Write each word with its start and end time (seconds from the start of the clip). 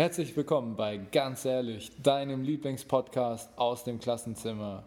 Herzlich 0.00 0.34
willkommen 0.34 0.76
bei 0.76 0.96
Ganz 1.12 1.44
ehrlich, 1.44 1.92
deinem 2.02 2.42
Lieblingspodcast 2.42 3.50
aus 3.58 3.84
dem 3.84 4.00
Klassenzimmer. 4.00 4.82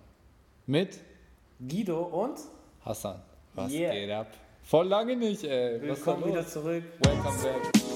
Mit 0.66 0.98
Guido 1.60 2.02
und 2.02 2.40
Hassan. 2.84 3.22
Was 3.54 3.72
Yeah. 3.72 3.94
geht 3.94 4.10
ab? 4.10 4.26
Voll 4.64 4.88
lange 4.88 5.16
nicht, 5.16 5.44
ey. 5.44 5.80
Willkommen 5.84 6.26
wieder 6.26 6.48
zurück. 6.48 6.84
Welcome 7.04 7.38
back. 7.44 7.93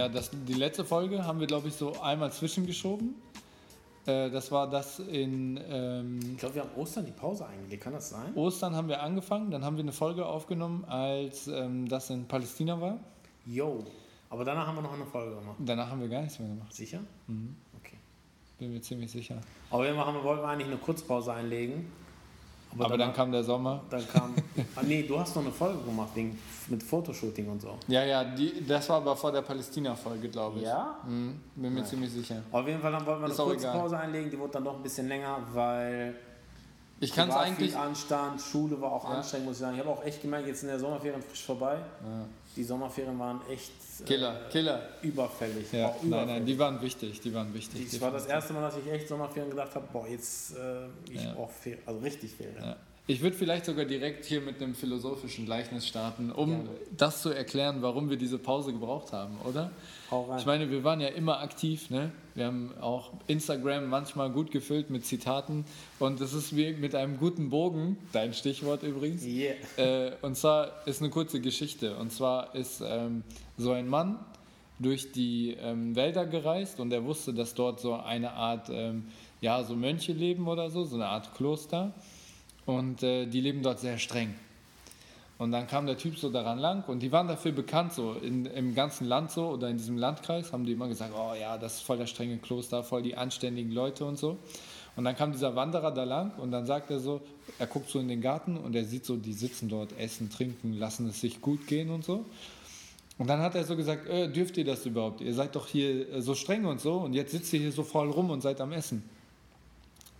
Ja, 0.00 0.08
das, 0.08 0.30
die 0.32 0.54
letzte 0.54 0.82
Folge 0.82 1.26
haben 1.26 1.40
wir, 1.40 1.46
glaube 1.46 1.68
ich, 1.68 1.74
so 1.74 2.00
einmal 2.00 2.32
zwischengeschoben. 2.32 3.16
Äh, 4.06 4.30
das 4.30 4.50
war 4.50 4.66
das 4.70 4.98
in 4.98 5.60
ähm, 5.68 6.20
Ich 6.32 6.38
glaube, 6.38 6.54
wir 6.54 6.62
haben 6.62 6.74
Ostern 6.74 7.04
die 7.04 7.12
Pause 7.12 7.46
eingelegt. 7.46 7.82
Kann 7.82 7.92
das 7.92 8.08
sein? 8.08 8.34
Ostern 8.34 8.74
haben 8.74 8.88
wir 8.88 9.02
angefangen, 9.02 9.50
dann 9.50 9.62
haben 9.62 9.76
wir 9.76 9.82
eine 9.82 9.92
Folge 9.92 10.24
aufgenommen, 10.24 10.86
als 10.86 11.48
ähm, 11.48 11.86
das 11.86 12.08
in 12.08 12.26
Palästina 12.26 12.80
war. 12.80 12.98
Yo. 13.44 13.84
Aber 14.30 14.42
danach 14.42 14.68
haben 14.68 14.76
wir 14.76 14.82
noch 14.82 14.94
eine 14.94 15.04
Folge 15.04 15.34
gemacht. 15.34 15.56
Danach 15.58 15.90
haben 15.90 16.00
wir 16.00 16.08
gar 16.08 16.22
nichts 16.22 16.38
mehr 16.38 16.48
gemacht, 16.48 16.72
Sicher? 16.72 17.00
Mhm. 17.26 17.56
Okay. 17.78 17.98
bin 18.58 18.72
mir 18.72 18.80
ziemlich 18.80 19.10
sicher. 19.10 19.38
Aber 19.70 19.84
wir 19.84 19.92
machen, 19.92 20.14
wollten 20.24 20.42
wir 20.42 20.48
eigentlich 20.48 20.68
eine 20.68 20.78
Kurzpause 20.78 21.34
einlegen. 21.34 21.92
Aber 22.72 22.88
dann 22.90 22.98
danach- 23.00 23.14
kam 23.16 23.32
der 23.32 23.42
Sommer. 23.42 23.82
Dann 23.90 24.06
kam. 24.08 24.34
ah, 24.76 24.80
nee, 24.82 25.02
du 25.02 25.18
hast 25.18 25.34
noch 25.34 25.42
eine 25.42 25.50
Folge 25.52 25.78
gemacht 25.82 26.10
wegen, 26.14 26.38
mit 26.68 26.82
Fotoshooting 26.82 27.48
und 27.50 27.60
so. 27.60 27.76
Ja, 27.88 28.04
ja, 28.04 28.22
die, 28.24 28.64
das 28.66 28.88
war 28.88 28.98
aber 28.98 29.16
vor 29.16 29.32
der 29.32 29.42
Palästina-Folge, 29.42 30.28
glaube 30.28 30.58
ich. 30.60 30.64
Ja? 30.66 30.96
Mhm, 31.04 31.40
bin 31.56 31.72
mir 31.74 31.80
Nein. 31.80 31.88
ziemlich 31.88 32.10
sicher. 32.12 32.42
Auf 32.52 32.66
jeden 32.66 32.80
Fall 32.80 32.92
dann 32.92 33.04
wollten 33.04 33.20
wir 33.20 33.24
eine 33.24 33.32
Ist 33.34 33.40
auch 33.40 33.46
Kurzpause 33.46 33.98
einlegen. 33.98 34.30
Die 34.30 34.38
wurde 34.38 34.52
dann 34.52 34.64
doch 34.64 34.76
ein 34.76 34.82
bisschen 34.82 35.08
länger, 35.08 35.38
weil 35.52 36.14
Ich 37.00 37.12
kann 37.12 37.28
es 37.28 37.34
eigentlich. 37.34 37.70
viel 37.72 37.80
Anstand, 37.80 38.40
Schule 38.40 38.80
war 38.80 38.92
auch 38.92 39.04
Ja. 39.04 39.16
anstrengend, 39.16 39.46
muss 39.48 39.56
ich 39.56 39.60
sagen. 39.62 39.74
Ich 39.74 39.80
habe 39.80 39.90
auch 39.90 40.04
echt 40.04 40.22
gemerkt, 40.22 40.46
jetzt 40.46 40.62
in 40.62 40.68
der 40.68 40.78
Sommerferien 40.78 41.20
frisch 41.22 41.44
vorbei. 41.44 41.74
Ja. 41.74 42.24
Die 42.56 42.64
Sommerferien 42.64 43.18
waren 43.18 43.40
echt 43.48 43.70
äh, 44.00 44.04
Killer, 44.04 44.40
Killer. 44.50 44.88
überfällig. 45.02 45.72
Ja, 45.72 45.86
auch 45.88 45.94
nein, 46.02 46.06
überfällig. 46.08 46.34
nein, 46.34 46.46
die 46.46 46.58
waren 46.58 46.82
wichtig, 46.82 47.20
die 47.20 47.32
waren 47.32 47.54
wichtig. 47.54 47.88
Das 47.90 48.00
war 48.00 48.10
das 48.10 48.26
erste 48.26 48.52
Mal, 48.52 48.62
dass 48.62 48.76
ich 48.76 48.90
echt 48.92 49.06
Sommerferien 49.08 49.50
gedacht 49.50 49.74
habe, 49.74 49.86
boah, 49.92 50.06
jetzt 50.08 50.56
äh, 50.56 50.86
ich 51.12 51.22
Ja. 51.22 51.34
brauche 51.34 51.52
Ferien, 51.52 51.82
also 51.86 52.00
richtig 52.00 52.32
Ferien. 52.32 52.56
Ja. 52.60 52.76
Ich 53.06 53.20
würde 53.22 53.36
vielleicht 53.36 53.64
sogar 53.64 53.84
direkt 53.86 54.24
hier 54.24 54.40
mit 54.40 54.62
einem 54.62 54.74
philosophischen 54.74 55.44
Gleichnis 55.44 55.86
starten, 55.86 56.30
um 56.30 56.50
Gerne. 56.50 56.68
das 56.96 57.22
zu 57.22 57.30
erklären, 57.30 57.82
warum 57.82 58.08
wir 58.10 58.16
diese 58.16 58.38
Pause 58.38 58.72
gebraucht 58.72 59.12
haben, 59.12 59.36
oder? 59.44 59.70
Ich 60.38 60.46
meine, 60.46 60.70
wir 60.70 60.82
waren 60.82 61.00
ja 61.00 61.08
immer 61.08 61.40
aktiv, 61.40 61.90
ne? 61.90 62.10
Wir 62.34 62.46
haben 62.46 62.72
auch 62.80 63.12
Instagram 63.26 63.88
manchmal 63.88 64.30
gut 64.30 64.50
gefüllt 64.50 64.90
mit 64.90 65.04
Zitaten 65.04 65.64
und 65.98 66.20
es 66.20 66.32
ist 66.32 66.56
wie 66.56 66.72
mit 66.72 66.94
einem 66.94 67.18
guten 67.18 67.50
Bogen, 67.50 67.96
dein 68.12 68.32
Stichwort 68.32 68.82
übrigens. 68.82 69.24
yeah. 69.24 69.54
Äh, 69.76 70.12
und 70.22 70.36
zwar 70.36 70.86
ist 70.86 71.00
eine 71.00 71.10
kurze 71.10 71.40
Geschichte. 71.40 71.96
Und 71.96 72.12
zwar 72.12 72.54
ist 72.54 72.82
ähm, 72.84 73.22
so 73.56 73.72
ein 73.72 73.88
Mann 73.88 74.18
durch 74.78 75.12
die 75.12 75.56
ähm, 75.60 75.94
Wälder 75.94 76.26
gereist 76.26 76.80
und 76.80 76.92
er 76.92 77.04
wusste, 77.04 77.34
dass 77.34 77.54
dort 77.54 77.80
so 77.80 77.94
eine 77.94 78.32
Art, 78.32 78.68
ähm, 78.70 79.08
ja, 79.40 79.62
so 79.62 79.76
Mönche 79.76 80.12
leben 80.12 80.48
oder 80.48 80.70
so, 80.70 80.84
so 80.84 80.96
eine 80.96 81.06
Art 81.06 81.34
Kloster. 81.34 81.92
Und 82.66 83.02
äh, 83.02 83.26
die 83.26 83.40
leben 83.40 83.62
dort 83.62 83.80
sehr 83.80 83.98
streng. 83.98 84.34
Und 85.40 85.52
dann 85.52 85.66
kam 85.66 85.86
der 85.86 85.96
Typ 85.96 86.18
so 86.18 86.28
daran 86.28 86.58
lang 86.58 86.84
und 86.86 87.00
die 87.00 87.10
waren 87.12 87.26
dafür 87.26 87.52
bekannt, 87.52 87.94
so 87.94 88.12
in, 88.12 88.44
im 88.44 88.74
ganzen 88.74 89.06
Land 89.06 89.30
so 89.30 89.48
oder 89.48 89.70
in 89.70 89.78
diesem 89.78 89.96
Landkreis 89.96 90.52
haben 90.52 90.66
die 90.66 90.72
immer 90.72 90.86
gesagt, 90.86 91.14
oh 91.16 91.32
ja, 91.32 91.56
das 91.56 91.76
ist 91.76 91.80
voll 91.80 91.96
das 91.96 92.10
strenge 92.10 92.36
Kloster, 92.36 92.84
voll 92.84 93.00
die 93.00 93.16
anständigen 93.16 93.72
Leute 93.72 94.04
und 94.04 94.18
so. 94.18 94.36
Und 94.96 95.04
dann 95.04 95.16
kam 95.16 95.32
dieser 95.32 95.56
Wanderer 95.56 95.92
da 95.92 96.04
lang 96.04 96.32
und 96.36 96.50
dann 96.50 96.66
sagt 96.66 96.90
er 96.90 96.98
so, 96.98 97.22
er 97.58 97.66
guckt 97.66 97.88
so 97.88 97.98
in 98.00 98.08
den 98.08 98.20
Garten 98.20 98.58
und 98.58 98.76
er 98.76 98.84
sieht 98.84 99.06
so, 99.06 99.16
die 99.16 99.32
sitzen 99.32 99.70
dort, 99.70 99.98
essen, 99.98 100.28
trinken, 100.28 100.74
lassen 100.74 101.08
es 101.08 101.22
sich 101.22 101.40
gut 101.40 101.66
gehen 101.66 101.88
und 101.88 102.04
so. 102.04 102.26
Und 103.16 103.26
dann 103.26 103.40
hat 103.40 103.54
er 103.54 103.64
so 103.64 103.76
gesagt, 103.76 104.10
äh, 104.10 104.30
dürft 104.30 104.58
ihr 104.58 104.66
das 104.66 104.84
überhaupt? 104.84 105.22
Ihr 105.22 105.32
seid 105.32 105.56
doch 105.56 105.66
hier 105.66 106.12
äh, 106.12 106.20
so 106.20 106.34
streng 106.34 106.66
und 106.66 106.82
so 106.82 106.96
und 106.96 107.14
jetzt 107.14 107.32
sitzt 107.32 107.50
ihr 107.54 107.60
hier 107.60 107.72
so 107.72 107.82
voll 107.82 108.10
rum 108.10 108.28
und 108.28 108.42
seid 108.42 108.60
am 108.60 108.72
Essen. 108.72 109.02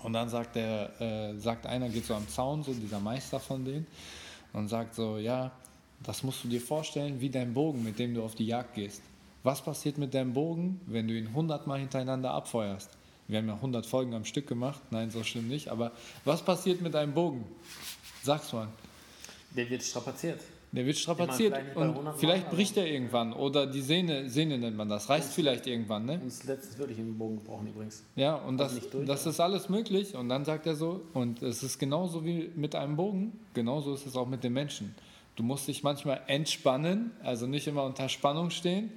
Und 0.03 0.15
dann 0.15 0.31
sagt 0.31 0.57
der, 0.57 0.99
äh, 0.99 1.39
sagt 1.39 1.67
einer, 1.67 1.91
geht 1.91 2.07
so 2.07 2.15
am 2.15 2.27
Zaun, 2.27 2.63
so 2.63 2.73
dieser 2.73 3.01
Meister 3.01 3.39
von 3.39 3.67
denen, 3.67 3.87
und 4.53 4.69
sagt 4.69 4.95
so, 4.95 5.19
ja, 5.19 5.51
das 6.03 6.23
musst 6.23 6.45
du 6.45 6.49
dir 6.49 6.61
vorstellen 6.61 7.21
wie 7.21 7.31
dein 7.31 7.55
Bogen, 7.55 7.85
mit 7.85 7.99
dem 7.99 8.15
du 8.15 8.23
auf 8.23 8.35
die 8.35 8.47
Jagd 8.47 8.75
gehst. 8.75 9.03
Was 9.43 9.63
passiert 9.63 9.99
mit 9.99 10.15
deinem 10.15 10.33
Bogen, 10.33 10.81
wenn 10.87 11.09
du 11.09 11.15
ihn 11.15 11.29
100 11.29 11.67
Mal 11.67 11.79
hintereinander 11.79 12.31
abfeuerst? 12.33 12.91
Wir 13.29 13.39
haben 13.39 13.49
ja 13.49 13.55
100 13.55 13.87
Folgen 13.87 14.13
am 14.15 14.25
Stück 14.25 14.47
gemacht, 14.47 14.81
nein, 14.91 15.11
so 15.11 15.23
schlimm 15.23 15.49
nicht, 15.49 15.69
aber 15.69 15.93
was 16.25 16.43
passiert 16.43 16.81
mit 16.81 16.95
deinem 16.95 17.15
Bogen? 17.15 17.45
Sag's 18.23 18.53
mal. 18.53 18.69
Der 19.57 19.69
wird 19.71 19.83
strapaziert. 19.83 20.41
Der 20.73 20.87
wird 20.87 20.97
strapaziert 20.99 21.53
und 21.75 21.83
100 21.83 22.05
Mal, 22.05 22.13
vielleicht 22.15 22.47
aber- 22.47 22.55
bricht 22.57 22.77
er 22.77 22.87
irgendwann 22.87 23.33
oder 23.33 23.67
die 23.67 23.81
Sehne, 23.81 24.29
Sehne 24.29 24.57
nennt 24.57 24.77
man 24.77 24.89
das, 24.89 25.09
reißt 25.09 25.33
vielleicht 25.33 25.67
irgendwann, 25.67 26.05
ne? 26.07 26.21
Uns 26.23 26.45
letztens 26.45 26.79
wirklich 26.79 26.99
einen 26.99 27.19
Bogen 27.19 27.37
gebrochen 27.37 27.67
übrigens. 27.69 28.05
Ja, 28.15 28.37
und 28.37 28.57
das, 28.59 28.79
durch, 28.89 29.05
das 29.05 29.27
ist 29.27 29.41
alles 29.41 29.69
möglich. 29.69 30.15
Und 30.15 30.29
dann 30.29 30.45
sagt 30.45 30.67
er 30.67 30.77
so, 30.77 31.03
und 31.13 31.43
es 31.43 31.65
ist 31.65 31.79
genauso 31.81 32.25
wie 32.25 32.51
mit 32.55 32.77
einem 32.77 32.95
Bogen, 32.97 33.33
genauso 33.53 33.95
ist 33.95 34.07
es 34.07 34.15
auch 34.15 34.29
mit 34.29 34.45
den 34.45 34.53
Menschen. 34.53 34.95
Du 35.35 35.43
musst 35.43 35.67
dich 35.67 35.83
manchmal 35.83 36.21
entspannen, 36.29 37.11
also 37.25 37.47
nicht 37.47 37.67
immer 37.67 37.83
unter 37.85 38.09
Spannung 38.09 38.51
stehen, 38.51 38.93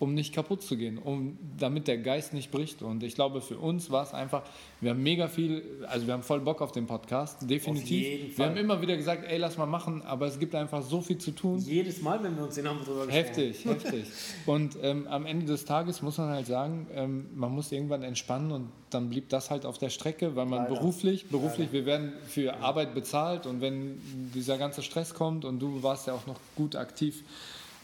um 0.00 0.14
nicht 0.14 0.34
kaputt 0.34 0.62
zu 0.62 0.78
gehen, 0.78 0.96
um, 0.96 1.38
damit 1.58 1.86
der 1.86 1.98
Geist 1.98 2.32
nicht 2.32 2.50
bricht. 2.50 2.82
Und 2.82 3.02
ich 3.02 3.14
glaube, 3.14 3.42
für 3.42 3.58
uns 3.58 3.90
war 3.90 4.02
es 4.02 4.14
einfach, 4.14 4.42
wir 4.80 4.92
haben 4.92 5.02
mega 5.02 5.28
viel, 5.28 5.62
also 5.88 6.06
wir 6.06 6.14
haben 6.14 6.22
voll 6.22 6.40
Bock 6.40 6.62
auf 6.62 6.72
den 6.72 6.86
Podcast, 6.86 7.48
definitiv. 7.48 7.90
jeden 7.90 8.28
Wir 8.28 8.34
Fall. 8.34 8.48
haben 8.48 8.56
immer 8.56 8.80
wieder 8.80 8.96
gesagt, 8.96 9.24
ey, 9.28 9.36
lass 9.36 9.58
mal 9.58 9.66
machen, 9.66 10.00
aber 10.00 10.26
es 10.26 10.38
gibt 10.38 10.54
einfach 10.54 10.82
so 10.82 11.02
viel 11.02 11.18
zu 11.18 11.32
tun. 11.32 11.58
Jedes 11.58 12.00
Mal, 12.00 12.22
wenn 12.22 12.34
wir 12.34 12.44
uns 12.44 12.54
sehen, 12.54 12.66
haben 12.66 12.78
wir 12.78 12.86
drüber 12.86 13.06
gesprochen. 13.06 13.24
Heftig, 13.24 13.64
heftig. 13.66 14.04
Und 14.46 14.78
ähm, 14.82 15.06
am 15.06 15.26
Ende 15.26 15.44
des 15.44 15.66
Tages 15.66 16.00
muss 16.00 16.16
man 16.16 16.30
halt 16.30 16.46
sagen, 16.46 16.86
ähm, 16.94 17.26
man 17.34 17.52
muss 17.52 17.70
irgendwann 17.70 18.02
entspannen 18.02 18.52
und 18.52 18.70
dann 18.88 19.10
blieb 19.10 19.28
das 19.28 19.50
halt 19.50 19.66
auf 19.66 19.76
der 19.76 19.90
Strecke, 19.90 20.34
weil 20.34 20.46
man 20.46 20.62
Leider. 20.62 20.76
beruflich, 20.76 21.26
beruflich, 21.26 21.72
wir 21.72 21.84
werden 21.84 22.14
für 22.26 22.56
Arbeit 22.56 22.94
bezahlt 22.94 23.46
und 23.46 23.60
wenn 23.60 24.00
dieser 24.34 24.56
ganze 24.56 24.82
Stress 24.82 25.12
kommt 25.12 25.44
und 25.44 25.60
du 25.60 25.82
warst 25.82 26.06
ja 26.06 26.14
auch 26.14 26.26
noch 26.26 26.40
gut 26.56 26.74
aktiv 26.74 27.22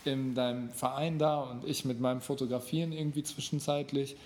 in 0.06 0.34
deinem 0.34 0.71
Verein 0.71 1.19
da 1.19 1.41
und 1.43 1.65
ich 1.65 1.84
mit 1.84 2.00
meinem 2.00 2.21
Fotografieren 2.21 2.93
irgendwie 2.93 3.22
zwischenzeitlich 3.22 4.17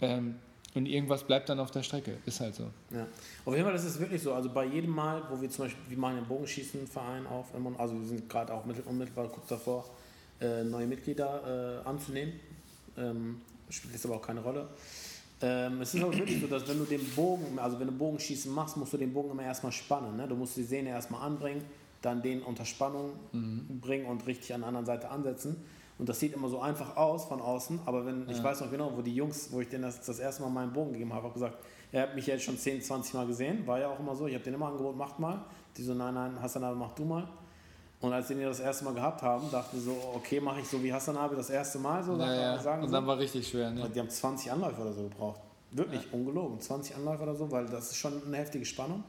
ähm, 0.00 0.36
und 0.74 0.86
irgendwas 0.86 1.24
bleibt 1.24 1.48
dann 1.48 1.58
auf 1.58 1.70
der 1.70 1.82
Strecke, 1.82 2.18
ist 2.26 2.40
halt 2.40 2.54
so. 2.54 2.64
Ja. 2.90 3.06
Auf 3.44 3.54
jeden 3.54 3.66
Fall 3.66 3.74
ist 3.74 3.84
es 3.84 3.98
wirklich 3.98 4.22
so. 4.22 4.34
Also 4.34 4.50
bei 4.50 4.66
jedem 4.66 4.90
Mal, 4.90 5.22
wo 5.30 5.40
wir 5.40 5.48
zum 5.48 5.64
Beispiel, 5.64 5.82
wir 5.88 5.98
machen 5.98 6.16
den 6.16 6.26
Bogenschießenverein 6.26 7.26
auf, 7.26 7.46
also 7.78 7.98
wir 7.98 8.06
sind 8.06 8.28
gerade 8.28 8.52
auch 8.52 8.64
mittel- 8.66 8.84
unmittelbar 8.84 9.28
kurz 9.28 9.48
davor, 9.48 9.86
äh, 10.40 10.64
neue 10.64 10.86
Mitglieder 10.86 11.82
äh, 11.84 11.88
anzunehmen. 11.88 12.34
Ähm, 12.98 13.40
spielt 13.70 13.94
jetzt 13.94 14.04
aber 14.06 14.16
auch 14.16 14.22
keine 14.22 14.40
Rolle. 14.42 14.68
Ähm, 15.42 15.80
es 15.82 15.94
ist 15.94 16.02
aber 16.02 16.16
wirklich 16.16 16.40
so, 16.40 16.46
dass 16.46 16.66
wenn 16.68 16.78
du 16.78 16.84
den 16.84 17.04
Bogen, 17.10 17.58
also 17.58 17.78
wenn 17.78 17.88
du 17.88 17.92
Bogenschießen 17.92 18.52
machst, 18.52 18.76
musst 18.76 18.92
du 18.92 18.96
den 18.96 19.12
Bogen 19.12 19.30
immer 19.30 19.42
erstmal 19.42 19.72
spannen. 19.72 20.16
Ne? 20.16 20.26
Du 20.26 20.34
musst 20.34 20.56
die 20.56 20.62
Sehne 20.62 20.90
erstmal 20.90 21.22
anbringen, 21.22 21.62
dann 22.02 22.22
den 22.22 22.42
unter 22.42 22.64
Spannung 22.64 23.12
bringen 23.80 24.06
und 24.06 24.26
richtig 24.26 24.54
an 24.54 24.60
der 24.60 24.68
anderen 24.68 24.86
Seite 24.86 25.10
ansetzen. 25.10 25.56
Und 25.98 26.08
das 26.08 26.20
sieht 26.20 26.34
immer 26.34 26.48
so 26.48 26.60
einfach 26.60 26.96
aus 26.96 27.24
von 27.24 27.40
außen, 27.40 27.80
aber 27.86 28.04
wenn, 28.04 28.28
ich 28.28 28.42
weiß 28.42 28.60
noch 28.60 28.70
genau, 28.70 28.92
wo 28.94 29.00
die 29.00 29.14
Jungs, 29.14 29.50
wo 29.50 29.62
ich 29.62 29.68
denen 29.68 29.84
das, 29.84 30.04
das 30.04 30.18
erste 30.18 30.42
Mal 30.42 30.50
meinen 30.50 30.72
Bogen 30.72 30.92
gegeben 30.92 31.12
habe, 31.14 31.24
habe 31.24 31.32
gesagt, 31.32 31.56
er 31.90 32.02
hat 32.02 32.14
mich 32.14 32.26
jetzt 32.26 32.44
schon 32.44 32.58
10, 32.58 32.82
20 32.82 33.14
Mal 33.14 33.26
gesehen, 33.26 33.66
war 33.66 33.78
ja 33.78 33.88
auch 33.88 33.98
immer 33.98 34.14
so, 34.14 34.26
ich 34.26 34.34
habe 34.34 34.44
denen 34.44 34.56
immer 34.56 34.66
angeboten, 34.66 34.98
macht 34.98 35.18
mal. 35.18 35.42
Die 35.76 35.82
so, 35.82 35.94
nein, 35.94 36.12
nein, 36.12 36.40
Hassan, 36.40 36.78
mach 36.78 36.92
du 36.92 37.04
mal. 37.04 37.26
Und 38.00 38.12
als 38.12 38.28
die 38.28 38.34
den 38.34 38.44
das 38.44 38.60
erste 38.60 38.84
Mal 38.84 38.94
gehabt 38.94 39.22
haben, 39.22 39.50
dachten 39.50 39.76
die 39.76 39.82
so, 39.82 39.96
okay, 40.14 40.38
mache 40.38 40.60
ich 40.60 40.68
so 40.68 40.82
wie 40.82 40.92
Hassan 40.92 41.16
das 41.34 41.48
erste 41.48 41.78
Mal, 41.78 42.02
so 42.04 42.16
Ja, 42.16 42.34
ja. 42.34 42.58
sagen 42.58 42.82
Und 42.82 42.92
dann 42.92 43.06
war 43.06 43.18
richtig 43.18 43.48
schwer. 43.48 43.70
Ne? 43.70 43.88
Die 43.94 43.98
haben 43.98 44.10
20 44.10 44.52
Anläufe 44.52 44.82
oder 44.82 44.92
so 44.92 45.02
gebraucht. 45.04 45.40
Wirklich 45.70 46.12
ungelogen, 46.12 46.60
20 46.60 46.96
Anläufe 46.96 47.22
oder 47.22 47.34
so, 47.34 47.50
weil 47.50 47.66
das 47.66 47.90
ist 47.90 47.96
schon 47.96 48.22
eine 48.26 48.36
heftige 48.36 48.64
Spannung. 48.64 49.02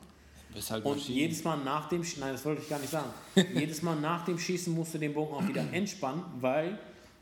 Halt 0.69 0.85
Und 0.85 0.97
Maschine. 0.97 1.19
jedes 1.19 1.43
Mal 1.43 1.57
nach 1.57 1.89
dem 1.89 2.03
Schießen, 2.03 2.21
nein, 2.21 2.33
das 2.33 2.45
wollte 2.45 2.61
ich 2.61 2.69
gar 2.69 2.79
nicht 2.79 2.91
sagen, 2.91 3.09
jedes 3.53 3.81
Mal 3.81 3.95
nach 3.95 4.25
dem 4.25 4.37
Schießen 4.37 4.73
musst 4.73 4.93
du 4.93 4.97
den 4.97 5.13
Bogen 5.13 5.33
auch 5.33 5.47
wieder 5.47 5.63
entspannen, 5.71 6.23
weil 6.39 6.77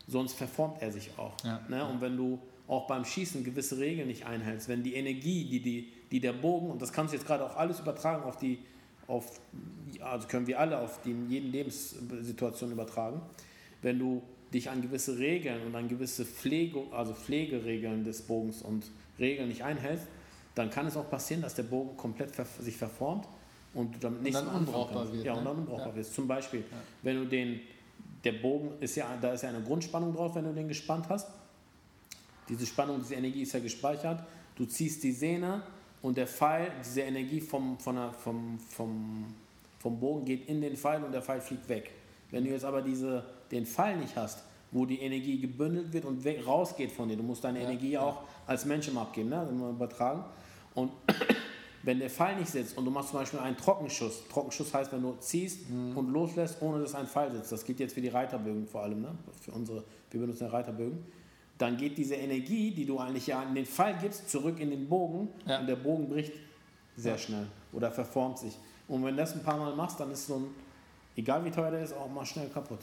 sonst 0.07 0.33
verformt 0.33 0.81
er 0.81 0.91
sich 0.91 1.11
auch. 1.17 1.35
Ja. 1.43 1.61
Ne? 1.67 1.85
Und 1.85 2.01
wenn 2.01 2.15
du 2.15 2.39
auch 2.67 2.87
beim 2.87 3.05
Schießen 3.05 3.43
gewisse 3.43 3.77
Regeln 3.77 4.07
nicht 4.07 4.25
einhältst, 4.25 4.67
wenn 4.67 4.83
die 4.83 4.95
Energie, 4.95 5.45
die, 5.45 5.59
die, 5.59 5.91
die 6.11 6.19
der 6.19 6.33
Bogen, 6.33 6.69
und 6.69 6.81
das 6.81 6.91
kannst 6.91 7.13
du 7.13 7.17
jetzt 7.17 7.27
gerade 7.27 7.45
auch 7.45 7.55
alles 7.55 7.79
übertragen 7.79 8.23
auf 8.23 8.37
die, 8.37 8.59
auf, 9.07 9.39
also 9.99 10.27
können 10.27 10.47
wir 10.47 10.59
alle 10.59 10.79
auf 10.79 11.01
die 11.03 11.11
in 11.11 11.29
jeden 11.29 11.51
Lebenssituation 11.51 12.71
übertragen, 12.71 13.21
wenn 13.81 13.99
du 13.99 14.23
dich 14.53 14.69
an 14.69 14.81
gewisse 14.81 15.19
Regeln 15.19 15.61
und 15.65 15.75
an 15.75 15.87
gewisse 15.87 16.25
Pflege, 16.25 16.81
also 16.91 17.13
Pflegeregeln 17.13 18.03
des 18.03 18.23
Bogens 18.23 18.61
und 18.61 18.85
Regeln 19.19 19.49
nicht 19.49 19.63
einhältst, 19.63 20.07
dann 20.55 20.69
kann 20.69 20.87
es 20.87 20.95
auch 20.97 21.09
passieren, 21.09 21.41
dass 21.41 21.53
der 21.55 21.63
Bogen 21.63 21.95
komplett 21.97 22.31
sich 22.61 22.75
verformt 22.77 23.27
und 23.73 23.95
du 23.95 23.99
damit 23.99 24.21
nichts 24.23 24.37
dann 24.39 24.45
mehr 24.47 24.55
anfangen 24.55 24.67
unbrauchbar 24.77 25.11
wird, 25.13 25.23
Ja, 25.25 25.33
ne? 25.33 25.39
und 25.39 25.45
dann 25.45 25.57
unbrauchbar 25.57 25.89
Ja. 25.89 25.95
wirst. 25.95 26.13
Zum 26.15 26.27
Beispiel, 26.27 26.63
wenn 27.03 27.17
du 27.17 27.25
den, 27.25 27.59
der 28.23 28.33
Bogen 28.33 28.71
ist 28.79 28.95
ja, 28.95 29.07
da 29.21 29.33
ist 29.33 29.43
ja 29.43 29.49
eine 29.49 29.61
Grundspannung 29.61 30.13
drauf, 30.15 30.33
wenn 30.35 30.45
du 30.45 30.53
den 30.53 30.67
gespannt 30.67 31.07
hast. 31.09 31.27
Diese 32.47 32.65
Spannung, 32.65 32.99
diese 32.99 33.15
Energie 33.15 33.41
ist 33.41 33.53
ja 33.53 33.59
gespeichert. 33.59 34.23
Du 34.55 34.65
ziehst 34.65 35.03
die 35.03 35.11
Sehne 35.11 35.63
und 36.01 36.15
der 36.17 36.27
Pfeil, 36.27 36.71
diese 36.85 37.01
Energie 37.01 37.41
vom, 37.41 37.77
von 37.79 37.95
der, 37.95 38.13
vom, 38.13 38.59
vom, 38.69 39.25
vom 39.79 39.99
Bogen 39.99 40.25
geht 40.25 40.47
in 40.47 40.61
den 40.61 40.77
Pfeil 40.77 41.03
und 41.03 41.11
der 41.11 41.21
Pfeil 41.21 41.41
fliegt 41.41 41.67
weg. 41.67 41.91
Wenn 42.31 42.43
du 42.45 42.51
jetzt 42.51 42.63
aber 42.65 42.81
diese, 42.81 43.23
den 43.51 43.65
Pfeil 43.65 43.97
nicht 43.97 44.15
hast, 44.15 44.43
wo 44.71 44.85
die 44.85 44.99
Energie 45.01 45.39
gebündelt 45.39 45.91
wird 45.93 46.05
und 46.05 46.23
weg, 46.23 46.45
rausgeht 46.45 46.91
von 46.91 47.09
dir, 47.09 47.17
du 47.17 47.23
musst 47.23 47.43
deine 47.43 47.59
Ja, 47.61 47.65
Energie 47.69 47.91
ja. 47.91 48.01
auch 48.01 48.23
als 48.45 48.65
Mensch 48.65 48.87
immer 48.87 49.01
abgeben, 49.01 49.29
ne? 49.29 49.47
übertragen. 49.69 50.23
Und 50.75 50.91
wenn 51.83 51.99
der 51.99 52.09
Pfeil 52.09 52.35
nicht 52.37 52.49
sitzt 52.51 52.77
und 52.77 52.85
du 52.85 52.91
machst 52.91 53.09
zum 53.09 53.19
Beispiel 53.19 53.39
einen 53.39 53.57
Trockenschuss, 53.57 54.27
Trockenschuss 54.29 54.73
heißt, 54.73 54.91
wenn 54.91 55.01
du 55.01 55.15
ziehst 55.19 55.69
Mhm. 55.69 55.97
und 55.97 56.11
loslässt, 56.11 56.61
ohne 56.61 56.81
dass 56.81 56.93
ein 56.95 57.07
Pfeil 57.07 57.31
sitzt, 57.31 57.51
das 57.51 57.65
geht 57.65 57.79
jetzt 57.79 57.93
für 57.93 58.01
die 58.01 58.09
Reiterbögen 58.09 58.67
vor 58.67 58.81
allem, 58.83 59.01
ne? 59.01 59.15
für 59.41 59.51
unsere, 59.51 59.83
wir 60.11 60.19
benutzen 60.21 60.43
ja 60.45 60.49
Reiterbögen, 60.49 61.03
dann 61.57 61.77
geht 61.77 61.97
diese 61.97 62.15
Energie, 62.15 62.71
die 62.71 62.85
du 62.85 62.99
eigentlich 62.99 63.27
ja 63.27 63.39
an 63.41 63.55
den 63.55 63.65
Pfeil 63.65 63.95
gibst, 64.01 64.29
zurück 64.29 64.59
in 64.59 64.69
den 64.71 64.87
Bogen 64.89 65.29
Ja. 65.45 65.59
und 65.59 65.67
der 65.67 65.77
Bogen 65.77 66.09
bricht 66.09 66.33
sehr 66.97 67.17
schnell 67.17 67.47
oder 67.71 67.91
verformt 67.91 68.39
sich. 68.39 68.57
Und 68.87 69.03
wenn 69.03 69.15
du 69.15 69.21
das 69.21 69.33
ein 69.33 69.43
paar 69.43 69.57
Mal 69.57 69.75
machst, 69.75 69.99
dann 69.99 70.11
ist 70.11 70.27
so 70.27 70.35
ein, 70.35 70.45
egal 71.15 71.43
wie 71.45 71.51
teuer 71.51 71.71
der 71.71 71.81
ist, 71.83 71.93
auch 71.93 72.09
mal 72.09 72.25
schnell 72.25 72.47
kaputt. 72.49 72.79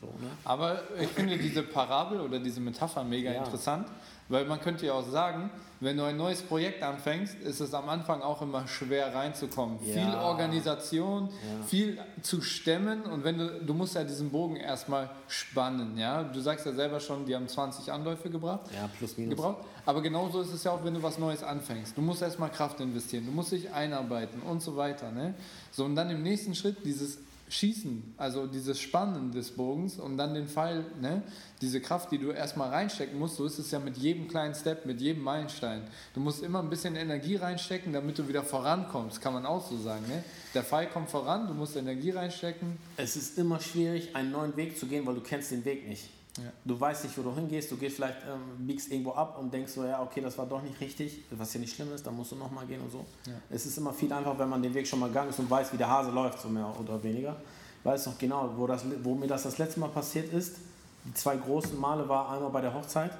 So, 0.00 0.06
ne? 0.06 0.28
Aber 0.44 0.82
ich 1.00 1.08
finde 1.08 1.38
diese 1.38 1.62
Parabel 1.62 2.20
oder 2.20 2.38
diese 2.38 2.60
Metapher 2.60 3.02
mega 3.04 3.32
Ja. 3.32 3.38
interessant, 3.44 3.88
weil 4.28 4.44
man 4.44 4.60
könnte 4.60 4.84
ja 4.86 4.92
auch 4.92 5.08
sagen, 5.08 5.50
wenn 5.80 5.96
du 5.96 6.04
ein 6.04 6.16
neues 6.16 6.42
Projekt 6.42 6.82
anfängst, 6.82 7.34
ist 7.40 7.60
es 7.60 7.72
am 7.74 7.88
Anfang 7.88 8.22
auch 8.22 8.40
immer 8.42 8.66
schwer 8.66 9.14
reinzukommen. 9.14 9.78
Ja. 9.84 9.92
Viel 9.94 10.14
Organisation, 10.14 11.28
Ja. 11.28 11.64
viel 11.66 11.98
zu 12.22 12.40
stemmen 12.42 13.02
und 13.02 13.24
wenn 13.24 13.38
du, 13.38 13.48
du 13.64 13.74
musst 13.74 13.94
ja 13.94 14.02
diesen 14.04 14.30
Bogen 14.30 14.56
erstmal 14.56 15.10
spannen, 15.28 15.96
ja. 15.98 16.24
Du 16.24 16.40
sagst 16.40 16.66
ja 16.66 16.72
selber 16.72 16.98
schon, 17.00 17.24
die 17.26 17.34
haben 17.34 17.46
20 17.48 17.90
Anläufe 17.92 18.28
gebracht. 18.30 18.62
Ja, 18.74 18.88
plus 18.98 19.16
minus. 19.16 19.36
gebraucht. 19.36 19.64
Aber 19.84 20.02
genauso 20.02 20.40
ist 20.40 20.52
es 20.52 20.64
ja 20.64 20.72
auch, 20.72 20.84
wenn 20.84 20.94
du 20.94 21.02
was 21.02 21.18
Neues 21.18 21.42
anfängst. 21.42 21.96
Du 21.96 22.02
musst 22.02 22.20
erstmal 22.22 22.50
Kraft 22.50 22.80
investieren, 22.80 23.24
du 23.26 23.32
musst 23.32 23.52
dich 23.52 23.70
einarbeiten 23.72 24.42
und 24.42 24.60
so 24.62 24.76
weiter. 24.76 25.10
Ne? 25.12 25.34
So, 25.70 25.84
und 25.84 25.94
dann 25.94 26.10
im 26.10 26.22
nächsten 26.22 26.54
Schritt 26.54 26.84
dieses 26.84 27.18
Schießen, 27.48 28.14
also 28.16 28.46
dieses 28.46 28.80
Spannen 28.80 29.30
des 29.30 29.52
Bogens 29.52 29.98
und 29.98 30.16
dann 30.16 30.34
den 30.34 30.48
Pfeil, 30.48 30.84
ne? 31.00 31.22
diese 31.60 31.80
Kraft, 31.80 32.10
die 32.10 32.18
du 32.18 32.30
erstmal 32.30 32.70
reinstecken 32.70 33.18
musst, 33.18 33.36
so 33.36 33.44
ist 33.44 33.58
es 33.58 33.70
ja 33.70 33.78
mit 33.78 33.96
jedem 33.96 34.26
kleinen 34.26 34.54
Step, 34.54 34.84
mit 34.84 35.00
jedem 35.00 35.22
Meilenstein. 35.22 35.82
Du 36.14 36.20
musst 36.20 36.42
immer 36.42 36.60
ein 36.60 36.68
bisschen 36.68 36.96
Energie 36.96 37.36
reinstecken, 37.36 37.92
damit 37.92 38.18
du 38.18 38.26
wieder 38.26 38.42
vorankommst, 38.42 39.20
kann 39.20 39.32
man 39.32 39.46
auch 39.46 39.64
so 39.64 39.78
sagen. 39.78 40.04
Ne? 40.08 40.24
Der 40.54 40.64
Pfeil 40.64 40.88
kommt 40.88 41.08
voran, 41.08 41.46
du 41.46 41.54
musst 41.54 41.76
Energie 41.76 42.10
reinstecken. 42.10 42.78
Es 42.96 43.14
ist 43.14 43.38
immer 43.38 43.60
schwierig, 43.60 44.16
einen 44.16 44.32
neuen 44.32 44.56
Weg 44.56 44.76
zu 44.76 44.86
gehen, 44.86 45.06
weil 45.06 45.14
du 45.14 45.20
kennst 45.20 45.52
den 45.52 45.64
Weg 45.64 45.88
nicht. 45.88 46.08
Ja. 46.38 46.52
Du 46.64 46.78
weißt 46.78 47.04
nicht, 47.04 47.16
wo 47.16 47.22
du 47.22 47.34
hingehst, 47.34 47.70
du 47.70 47.76
gehst 47.76 47.96
vielleicht, 47.96 48.18
ähm, 48.28 48.66
biegst 48.66 48.90
irgendwo 48.90 49.12
ab 49.12 49.38
und 49.38 49.52
denkst 49.52 49.72
so, 49.72 49.84
ja, 49.84 50.02
okay, 50.02 50.20
das 50.20 50.36
war 50.36 50.46
doch 50.46 50.62
nicht 50.62 50.78
richtig, 50.80 51.22
was 51.30 51.54
ja 51.54 51.60
nicht 51.60 51.74
schlimm 51.74 51.92
ist, 51.94 52.06
dann 52.06 52.14
musst 52.14 52.32
du 52.32 52.36
nochmal 52.36 52.66
gehen 52.66 52.80
und 52.80 52.90
so. 52.90 53.06
Ja. 53.26 53.32
Es 53.48 53.64
ist 53.64 53.78
immer 53.78 53.92
viel 53.92 54.12
einfacher, 54.12 54.38
wenn 54.38 54.48
man 54.48 54.62
den 54.62 54.74
Weg 54.74 54.86
schon 54.86 55.00
mal 55.00 55.08
gegangen 55.08 55.30
ist 55.30 55.38
und 55.38 55.48
weiß, 55.48 55.72
wie 55.72 55.78
der 55.78 55.88
Hase 55.88 56.10
läuft, 56.10 56.40
so 56.40 56.48
mehr 56.48 56.70
oder 56.78 57.02
weniger. 57.02 57.36
Ich 57.80 57.84
weiß 57.84 58.06
noch 58.06 58.18
genau, 58.18 58.50
wo, 58.56 58.66
das, 58.66 58.84
wo 59.02 59.14
mir 59.14 59.26
das 59.28 59.44
das 59.44 59.58
letzte 59.58 59.80
Mal 59.80 59.88
passiert 59.88 60.32
ist. 60.32 60.56
Die 61.04 61.14
zwei 61.14 61.36
großen 61.36 61.78
Male 61.80 62.08
war 62.08 62.30
einmal 62.32 62.50
bei 62.50 62.60
der 62.60 62.74
Hochzeit. 62.74 63.12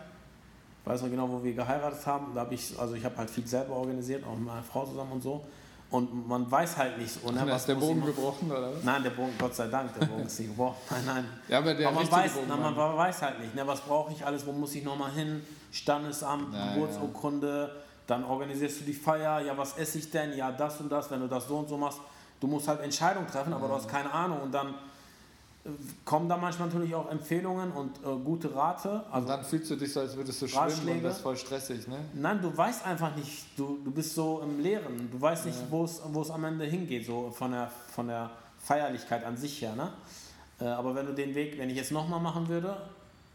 Ich 0.82 0.86
weiß 0.86 1.02
noch 1.02 1.10
genau, 1.10 1.28
wo 1.28 1.42
wir 1.42 1.54
geheiratet 1.54 2.04
haben. 2.06 2.34
Da 2.34 2.40
habe 2.42 2.54
ich, 2.54 2.78
also 2.78 2.94
ich 2.94 3.04
habe 3.04 3.16
halt 3.16 3.30
viel 3.30 3.46
selber 3.46 3.74
organisiert, 3.74 4.24
auch 4.24 4.34
mit 4.34 4.46
meiner 4.46 4.62
Frau 4.62 4.84
zusammen 4.84 5.12
und 5.12 5.22
so. 5.22 5.44
Und 5.88 6.26
man 6.26 6.50
weiß 6.50 6.76
halt 6.78 6.98
nicht 6.98 7.12
so, 7.12 7.30
ne, 7.30 7.42
was 7.46 7.60
ist 7.62 7.68
der 7.68 7.76
Bogen 7.76 8.04
gebrochen 8.04 8.50
oder 8.50 8.72
was? 8.74 8.82
Nein, 8.82 9.04
der 9.04 9.10
Bogen, 9.10 9.32
Gott 9.38 9.54
sei 9.54 9.68
Dank, 9.68 9.96
der 9.98 10.06
Bogen 10.06 10.26
ist 10.26 10.38
nicht 10.40 10.48
gebrochen. 10.48 10.76
Nein, 10.90 11.02
nein. 11.06 11.24
Ja, 11.46 11.58
aber 11.58 11.74
der 11.74 11.88
Aber 11.88 12.00
man 12.00 12.10
weiß, 12.10 12.32
na, 12.48 12.56
man 12.56 12.76
weiß 12.76 13.22
halt 13.22 13.40
nicht, 13.40 13.54
ne, 13.54 13.64
was 13.66 13.80
brauche 13.82 14.12
ich 14.12 14.26
alles, 14.26 14.44
wo 14.44 14.52
muss 14.52 14.74
ich 14.74 14.82
nochmal 14.82 15.12
hin, 15.12 15.42
Standesamt, 15.70 16.52
Ja, 16.52 16.74
Geburtsurkunde, 16.74 17.70
dann 18.06 18.24
organisierst 18.24 18.80
du 18.80 18.84
die 18.84 18.92
Feier, 18.94 19.40
ja, 19.40 19.56
was 19.56 19.76
esse 19.78 19.98
ich 19.98 20.10
denn, 20.10 20.36
ja, 20.36 20.50
das 20.50 20.80
und 20.80 20.90
das, 20.90 21.10
wenn 21.10 21.20
du 21.20 21.28
das 21.28 21.46
so 21.46 21.58
und 21.58 21.68
so 21.68 21.76
machst. 21.76 21.98
Du 22.40 22.46
musst 22.48 22.66
halt 22.68 22.80
Entscheidungen 22.80 23.28
treffen, 23.28 23.52
aber 23.52 23.68
du 23.68 23.74
hast 23.74 23.88
keine 23.88 24.12
Ahnung 24.12 24.40
und 24.42 24.52
dann 24.52 24.74
kommen 26.04 26.28
da 26.28 26.36
manchmal 26.36 26.68
natürlich 26.68 26.94
auch 26.94 27.10
Empfehlungen 27.10 27.72
und 27.72 27.96
äh, 27.98 28.16
gute 28.24 28.54
Rate. 28.54 28.90
Und 28.90 29.12
Also 29.12 29.28
dann 29.28 29.44
fühlst 29.44 29.70
du 29.70 29.76
dich 29.76 29.92
so, 29.92 30.00
als 30.00 30.16
würdest 30.16 30.40
du 30.42 30.48
schwimmen 30.48 30.64
Ratschläge. 30.64 30.98
und 30.98 31.02
das 31.04 31.16
ist 31.16 31.22
voll 31.22 31.36
stressig, 31.36 31.88
ne? 31.88 31.98
Nein, 32.14 32.40
du 32.40 32.56
weißt 32.56 32.84
einfach 32.86 33.14
nicht, 33.16 33.46
du, 33.56 33.78
du 33.84 33.90
bist 33.90 34.14
so 34.14 34.40
im 34.42 34.60
Leeren, 34.60 35.10
du 35.10 35.20
weißt 35.20 35.46
nicht, 35.46 35.58
wo 35.70 35.84
es 35.84 36.00
wo 36.12 36.22
es 36.22 36.30
am 36.30 36.44
Ende 36.44 36.64
hingeht, 36.64 37.06
so 37.06 37.30
von 37.30 37.50
der, 37.52 37.70
von 37.88 38.06
der 38.08 38.30
Feierlichkeit 38.58 39.24
an 39.24 39.36
sich 39.36 39.60
her. 39.62 39.74
Ne? 39.76 39.92
Äh, 40.60 40.64
aber 40.66 40.94
wenn 40.94 41.06
du 41.06 41.12
den 41.12 41.34
Weg, 41.34 41.58
wenn 41.58 41.70
ich 41.70 41.76
jetzt 41.76 41.92
nochmal 41.92 42.20
machen 42.20 42.48
würde, 42.48 42.76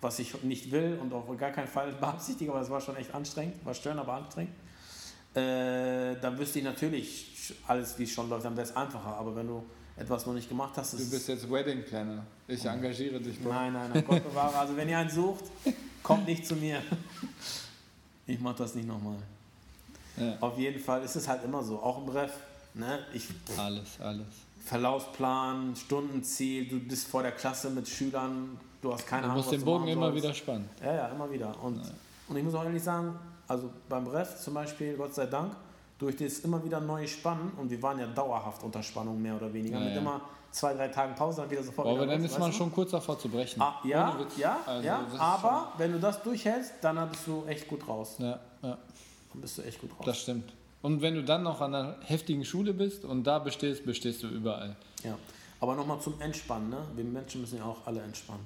was 0.01 0.17
ich 0.19 0.41
nicht 0.43 0.71
will 0.71 0.97
und 1.01 1.13
auf 1.13 1.25
gar 1.37 1.51
keinen 1.51 1.67
Fall 1.67 1.91
beabsichtige, 1.99 2.51
aber 2.51 2.61
es 2.61 2.69
war 2.69 2.81
schon 2.81 2.95
echt 2.95 3.13
anstrengend, 3.13 3.63
war 3.65 3.73
störend, 3.73 4.01
aber 4.01 4.13
anstrengend, 4.13 4.53
äh, 5.33 6.15
dann 6.19 6.37
wüsste 6.37 6.59
ich 6.59 6.65
natürlich 6.65 7.53
alles, 7.67 7.97
wie 7.97 8.03
es 8.03 8.11
schon 8.11 8.29
läuft, 8.29 8.45
dann 8.45 8.55
wäre 8.57 8.67
es 8.67 8.75
einfacher. 8.75 9.15
Aber 9.17 9.35
wenn 9.35 9.47
du 9.47 9.63
etwas 9.97 10.25
noch 10.25 10.33
nicht 10.33 10.49
gemacht 10.49 10.73
hast, 10.77 10.93
Du 10.93 10.97
ist 10.97 11.11
bist 11.11 11.27
jetzt 11.27 11.49
Wedding 11.51 11.83
Planner. 11.83 12.23
Ich 12.47 12.65
engagiere 12.65 13.19
dich, 13.19 13.39
Bro. 13.39 13.49
Nein, 13.53 13.73
nein, 13.73 13.91
nein, 13.93 14.03
Gott 14.07 14.23
bewahre. 14.23 14.57
Also 14.57 14.75
wenn 14.75 14.89
ihr 14.89 14.97
einen 14.97 15.09
sucht, 15.09 15.45
kommt 16.03 16.27
nicht 16.27 16.45
zu 16.45 16.55
mir. 16.55 16.81
Ich 18.27 18.39
mache 18.39 18.57
das 18.59 18.75
nicht 18.75 18.87
nochmal. 18.87 19.17
Ja. 20.17 20.37
Auf 20.41 20.57
jeden 20.57 20.79
Fall 20.79 21.03
ist 21.03 21.15
es 21.15 21.27
halt 21.27 21.43
immer 21.43 21.63
so, 21.63 21.79
auch 21.79 22.05
im 22.05 22.09
Ref. 22.09 22.31
Ne? 22.73 22.99
Ich, 23.13 23.27
Alles, 23.57 23.99
alles. 23.99 24.25
Verlaufsplan, 24.65 25.75
Stundenziel, 25.75 26.67
du 26.67 26.79
bist 26.79 27.07
vor 27.07 27.23
der 27.23 27.31
Klasse 27.31 27.69
mit 27.69 27.87
Schülern, 27.87 28.57
du 28.81 28.93
hast 28.93 29.05
keine 29.07 29.23
Du 29.23 29.27
Ahnung, 29.29 29.37
musst 29.37 29.47
was 29.47 29.51
den 29.51 29.59
du 29.61 29.65
Bogen 29.65 29.87
immer 29.87 30.13
wieder 30.13 30.33
spannen. 30.33 30.69
Ja, 30.81 30.93
ja, 30.93 31.07
immer 31.09 31.29
wieder. 31.31 31.61
Und, 31.63 31.81
und 32.27 32.37
ich 32.37 32.43
muss 32.43 32.53
auch 32.53 32.63
ehrlich 32.63 32.83
sagen, 32.83 33.17
also 33.47 33.69
beim 33.89 34.07
Ref 34.07 34.39
zum 34.39 34.53
Beispiel, 34.53 34.95
Gott 34.95 35.13
sei 35.13 35.25
Dank, 35.25 35.53
durch 36.01 36.15
das 36.15 36.39
immer 36.39 36.63
wieder 36.63 36.79
neue 36.79 37.07
Spannen 37.07 37.51
und 37.57 37.69
wir 37.69 37.81
waren 37.81 37.99
ja 37.99 38.07
dauerhaft 38.07 38.63
unter 38.63 38.81
Spannung 38.81 39.21
mehr 39.21 39.35
oder 39.35 39.53
weniger, 39.53 39.77
Ja, 39.77 39.85
mit 39.85 39.93
ja. 39.93 39.99
immer 39.99 40.21
zwei, 40.49 40.73
drei 40.73 40.87
Tagen 40.87 41.15
Pause, 41.15 41.41
dann 41.41 41.51
wieder 41.51 41.63
sofort 41.63 41.87
Aber 41.87 41.97
wieder 41.97 42.07
dann 42.07 42.21
los, 42.23 42.31
ist 42.31 42.39
man 42.39 42.51
schon 42.51 42.71
kurz 42.71 42.91
davor 42.91 43.17
zu 43.19 43.29
brechen. 43.29 43.61
Ah, 43.61 43.79
ja, 43.83 44.17
ja, 44.37 44.59
Also, 44.65 44.85
ja, 44.87 45.05
aber 45.19 45.73
wenn 45.77 45.91
du 45.93 45.99
das 45.99 46.21
durchhältst, 46.23 46.73
dann 46.81 47.07
bist 47.09 47.27
du 47.27 47.45
echt 47.45 47.67
gut 47.67 47.87
raus. 47.87 48.15
Ja, 48.17 48.39
ja, 48.63 48.77
Dann 49.31 49.41
bist 49.41 49.57
du 49.57 49.61
echt 49.61 49.79
gut 49.79 49.91
raus. 49.91 50.05
das 50.05 50.19
stimmt. 50.19 50.51
Und 50.81 51.01
wenn 51.03 51.13
du 51.13 51.23
dann 51.23 51.43
noch 51.43 51.61
an 51.61 51.75
einer 51.75 51.95
heftigen 52.01 52.43
Schule 52.43 52.73
bist 52.73 53.05
und 53.05 53.23
da 53.23 53.37
bestehst, 53.37 53.85
bestehst 53.85 54.23
du 54.23 54.27
überall. 54.27 54.75
Ja, 55.03 55.15
aber 55.59 55.75
nochmal 55.75 55.99
zum 56.01 56.19
Entspannen. 56.19 56.71
Ne? 56.71 56.79
Wir 56.95 57.03
Menschen 57.03 57.41
müssen 57.41 57.59
ja 57.59 57.65
auch 57.65 57.85
alle 57.85 58.01
entspannen. 58.01 58.45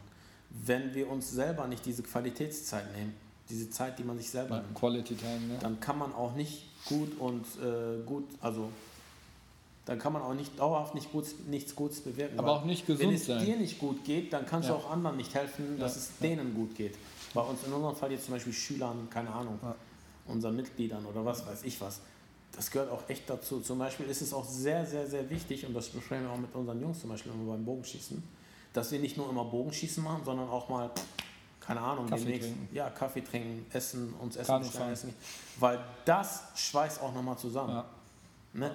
Wenn 0.49 0.93
wir 0.93 1.09
uns 1.09 1.31
selber 1.31 1.65
nicht 1.67 1.85
diese 1.85 2.03
Qualitätszeit 2.03 2.93
nehmen, 2.95 3.13
diese 3.49 3.69
Zeit, 3.69 3.99
die 3.99 4.03
man 4.03 4.17
sich 4.17 4.29
selber 4.29 4.57
nimmt, 4.61 4.73
Quality 4.75 5.15
Time, 5.15 5.39
ne? 5.47 5.57
dann 5.59 5.79
kann 5.79 5.97
man 5.99 6.13
auch 6.13 6.35
nicht 6.35 6.63
gut 6.85 7.17
und 7.19 7.45
äh, 7.61 8.03
gut, 8.05 8.25
also 8.41 8.69
dann 9.85 9.99
kann 9.99 10.13
man 10.13 10.23
auch 10.23 10.33
nicht 10.33 10.57
dauerhaft 10.59 10.95
nicht 10.95 11.11
gut, 11.11 11.25
nichts 11.47 11.75
Gutes 11.75 12.01
bewirken. 12.01 12.39
Aber 12.39 12.53
auch 12.53 12.65
nicht 12.65 12.87
Wenn 12.87 12.97
gesund 12.97 13.13
es 13.13 13.25
sein. 13.27 13.45
dir 13.45 13.55
nicht 13.55 13.77
gut 13.77 14.03
geht, 14.03 14.33
dann 14.33 14.45
kannst 14.47 14.67
Ja. 14.69 14.75
du 14.75 14.81
auch 14.81 14.89
anderen 14.89 15.17
nicht 15.17 15.33
helfen, 15.35 15.77
dass 15.79 15.93
Ja, 15.95 16.01
es 16.01 16.09
denen 16.19 16.55
gut 16.55 16.75
geht. 16.75 16.95
Bei 17.35 17.41
uns 17.41 17.63
in 17.65 17.71
unserem 17.71 17.95
Fall 17.95 18.11
jetzt 18.11 18.25
zum 18.25 18.33
Beispiel 18.33 18.53
Schülern, 18.53 19.07
keine 19.11 19.29
Ahnung, 19.31 19.59
Ja. 19.61 19.75
unseren 20.27 20.55
Mitgliedern 20.55 21.05
oder 21.05 21.23
was 21.23 21.45
weiß 21.45 21.63
ich 21.65 21.79
was. 21.81 21.99
Das 22.53 22.71
gehört 22.71 22.89
auch 22.89 23.07
echt 23.09 23.29
dazu. 23.29 23.59
Zum 23.59 23.77
Beispiel 23.77 24.07
ist 24.07 24.21
es 24.21 24.33
auch 24.33 24.45
sehr, 24.45 24.85
sehr, 24.87 25.07
sehr 25.07 25.29
wichtig, 25.29 25.65
und 25.67 25.73
das 25.75 25.89
besprechen 25.89 26.23
wir 26.25 26.31
auch 26.31 26.37
mit 26.37 26.55
unseren 26.55 26.79
Jungs 26.81 27.01
zum 27.01 27.09
Beispiel 27.11 27.31
immer 27.33 27.51
beim 27.51 27.65
Bogenschießen, 27.65 28.23
dass 28.73 28.91
wir 28.91 28.99
nicht 28.99 29.17
nur 29.17 29.29
immer 29.29 29.43
Bogenschießen 29.45 30.03
machen, 30.03 30.21
sondern 30.25 30.49
auch 30.49 30.67
mal, 30.69 30.89
keine 31.65 31.81
Ahnung, 31.81 32.05
Kaffee 32.07 32.23
demnächst, 32.23 32.49
trinken. 32.49 32.75
ja, 32.75 32.89
Kaffee 32.89 33.21
trinken, 33.21 33.65
essen, 33.73 34.13
uns 34.21 34.35
essen, 34.35 34.59
bestellen, 34.59 34.93
essen. 34.93 35.13
Weil 35.59 35.79
das 36.05 36.43
schweißt 36.55 37.01
auch 37.01 37.13
nochmal 37.13 37.37
zusammen. 37.37 37.71
Ja. 37.75 37.85
Ne? 38.53 38.71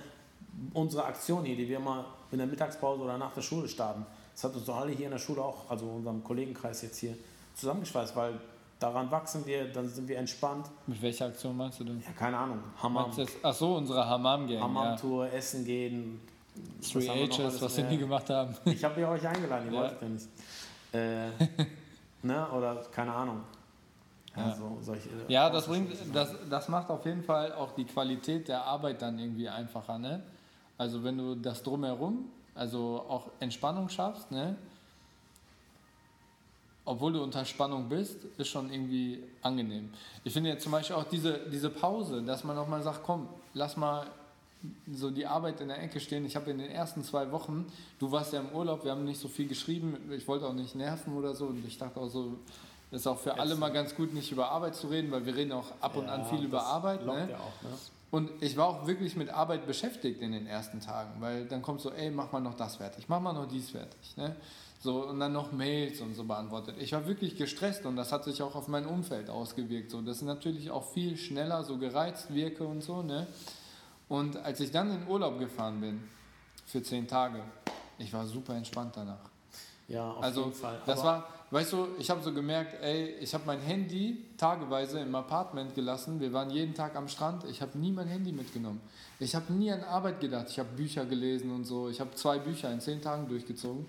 Unsere 0.74 1.04
Aktion 1.04 1.44
hier, 1.44 1.56
die 1.56 1.68
wir 1.68 1.78
mal 1.78 2.04
in 2.32 2.38
der 2.38 2.46
Mittagspause 2.46 3.02
oder 3.02 3.16
nach 3.16 3.32
der 3.32 3.42
Schule 3.42 3.68
starten, 3.68 4.04
das 4.34 4.44
hat 4.44 4.54
uns 4.54 4.64
doch 4.64 4.76
alle 4.76 4.92
hier 4.92 5.06
in 5.06 5.12
der 5.12 5.18
Schule 5.18 5.42
auch, 5.42 5.70
also 5.70 5.86
unserem 5.86 6.24
Kollegenkreis 6.24 6.82
jetzt 6.82 6.98
hier, 6.98 7.16
zusammengeschweißt, 7.54 8.16
weil 8.16 8.40
daran 8.78 9.10
wachsen 9.10 9.44
wir, 9.46 9.70
dann 9.72 9.88
sind 9.88 10.08
wir 10.08 10.18
entspannt. 10.18 10.66
Mit 10.86 11.00
welcher 11.02 11.26
Aktion 11.26 11.56
meinst 11.56 11.78
du 11.80 11.84
denn? 11.84 12.02
Ja, 12.04 12.12
keine 12.12 12.36
Ahnung, 12.38 12.58
Hammam, 12.82 13.10
Ach 13.42 13.54
so, 13.54 13.76
unsere 13.76 14.04
Hammam-Gang. 14.06 14.56
Ja. 14.56 14.62
Hammam-Tour, 14.62 15.32
Essen 15.32 15.64
gehen. 15.64 16.20
Three 16.82 17.06
H's, 17.28 17.60
was 17.62 17.76
wir 17.76 17.84
Ja. 17.84 17.90
nie 17.90 17.98
gemacht 17.98 18.28
haben. 18.28 18.54
Ich 18.64 18.82
habe 18.82 19.00
ja 19.00 19.10
euch 19.10 19.26
eingeladen, 19.26 19.66
ihr 19.68 19.72
Ja. 19.72 19.80
wolltet 19.80 20.02
ja 20.02 20.08
nicht. 20.08 20.28
Äh, 20.92 21.64
ne? 22.22 22.46
Oder 22.50 22.76
keine 22.92 23.12
Ahnung. 23.12 23.42
Ja, 24.36 24.48
Ja. 24.48 24.54
So, 24.56 24.78
solche, 24.80 25.08
Ja, 25.28 25.50
das 25.50 25.66
bringt, 25.66 25.92
das, 26.14 26.34
das 26.48 26.68
macht 26.68 26.90
auf 26.90 27.04
jeden 27.04 27.22
Fall 27.22 27.52
auch 27.52 27.72
die 27.72 27.84
Qualität 27.84 28.48
der 28.48 28.64
Arbeit 28.64 29.02
dann 29.02 29.18
irgendwie 29.18 29.48
einfacher, 29.48 29.98
ne? 29.98 30.22
Also 30.78 31.02
wenn 31.04 31.18
du 31.18 31.34
das 31.34 31.62
drumherum, 31.62 32.30
also 32.54 33.04
auch 33.08 33.28
Entspannung 33.40 33.88
schaffst, 33.88 34.30
ne? 34.30 34.56
Obwohl 36.84 37.12
du 37.12 37.22
unter 37.22 37.44
Spannung 37.44 37.88
bist, 37.88 38.24
ist 38.38 38.48
schon 38.48 38.72
irgendwie 38.72 39.22
angenehm. 39.42 39.92
Ich 40.24 40.32
finde 40.32 40.50
jetzt 40.50 40.62
zum 40.62 40.72
Beispiel 40.72 40.96
auch 40.96 41.04
diese, 41.04 41.38
diese 41.50 41.70
Pause, 41.70 42.22
dass 42.22 42.42
man 42.42 42.56
nochmal 42.56 42.82
sagt, 42.82 43.02
komm, 43.04 43.28
lass 43.52 43.76
mal 43.76 44.06
so 44.92 45.10
die 45.10 45.26
Arbeit 45.26 45.60
in 45.60 45.68
der 45.68 45.82
Ecke 45.82 46.00
stehen. 46.00 46.24
Ich 46.24 46.36
habe 46.36 46.50
in 46.50 46.58
den 46.58 46.70
ersten 46.70 47.02
zwei 47.02 47.32
Wochen, 47.32 47.66
du 47.98 48.12
warst 48.12 48.32
ja 48.32 48.40
im 48.40 48.50
Urlaub, 48.50 48.84
wir 48.84 48.90
haben 48.90 49.04
nicht 49.04 49.20
so 49.20 49.28
viel 49.28 49.48
geschrieben, 49.48 49.96
ich 50.10 50.28
wollte 50.28 50.46
auch 50.46 50.52
nicht 50.52 50.74
nerven 50.74 51.16
oder 51.16 51.34
so 51.34 51.46
und 51.46 51.66
ich 51.66 51.78
dachte 51.78 52.00
auch 52.00 52.08
so, 52.08 52.38
das 52.90 53.02
ist 53.02 53.06
auch 53.06 53.18
für 53.18 53.38
alle 53.38 53.54
mal 53.54 53.70
ganz 53.70 53.94
gut, 53.94 54.12
nicht 54.12 54.32
über 54.32 54.50
Arbeit 54.50 54.74
zu 54.74 54.88
reden, 54.88 55.10
weil 55.12 55.24
wir 55.24 55.36
reden 55.36 55.52
auch 55.52 55.72
ab 55.80 55.96
und 55.96 56.06
Ja, 56.06 56.14
an 56.14 56.24
viel 56.26 56.44
über 56.44 56.64
Arbeit. 56.64 57.06
Ne? 57.06 57.28
ja 57.30 57.36
auch, 57.36 57.62
ne? 57.62 57.70
Und 58.10 58.30
ich 58.40 58.56
war 58.56 58.66
auch 58.66 58.86
wirklich 58.88 59.14
mit 59.14 59.30
Arbeit 59.30 59.66
beschäftigt 59.66 60.20
in 60.20 60.32
den 60.32 60.46
ersten 60.46 60.80
Tagen, 60.80 61.20
weil 61.20 61.44
dann 61.46 61.62
kommt 61.62 61.80
so, 61.80 61.92
ey, 61.92 62.10
mach 62.10 62.32
mal 62.32 62.40
noch 62.40 62.54
das 62.54 62.76
fertig, 62.76 63.08
mach 63.08 63.20
mal 63.20 63.32
noch 63.32 63.46
dies 63.46 63.70
fertig. 63.70 64.16
Ne? 64.16 64.34
So, 64.80 65.06
und 65.06 65.20
dann 65.20 65.32
noch 65.32 65.52
Mails 65.52 66.00
und 66.00 66.14
so 66.14 66.24
beantwortet. 66.24 66.76
Ich 66.80 66.92
war 66.92 67.06
wirklich 67.06 67.36
gestresst 67.36 67.86
und 67.86 67.96
das 67.96 68.10
hat 68.10 68.24
sich 68.24 68.42
auch 68.42 68.56
auf 68.56 68.66
mein 68.66 68.86
Umfeld 68.86 69.30
ausgewirkt. 69.30 69.90
So, 69.92 70.00
dass 70.00 70.16
ich 70.16 70.22
natürlich 70.26 70.70
auch 70.70 70.90
viel 70.92 71.16
schneller 71.16 71.62
so 71.62 71.76
gereizt 71.76 72.34
wirke 72.34 72.64
und 72.64 72.82
so. 72.82 73.02
Ne? 73.02 73.28
Und 74.10 74.36
als 74.38 74.58
ich 74.60 74.72
dann 74.72 74.90
in 74.90 75.06
Urlaub 75.08 75.38
gefahren 75.38 75.80
bin, 75.80 76.02
für 76.66 76.82
zehn 76.82 77.06
Tage, 77.06 77.42
ich 77.96 78.12
war 78.12 78.26
super 78.26 78.54
entspannt 78.54 78.92
danach. 78.96 79.30
Ja, 79.86 80.10
auf 80.10 80.22
Also 80.22 80.40
jeden 80.46 80.54
Fall. 80.54 80.80
das 80.84 80.98
Aber- 80.98 81.08
war, 81.08 81.28
weißt 81.52 81.72
du, 81.72 81.86
ich 81.98 82.10
habe 82.10 82.20
so 82.20 82.32
gemerkt, 82.34 82.74
ey, 82.82 83.10
ich 83.20 83.32
habe 83.34 83.44
mein 83.46 83.60
Handy 83.60 84.24
tageweise 84.36 84.98
im 84.98 85.14
Apartment 85.14 85.74
gelassen. 85.76 86.18
Wir 86.20 86.32
waren 86.32 86.50
jeden 86.50 86.74
Tag 86.74 86.96
am 86.96 87.06
Strand. 87.08 87.44
Ich 87.44 87.62
habe 87.62 87.78
nie 87.78 87.92
mein 87.92 88.08
Handy 88.08 88.32
mitgenommen. 88.32 88.80
Ich 89.20 89.34
habe 89.36 89.52
nie 89.52 89.70
an 89.70 89.84
Arbeit 89.84 90.18
gedacht. 90.20 90.46
Ich 90.50 90.58
habe 90.58 90.68
Bücher 90.76 91.04
gelesen 91.06 91.52
und 91.52 91.64
so. 91.64 91.88
Ich 91.88 92.00
habe 92.00 92.10
zwei 92.16 92.38
Bücher 92.40 92.70
in 92.72 92.80
zehn 92.80 93.00
Tagen 93.00 93.28
durchgezogen. 93.28 93.86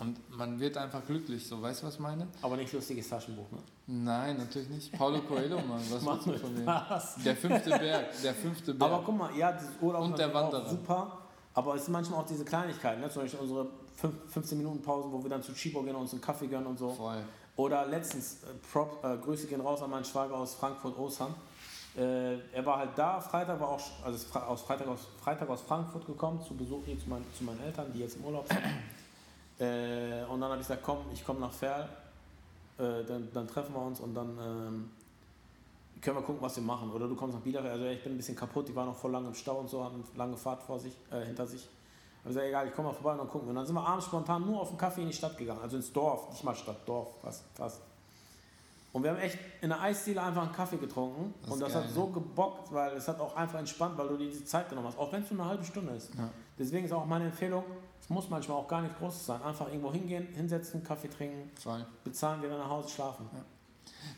Und 0.00 0.18
man 0.36 0.60
wird 0.60 0.76
einfach 0.76 1.04
glücklich, 1.04 1.46
so, 1.46 1.60
weißt 1.60 1.82
du, 1.82 1.86
was 1.86 1.94
ich 1.94 2.00
meine? 2.00 2.28
aber 2.42 2.56
nicht 2.56 2.72
lustiges 2.72 3.08
Taschenbuch, 3.08 3.50
ne? 3.50 3.58
Nein, 3.86 4.36
natürlich 4.36 4.68
nicht. 4.68 4.92
Paulo 4.92 5.20
Coelho, 5.22 5.56
Mann, 5.56 5.80
was 5.90 6.04
willst 6.04 6.26
du 6.26 6.38
von? 6.38 6.66
Was? 6.66 7.16
Der 7.24 7.34
fünfte 7.34 7.70
Berg, 7.70 8.06
der 8.22 8.34
fünfte 8.34 8.74
Berg. 8.74 8.92
Aber 8.92 9.02
guck 9.04 9.16
mal, 9.16 9.36
ja, 9.36 9.50
dieses 9.52 9.72
Urlaub 9.80 10.02
Und 10.04 10.10
ist 10.12 10.18
der 10.18 10.32
Wanderer. 10.32 10.68
super. 10.68 11.18
Aber 11.54 11.74
es 11.74 11.84
sind 11.86 11.92
manchmal 11.92 12.20
auch 12.20 12.26
diese 12.26 12.44
Kleinigkeiten, 12.44 13.00
ne? 13.00 13.10
zum 13.10 13.22
Beispiel 13.22 13.40
unsere 13.40 13.66
fünf- 13.96 14.30
15 14.32 14.58
Minuten 14.58 14.80
Pausen, 14.82 15.10
wo 15.10 15.20
wir 15.22 15.30
dann 15.30 15.42
zu 15.42 15.52
Chibo 15.52 15.82
gehen 15.82 15.96
und 15.96 16.02
uns 16.02 16.12
einen 16.12 16.20
Kaffee 16.20 16.46
gönnen 16.46 16.66
und 16.68 16.78
so. 16.78 16.90
Voll. 16.90 17.22
Oder 17.56 17.86
letztens, 17.86 18.44
äh, 18.44 18.46
Prop, 18.70 19.02
äh, 19.02 19.16
Grüße 19.16 19.48
gehen 19.48 19.60
raus 19.60 19.82
an 19.82 19.90
meinen 19.90 20.04
Schwager 20.04 20.36
aus 20.36 20.54
Frankfurt, 20.54 20.96
Osan. 20.96 21.34
Äh, 21.96 22.38
er 22.52 22.64
war 22.64 22.78
halt 22.78 22.90
da, 22.94 23.20
Freitag 23.20 23.58
war 23.58 23.70
auch, 23.70 23.80
also 24.04 24.38
aus 24.38 24.60
Freitag, 24.62 24.86
aus 24.86 25.00
Freitag 25.20 25.48
aus 25.48 25.62
Frankfurt 25.62 26.06
gekommen, 26.06 26.40
zu 26.46 26.54
Besuch 26.54 26.82
hier 26.84 26.96
zu, 27.00 27.08
mein, 27.08 27.24
zu 27.36 27.42
meinen 27.42 27.60
Eltern, 27.64 27.92
die 27.92 27.98
jetzt 27.98 28.14
im 28.16 28.24
Urlaub 28.26 28.46
sind. 28.46 28.60
Äh, 29.58 30.24
und 30.24 30.40
dann 30.40 30.50
habe 30.50 30.60
ich 30.60 30.68
gesagt, 30.68 30.82
komm, 30.82 30.98
ich 31.12 31.24
komme 31.24 31.40
nach 31.40 31.52
Ferl, 31.52 31.88
äh, 32.78 33.04
dann, 33.04 33.28
dann 33.32 33.48
treffen 33.48 33.74
wir 33.74 33.82
uns 33.82 34.00
und 34.00 34.14
dann 34.14 34.38
ähm, 34.38 34.90
können 36.00 36.16
wir 36.16 36.22
gucken, 36.22 36.40
was 36.40 36.56
wir 36.56 36.62
machen. 36.62 36.90
Oder 36.92 37.08
du 37.08 37.16
kommst 37.16 37.34
nach 37.36 37.42
Bielefeld, 37.42 37.72
also 37.72 37.84
ich 37.86 38.02
bin 38.02 38.12
ein 38.12 38.16
bisschen 38.16 38.36
kaputt, 38.36 38.68
die 38.68 38.74
waren 38.74 38.86
noch 38.86 38.96
voll 38.96 39.10
lange 39.10 39.28
im 39.28 39.34
Stau 39.34 39.58
und 39.58 39.68
so, 39.68 39.82
haben 39.82 39.96
eine 39.96 40.18
lange 40.18 40.36
Fahrt 40.36 40.62
vor 40.62 40.78
sich, 40.78 40.92
äh, 41.10 41.24
hinter 41.24 41.46
sich. 41.46 41.68
Aber 42.22 42.30
ich 42.30 42.34
gesagt, 42.34 42.46
egal, 42.46 42.68
ich 42.68 42.74
komme 42.74 42.88
mal 42.88 42.94
vorbei 42.94 43.12
und 43.12 43.18
dann 43.18 43.28
gucken 43.28 43.48
wir. 43.48 43.50
Und 43.50 43.56
dann 43.56 43.66
sind 43.66 43.74
wir 43.74 43.86
abends 43.86 44.06
spontan 44.06 44.44
nur 44.44 44.60
auf 44.60 44.68
den 44.68 44.78
Kaffee 44.78 45.02
in 45.02 45.08
die 45.08 45.14
Stadt 45.14 45.36
gegangen, 45.36 45.60
also 45.62 45.76
ins 45.76 45.92
Dorf, 45.92 46.30
nicht 46.30 46.44
mal 46.44 46.54
Stadt, 46.54 46.86
Dorf, 46.86 47.20
fast. 47.20 47.44
fast. 47.54 47.87
Und 48.92 49.02
wir 49.02 49.10
haben 49.10 49.18
echt 49.18 49.38
in 49.60 49.68
der 49.68 49.80
Eisdiele 49.80 50.22
einfach 50.22 50.42
einen 50.42 50.52
Kaffee 50.52 50.78
getrunken. 50.78 51.34
Das 51.42 51.50
und 51.50 51.60
das 51.60 51.72
geil, 51.74 51.84
hat 51.84 51.90
so 51.90 52.06
gebockt, 52.06 52.72
weil 52.72 52.96
es 52.96 53.06
hat 53.06 53.20
auch 53.20 53.36
einfach 53.36 53.58
entspannt, 53.58 53.98
weil 53.98 54.08
du 54.08 54.16
dir 54.16 54.30
diese 54.30 54.44
Zeit 54.44 54.68
genommen 54.68 54.88
hast. 54.88 54.98
Auch 54.98 55.12
wenn 55.12 55.22
es 55.22 55.30
nur 55.30 55.40
eine 55.40 55.50
halbe 55.50 55.64
Stunde 55.64 55.92
ist. 55.92 56.14
Ja. 56.14 56.30
Deswegen 56.58 56.86
ist 56.86 56.92
auch 56.92 57.04
meine 57.06 57.26
Empfehlung, 57.26 57.64
es 58.00 58.08
muss 58.08 58.30
manchmal 58.30 58.56
auch 58.56 58.68
gar 58.68 58.80
nicht 58.82 58.98
groß 58.98 59.26
sein. 59.26 59.42
Einfach 59.42 59.68
irgendwo 59.68 59.92
hingehen, 59.92 60.28
hinsetzen, 60.34 60.82
Kaffee 60.82 61.08
trinken, 61.08 61.50
Voll. 61.60 61.84
bezahlen, 62.02 62.42
wieder 62.42 62.56
nach 62.56 62.70
Hause 62.70 62.88
schlafen. 62.88 63.28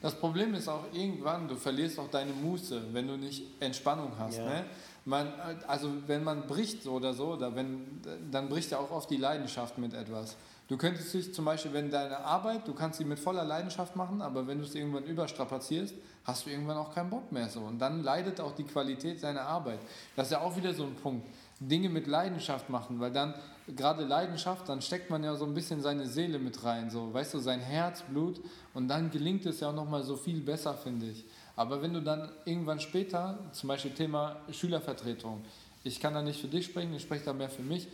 Das 0.00 0.14
Problem 0.14 0.54
ist 0.54 0.68
auch 0.68 0.84
irgendwann, 0.92 1.48
du 1.48 1.56
verlierst 1.56 1.98
auch 1.98 2.08
deine 2.08 2.32
Muße, 2.32 2.82
wenn 2.92 3.08
du 3.08 3.16
nicht 3.16 3.60
Entspannung 3.60 4.12
hast. 4.18 4.38
Ja. 4.38 4.44
Ne? 4.44 4.64
Man, 5.04 5.32
also 5.66 5.90
wenn 6.06 6.22
man 6.22 6.46
bricht 6.46 6.82
so 6.82 6.92
oder 6.92 7.12
so, 7.12 7.32
oder 7.32 7.54
wenn, 7.56 8.00
dann 8.30 8.48
bricht 8.48 8.70
ja 8.70 8.78
auch 8.78 8.90
oft 8.90 9.10
die 9.10 9.16
Leidenschaft 9.16 9.78
mit 9.78 9.94
etwas. 9.94 10.36
Du 10.70 10.76
könntest 10.76 11.12
dich 11.12 11.34
zum 11.34 11.46
Beispiel, 11.46 11.72
wenn 11.72 11.90
deine 11.90 12.20
Arbeit, 12.20 12.68
du 12.68 12.72
kannst 12.72 12.98
sie 12.98 13.04
mit 13.04 13.18
voller 13.18 13.42
Leidenschaft 13.42 13.96
machen, 13.96 14.22
aber 14.22 14.46
wenn 14.46 14.58
du 14.58 14.64
es 14.64 14.72
irgendwann 14.72 15.02
überstrapazierst, 15.02 15.96
hast 16.22 16.46
du 16.46 16.50
irgendwann 16.50 16.76
auch 16.76 16.94
keinen 16.94 17.10
Bock 17.10 17.32
mehr 17.32 17.48
so. 17.48 17.58
Und 17.58 17.80
dann 17.80 18.04
leidet 18.04 18.40
auch 18.40 18.54
die 18.54 18.62
Qualität 18.62 19.20
deiner 19.20 19.42
Arbeit. 19.42 19.80
Das 20.14 20.28
ist 20.28 20.30
ja 20.30 20.40
auch 20.42 20.56
wieder 20.56 20.72
so 20.72 20.84
ein 20.84 20.94
Punkt. 20.94 21.26
Dinge 21.58 21.88
mit 21.88 22.06
Leidenschaft 22.06 22.70
machen, 22.70 23.00
weil 23.00 23.10
dann, 23.10 23.34
gerade 23.66 24.04
Leidenschaft, 24.04 24.68
dann 24.68 24.80
steckt 24.80 25.10
man 25.10 25.24
ja 25.24 25.34
so 25.34 25.44
ein 25.44 25.54
bisschen 25.54 25.82
seine 25.82 26.06
Seele 26.06 26.38
mit 26.38 26.62
rein, 26.62 26.88
so, 26.88 27.12
weißt 27.12 27.34
du, 27.34 27.40
sein 27.40 27.58
Herz, 27.58 28.02
Blut 28.02 28.40
und 28.72 28.86
dann 28.86 29.10
gelingt 29.10 29.46
es 29.46 29.58
ja 29.58 29.70
auch 29.70 29.74
nochmal 29.74 30.04
so 30.04 30.14
viel 30.14 30.40
besser, 30.40 30.74
finde 30.74 31.06
ich. 31.06 31.24
Aber 31.56 31.82
wenn 31.82 31.92
du 31.92 32.00
dann 32.00 32.30
irgendwann 32.44 32.78
später, 32.78 33.40
zum 33.50 33.66
Beispiel 33.66 33.90
Thema 33.90 34.36
Schülervertretung, 34.52 35.42
ich 35.82 35.98
kann 35.98 36.14
da 36.14 36.22
nicht 36.22 36.40
für 36.40 36.46
dich 36.46 36.66
sprechen, 36.66 36.94
ich 36.94 37.02
spreche 37.02 37.24
da 37.24 37.32
mehr 37.32 37.50
für 37.50 37.62
mich, 37.62 37.88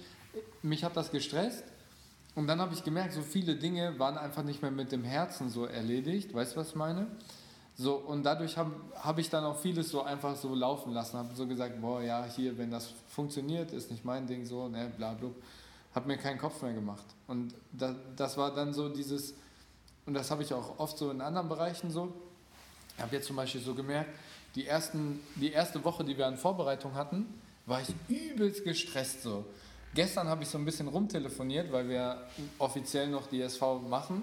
mich 0.60 0.84
hat 0.84 0.94
das 0.94 1.10
gestresst 1.10 1.64
und 2.36 2.46
dann 2.46 2.60
habe 2.60 2.74
ich 2.74 2.84
gemerkt, 2.84 3.14
so 3.14 3.22
viele 3.22 3.56
Dinge 3.56 3.98
waren 3.98 4.16
einfach 4.18 4.44
nicht 4.44 4.62
mehr 4.62 4.70
mit 4.70 4.92
dem 4.92 5.02
Herzen 5.02 5.50
so 5.50 5.64
erledigt, 5.64 6.32
weißt 6.34 6.54
du, 6.54 6.60
was 6.60 6.68
ich 6.68 6.74
meine? 6.76 7.06
So, 7.78 7.94
und 7.94 8.24
dadurch 8.24 8.56
habe 8.58 8.72
hab 8.94 9.18
ich 9.18 9.28
dann 9.30 9.44
auch 9.44 9.58
vieles 9.58 9.88
so 9.90 10.02
einfach 10.02 10.36
so 10.36 10.54
laufen 10.54 10.92
lassen. 10.92 11.18
Habe 11.18 11.34
so 11.34 11.46
gesagt, 11.46 11.80
boah, 11.80 12.02
ja, 12.02 12.24
hier, 12.24 12.56
wenn 12.56 12.70
das 12.70 12.92
funktioniert, 13.08 13.72
ist 13.72 13.90
nicht 13.90 14.04
mein 14.04 14.26
Ding 14.26 14.44
so, 14.44 14.68
ne, 14.68 14.92
bla, 14.96 15.14
bla. 15.14 15.30
Habe 15.94 16.08
mir 16.08 16.18
keinen 16.18 16.38
Kopf 16.38 16.60
mehr 16.62 16.74
gemacht. 16.74 17.04
Und 17.26 17.54
da, 17.72 17.94
das 18.16 18.36
war 18.36 18.54
dann 18.54 18.72
so 18.72 18.88
dieses, 18.90 19.34
und 20.04 20.14
das 20.14 20.30
habe 20.30 20.42
ich 20.42 20.52
auch 20.52 20.78
oft 20.78 20.96
so 20.96 21.10
in 21.10 21.22
anderen 21.22 21.48
Bereichen 21.48 21.90
so. 21.90 22.12
Ich 22.96 23.02
habe 23.02 23.16
jetzt 23.16 23.26
zum 23.26 23.36
Beispiel 23.36 23.62
so 23.62 23.74
gemerkt, 23.74 24.10
die, 24.54 24.66
ersten, 24.66 25.20
die 25.36 25.52
erste 25.52 25.82
Woche, 25.84 26.04
die 26.04 26.16
wir 26.16 26.26
an 26.26 26.36
Vorbereitung 26.36 26.94
hatten, 26.94 27.26
war 27.64 27.80
ich 27.80 27.94
übelst 28.08 28.64
gestresst 28.64 29.22
so. 29.22 29.44
Gestern 29.94 30.28
habe 30.28 30.42
ich 30.42 30.48
so 30.48 30.58
ein 30.58 30.64
bisschen 30.64 30.88
rumtelefoniert, 30.88 31.72
weil 31.72 31.88
wir 31.88 32.26
offiziell 32.58 33.08
noch 33.08 33.26
die 33.28 33.40
SV 33.40 33.80
machen 33.80 34.22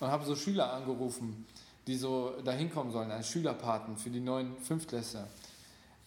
und 0.00 0.08
habe 0.08 0.24
so 0.24 0.36
Schüler 0.36 0.72
angerufen, 0.72 1.46
die 1.86 1.96
so 1.96 2.34
da 2.44 2.52
hinkommen 2.52 2.92
sollen, 2.92 3.10
als 3.10 3.28
Schülerpaten 3.28 3.96
für 3.96 4.10
die 4.10 4.20
neuen 4.20 4.56
Fünftklässler. 4.58 5.26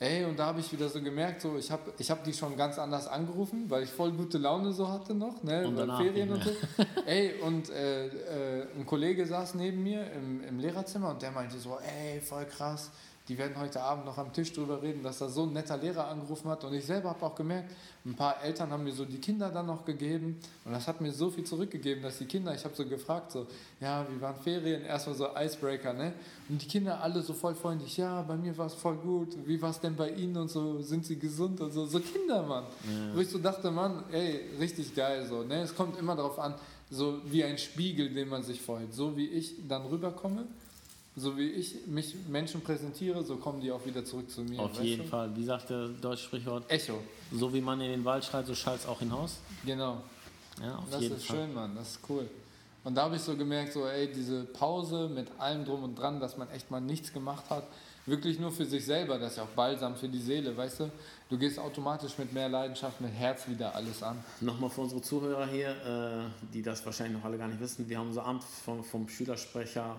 Ey, 0.01 0.25
und 0.25 0.39
da 0.39 0.47
habe 0.47 0.59
ich 0.59 0.71
wieder 0.73 0.89
so 0.89 0.99
gemerkt, 0.99 1.41
so, 1.41 1.57
ich 1.57 1.69
habe 1.69 1.93
ich 1.99 2.09
hab 2.09 2.23
die 2.23 2.33
schon 2.33 2.57
ganz 2.57 2.79
anders 2.79 3.07
angerufen, 3.07 3.65
weil 3.69 3.83
ich 3.83 3.89
voll 3.91 4.11
gute 4.11 4.39
Laune 4.39 4.73
so 4.73 4.89
hatte 4.89 5.13
noch, 5.13 5.43
ne, 5.43 5.67
Und 5.67 5.75
danach 5.75 6.01
Ferien 6.01 6.31
und 6.31 6.43
so. 6.43 6.49
Ey, 7.05 7.39
und 7.39 7.69
äh, 7.69 8.07
äh, 8.07 8.67
ein 8.75 8.83
Kollege 8.87 9.27
saß 9.27 9.53
neben 9.53 9.83
mir 9.83 10.11
im, 10.13 10.43
im 10.43 10.57
Lehrerzimmer 10.57 11.11
und 11.11 11.21
der 11.21 11.29
meinte 11.29 11.59
so, 11.59 11.77
ey, 11.77 12.19
voll 12.19 12.45
krass, 12.45 12.89
die 13.27 13.37
werden 13.37 13.57
heute 13.59 13.81
Abend 13.81 14.05
noch 14.05 14.17
am 14.17 14.33
Tisch 14.33 14.51
drüber 14.51 14.81
reden, 14.81 15.03
dass 15.03 15.19
da 15.19 15.29
so 15.29 15.43
ein 15.43 15.53
netter 15.53 15.77
Lehrer 15.77 16.07
angerufen 16.07 16.49
hat. 16.49 16.63
Und 16.63 16.73
ich 16.73 16.85
selber 16.85 17.09
habe 17.09 17.25
auch 17.25 17.35
gemerkt, 17.35 17.71
ein 18.03 18.15
paar 18.15 18.43
Eltern 18.43 18.71
haben 18.71 18.83
mir 18.83 18.91
so 18.91 19.05
die 19.05 19.19
Kinder 19.19 19.49
dann 19.49 19.67
noch 19.67 19.85
gegeben. 19.85 20.39
Und 20.65 20.71
das 20.71 20.87
hat 20.87 21.01
mir 21.01 21.11
so 21.11 21.29
viel 21.29 21.43
zurückgegeben, 21.43 22.01
dass 22.01 22.17
die 22.17 22.25
Kinder, 22.25 22.53
ich 22.53 22.63
habe 22.65 22.75
so 22.75 22.83
gefragt, 22.85 23.31
so, 23.31 23.45
ja, 23.79 24.05
wie 24.09 24.19
waren 24.19 24.35
Ferien? 24.35 24.83
Erstmal 24.83 25.15
so 25.15 25.27
Icebreaker, 25.35 25.93
ne? 25.93 26.13
Und 26.49 26.61
die 26.61 26.67
Kinder 26.67 26.99
alle 26.99 27.21
so 27.21 27.33
voll 27.33 27.53
freundlich, 27.53 27.95
ja, 27.97 28.21
bei 28.23 28.35
mir 28.35 28.57
war 28.57 28.65
es 28.65 28.73
voll 28.73 28.95
gut. 28.95 29.37
Wie 29.45 29.61
war 29.61 29.69
es 29.69 29.79
denn 29.79 29.95
bei 29.95 30.09
Ihnen 30.09 30.35
und 30.37 30.49
so? 30.49 30.81
Sind 30.81 31.05
Sie 31.05 31.17
gesund 31.17 31.61
und 31.61 31.71
so? 31.71 31.85
So 31.85 31.99
Kinder, 31.99 32.41
Mann. 32.41 32.65
Wo 33.13 33.19
ich 33.19 33.29
so 33.29 33.37
dachte, 33.37 33.69
Mann, 33.69 34.03
ey, 34.11 34.41
richtig 34.59 34.95
geil 34.95 35.27
so, 35.27 35.43
ne? 35.43 35.61
Es 35.61 35.75
kommt 35.75 35.97
immer 35.99 36.15
darauf 36.15 36.39
an, 36.39 36.55
so 36.89 37.21
wie 37.25 37.43
ein 37.43 37.57
Spiegel, 37.57 38.13
den 38.13 38.27
man 38.27 38.43
sich 38.43 38.61
freut. 38.61 38.93
So 38.93 39.15
wie 39.15 39.27
ich 39.27 39.67
dann 39.67 39.85
rüberkomme, 39.85 40.45
so 41.15 41.37
wie 41.37 41.49
ich 41.49 41.87
mich 41.87 42.15
Menschen 42.29 42.61
präsentiere, 42.61 43.23
so 43.23 43.35
kommen 43.37 43.59
die 43.61 43.71
auch 43.71 43.85
wieder 43.85 44.03
zurück 44.05 44.29
zu 44.29 44.41
mir. 44.41 44.59
Auf 44.61 44.81
jeden 44.81 45.03
du? 45.03 45.09
Fall. 45.09 45.35
Wie 45.35 45.43
sagt 45.43 45.69
der 45.69 45.89
deutsche 45.89 46.23
Sprichwort? 46.25 46.69
Echo, 46.69 46.99
So 47.31 47.53
wie 47.53 47.61
man 47.61 47.81
in 47.81 47.91
den 47.91 48.05
Wald 48.05 48.23
schreit, 48.23 48.47
so 48.47 48.55
schallt 48.55 48.79
es 48.81 48.85
auch 48.87 48.99
hinaus. 48.99 49.37
genau. 49.65 50.01
Ja, 50.61 50.75
auf 50.75 50.89
Das 50.91 51.01
jeden 51.01 51.15
ist 51.15 51.25
Fall. 51.25 51.37
schön, 51.37 51.53
Mann, 51.53 51.75
das 51.75 51.91
ist 51.91 51.99
cool. 52.09 52.29
Und 52.83 52.95
da 52.95 53.03
habe 53.03 53.15
ich 53.15 53.21
so 53.21 53.35
gemerkt, 53.35 53.73
so, 53.73 53.85
ey, 53.87 54.11
diese 54.11 54.43
Pause 54.43 55.07
mit 55.09 55.27
allem 55.39 55.65
drum 55.65 55.83
und 55.83 55.95
dran, 55.97 56.19
dass 56.19 56.35
man 56.37 56.49
echt 56.51 56.69
mal 56.71 56.81
nichts 56.81 57.13
gemacht 57.13 57.49
hat, 57.49 57.63
wirklich 58.05 58.39
nur 58.39 58.51
für 58.51 58.65
sich 58.65 58.85
selber, 58.85 59.17
das 59.19 59.31
ist 59.31 59.37
ja 59.37 59.43
auch 59.43 59.47
balsam 59.55 59.95
für 59.95 60.09
die 60.09 60.19
Seele, 60.19 60.55
weißt 60.55 60.81
du? 60.81 60.91
Du 61.29 61.37
gehst 61.37 61.57
automatisch 61.59 62.17
mit 62.17 62.33
mehr 62.33 62.49
Leidenschaft, 62.49 62.99
mit 63.01 63.13
Herz 63.13 63.47
wieder 63.47 63.75
alles 63.75 64.01
an. 64.03 64.17
Nochmal 64.41 64.69
für 64.69 64.81
unsere 64.81 65.01
Zuhörer 65.01 65.47
hier, 65.47 65.69
äh, 65.69 66.43
die 66.53 66.61
das 66.61 66.85
wahrscheinlich 66.85 67.17
noch 67.17 67.25
alle 67.25 67.37
gar 67.37 67.47
nicht 67.47 67.59
wissen. 67.59 67.87
Wir 67.87 67.97
haben 67.99 68.07
unser 68.07 68.25
Amt 68.25 68.43
vom, 68.43 68.83
vom 68.83 69.07
Schülersprecher, 69.07 69.95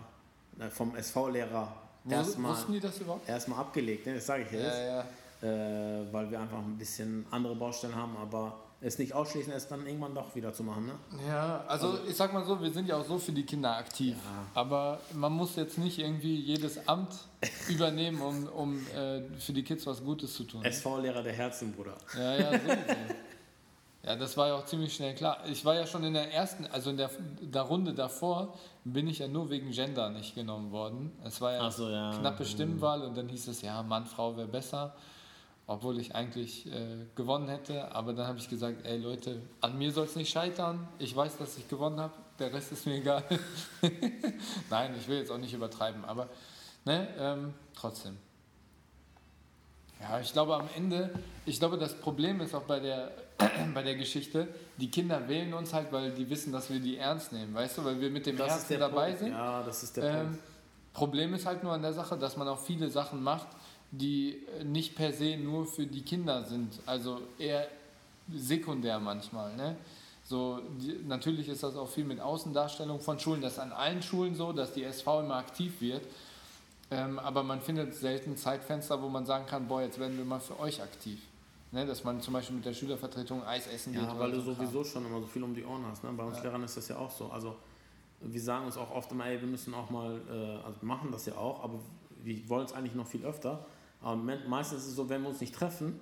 vom 0.71 0.95
SV-Lehrer 0.97 1.75
erstmal 2.09 2.53
wussten 2.53 2.73
die 2.73 2.81
das 2.81 2.99
überhaupt? 2.99 3.29
erstmal 3.29 3.61
abgelegt. 3.61 4.07
Ne? 4.07 4.15
Das 4.15 4.27
sage 4.27 4.45
ich 4.45 4.53
jetzt. 4.53 4.79
Ja, 4.79 4.85
ja. 4.85 5.05
Äh, 5.43 6.13
weil 6.13 6.31
wir 6.31 6.41
einfach 6.41 6.59
ein 6.59 6.79
bisschen 6.79 7.27
andere 7.31 7.57
Baustellen 7.57 7.97
haben, 7.97 8.17
aber 8.17 8.61
es 8.81 8.99
nicht 8.99 9.13
ausschließen, 9.13 9.53
es 9.53 9.69
dann 9.69 9.87
irgendwann 9.87 10.15
doch 10.15 10.35
wieder 10.35 10.53
zu 10.53 10.65
machen. 10.65 10.87
Ne? 10.87 10.93
Ja, 11.29 11.65
also 11.69 11.99
ich 12.09 12.17
sag 12.17 12.33
mal 12.33 12.45
so, 12.45 12.61
wir 12.61 12.71
sind 12.73 12.89
ja 12.89 12.97
auch 12.97 13.05
so 13.05 13.19
für 13.19 13.33
die 13.33 13.45
Kinder 13.45 13.77
aktiv. 13.77 14.17
Ja. 14.17 14.47
Aber 14.55 15.01
man 15.15 15.33
muss 15.33 15.57
jetzt 15.57 15.79
nicht 15.79 15.99
irgendwie 15.99 16.37
jedes 16.37 16.89
Amt 16.89 17.15
übernehmen, 17.69 18.21
um, 18.21 18.49
um 18.49 18.87
äh, 18.95 19.23
für 19.39 19.53
die 19.53 19.63
Kids 19.63 19.87
was 19.87 20.03
Gutes 20.03 20.35
zu 20.35 20.45
tun. 20.45 20.65
SV-Lehrer 20.65 21.23
der 21.23 21.33
Herzen, 21.33 21.73
Bruder. 21.73 21.97
Ja, 22.17 22.35
ja, 22.35 22.51
sowieso. 22.53 22.77
Ja, 24.05 24.17
das 24.17 24.37
war 24.37 24.49
ja 24.49 24.55
auch 24.57 24.65
ziemlich 24.65 24.95
schnell 24.95 25.15
klar. 25.15 25.39
Ich 25.47 25.65
war 25.65 25.77
ja 25.77 25.87
schon 25.87 26.03
in 26.03 26.15
der 26.15 26.33
ersten, 26.33 26.67
also 26.67 26.91
in 26.91 26.97
der, 26.97 27.11
der 27.41 27.63
Runde 27.63 27.95
davor, 27.95 28.55
bin 28.85 29.07
ich 29.07 29.21
ja 29.21 29.29
nur 29.29 29.49
wegen 29.49 29.71
Gender 29.71 30.11
nicht 30.11 30.35
genommen 30.35 30.73
worden. 30.73 31.13
Es 31.25 31.41
war 31.41 31.53
ja, 31.53 31.71
so, 31.71 31.89
ja. 31.89 32.11
knappe 32.19 32.45
Stimmwahl 32.45 33.03
und 33.03 33.17
dann 33.17 33.29
hieß 33.29 33.47
es, 33.49 33.63
ja, 33.63 33.81
Mann, 33.85 34.07
Frau 34.07 34.37
wäre 34.37 34.49
besser. 34.49 34.95
obwohl 35.67 36.01
ich 36.01 36.15
eigentlich 36.15 36.67
äh, 36.67 37.07
gewonnen 37.15 37.49
hätte. 37.49 37.95
Aber 37.95 38.13
dann 38.13 38.27
habe 38.27 38.39
ich 38.39 38.49
gesagt, 38.49 38.85
ey 38.85 38.99
Leute, 38.99 39.41
an 39.61 39.79
mir 39.79 39.93
soll 39.93 40.07
es 40.07 40.17
nicht 40.17 40.31
scheitern. 40.31 40.89
Ich 40.99 41.15
weiß, 41.15 41.39
dass 41.39 41.57
ich 41.57 41.69
gewonnen 41.69 42.01
habe. 42.01 42.15
Der 42.39 42.53
Rest 42.53 42.73
ist 42.73 42.87
mir 42.87 42.97
egal. 42.97 43.23
Nein, 44.71 44.95
ich 44.99 45.07
will 45.07 45.19
jetzt 45.19 45.31
auch 45.31 45.39
nicht 45.39 45.55
übertreiben, 45.55 46.05
aber 46.05 46.29
ne, 46.85 47.09
ähm, 47.19 47.55
trotzdem. 47.75 48.17
Ja, 50.03 50.19
ich 50.21 50.33
glaube 50.33 50.57
am 50.57 50.69
Ende, 50.77 51.11
ich 51.47 51.59
glaube, 51.59 51.79
das 51.79 51.95
Problem 51.95 52.41
ist 52.41 52.55
auch 52.55 52.63
bei 52.63 52.81
der, 52.81 53.13
bei 53.75 53.83
der 53.83 53.95
Geschichte, 53.95 54.49
die 54.77 54.91
Kinder 54.91 55.29
wählen 55.29 55.55
uns 55.55 55.73
halt, 55.73 55.93
weil 55.93 56.11
die 56.11 56.29
wissen, 56.29 56.53
dass 56.53 56.71
wir 56.71 56.81
die 56.81 56.97
ernst 56.97 57.33
nehmen, 57.33 57.55
weißt 57.55 57.79
du, 57.79 57.85
weil 57.85 58.01
wir 58.01 58.11
mit 58.11 58.27
dem 58.27 58.37
das 58.37 58.51
Herzen 58.51 58.81
dabei 58.81 59.07
Punkt. 59.11 59.19
sind. 59.21 59.33
Ja, 59.33 59.63
das 59.63 59.83
ist 59.83 59.97
der 59.97 60.05
ähm, 60.05 60.27
Punkt. 60.27 60.39
Problem 60.93 61.35
ist 61.35 61.47
halt 61.47 61.63
nur 61.63 61.73
an 61.73 61.83
der 61.83 61.93
Sache, 61.93 62.19
dass 62.19 62.37
man 62.37 62.49
auch 62.49 62.61
viele 62.61 62.91
Sachen 62.91 63.23
macht, 63.23 63.47
die 63.91 64.43
nicht 64.65 64.97
per 64.97 65.13
se 65.13 65.37
nur 65.37 65.67
für 65.67 65.87
die 65.87 66.03
Kinder 66.03 66.45
sind, 66.45 66.81
also 66.87 67.21
eher 67.39 67.69
sekundär 68.35 68.99
manchmal. 68.99 69.55
Ne? 69.55 69.77
So, 70.25 70.61
die, 70.81 70.99
natürlich 71.07 71.49
ist 71.49 71.63
das 71.63 71.77
auch 71.77 71.89
viel 71.89 72.05
mit 72.05 72.21
Außendarstellung 72.21 73.01
von 73.01 73.19
Schulen, 73.19 73.41
das 73.41 73.55
ist 73.55 73.59
an 73.59 73.73
allen 73.73 74.03
Schulen 74.03 74.35
so, 74.35 74.53
dass 74.53 74.73
die 74.73 74.85
SV 74.85 75.21
immer 75.21 75.37
aktiv 75.37 75.81
wird. 75.81 76.03
Ähm, 76.93 77.19
aber 77.19 77.43
man 77.43 77.61
findet 77.61 77.95
selten 77.95 78.37
Zeitfenster, 78.37 79.03
wo 79.03 79.09
man 79.09 79.27
sagen 79.27 79.47
kann, 79.47 79.69
boah, 79.69 79.83
jetzt 79.83 79.99
werden 79.99 80.17
wir 80.17 80.25
mal 80.25 80.41
für 80.41 80.59
euch 80.61 80.83
aktiv. 80.83 81.19
Ne, 81.73 81.87
dass 81.87 82.05
man 82.05 82.21
zum 82.21 82.35
Beispiel 82.35 82.57
mit 82.57 82.67
der 82.67 82.75
Schülervertretung 82.75 83.43
Eis 83.45 83.67
essen 83.67 83.95
geht. 83.95 84.03
Ja, 84.03 84.19
weil 84.19 84.31
du 84.31 84.41
sowieso 84.43 84.83
Kram. 84.83 84.85
schon 84.85 85.07
immer 85.07 85.21
so 85.21 85.27
viel 85.27 85.43
um 85.43 85.55
die 85.55 85.65
Ohren 85.65 85.87
hast. 85.87 86.05
Ne? 86.05 86.11
Bei 86.13 86.23
uns 86.23 86.37
ja. 86.37 86.45
Lehrern 86.45 86.63
ist 86.65 86.77
das 86.77 86.89
ja 86.89 86.99
auch 86.99 87.11
so. 87.11 87.31
Also 87.31 87.57
wir 88.21 88.41
sagen 88.41 88.67
uns 88.67 88.77
auch 88.77 88.91
oft 88.91 89.11
immer, 89.11 89.27
ey, 89.27 89.41
wir 89.41 89.49
müssen 89.49 89.73
auch 89.73 89.89
mal, 89.89 90.21
äh, 90.31 90.67
also 90.67 90.77
machen 90.83 91.11
das 91.11 91.25
ja 91.25 91.35
auch, 91.35 91.65
aber 91.65 91.79
wir 92.23 92.49
wollen 92.51 92.67
es 92.67 92.75
eigentlich 92.75 92.95
noch 92.95 93.07
viel 93.07 93.25
öfter. 93.25 93.65
Aber 94.03 94.17
meistens 94.17 94.81
ist 94.81 94.89
es 94.89 94.97
so, 94.97 95.09
wenn 95.09 95.23
wir 95.23 95.31
uns 95.31 95.41
nicht 95.41 95.55
treffen, 95.55 95.99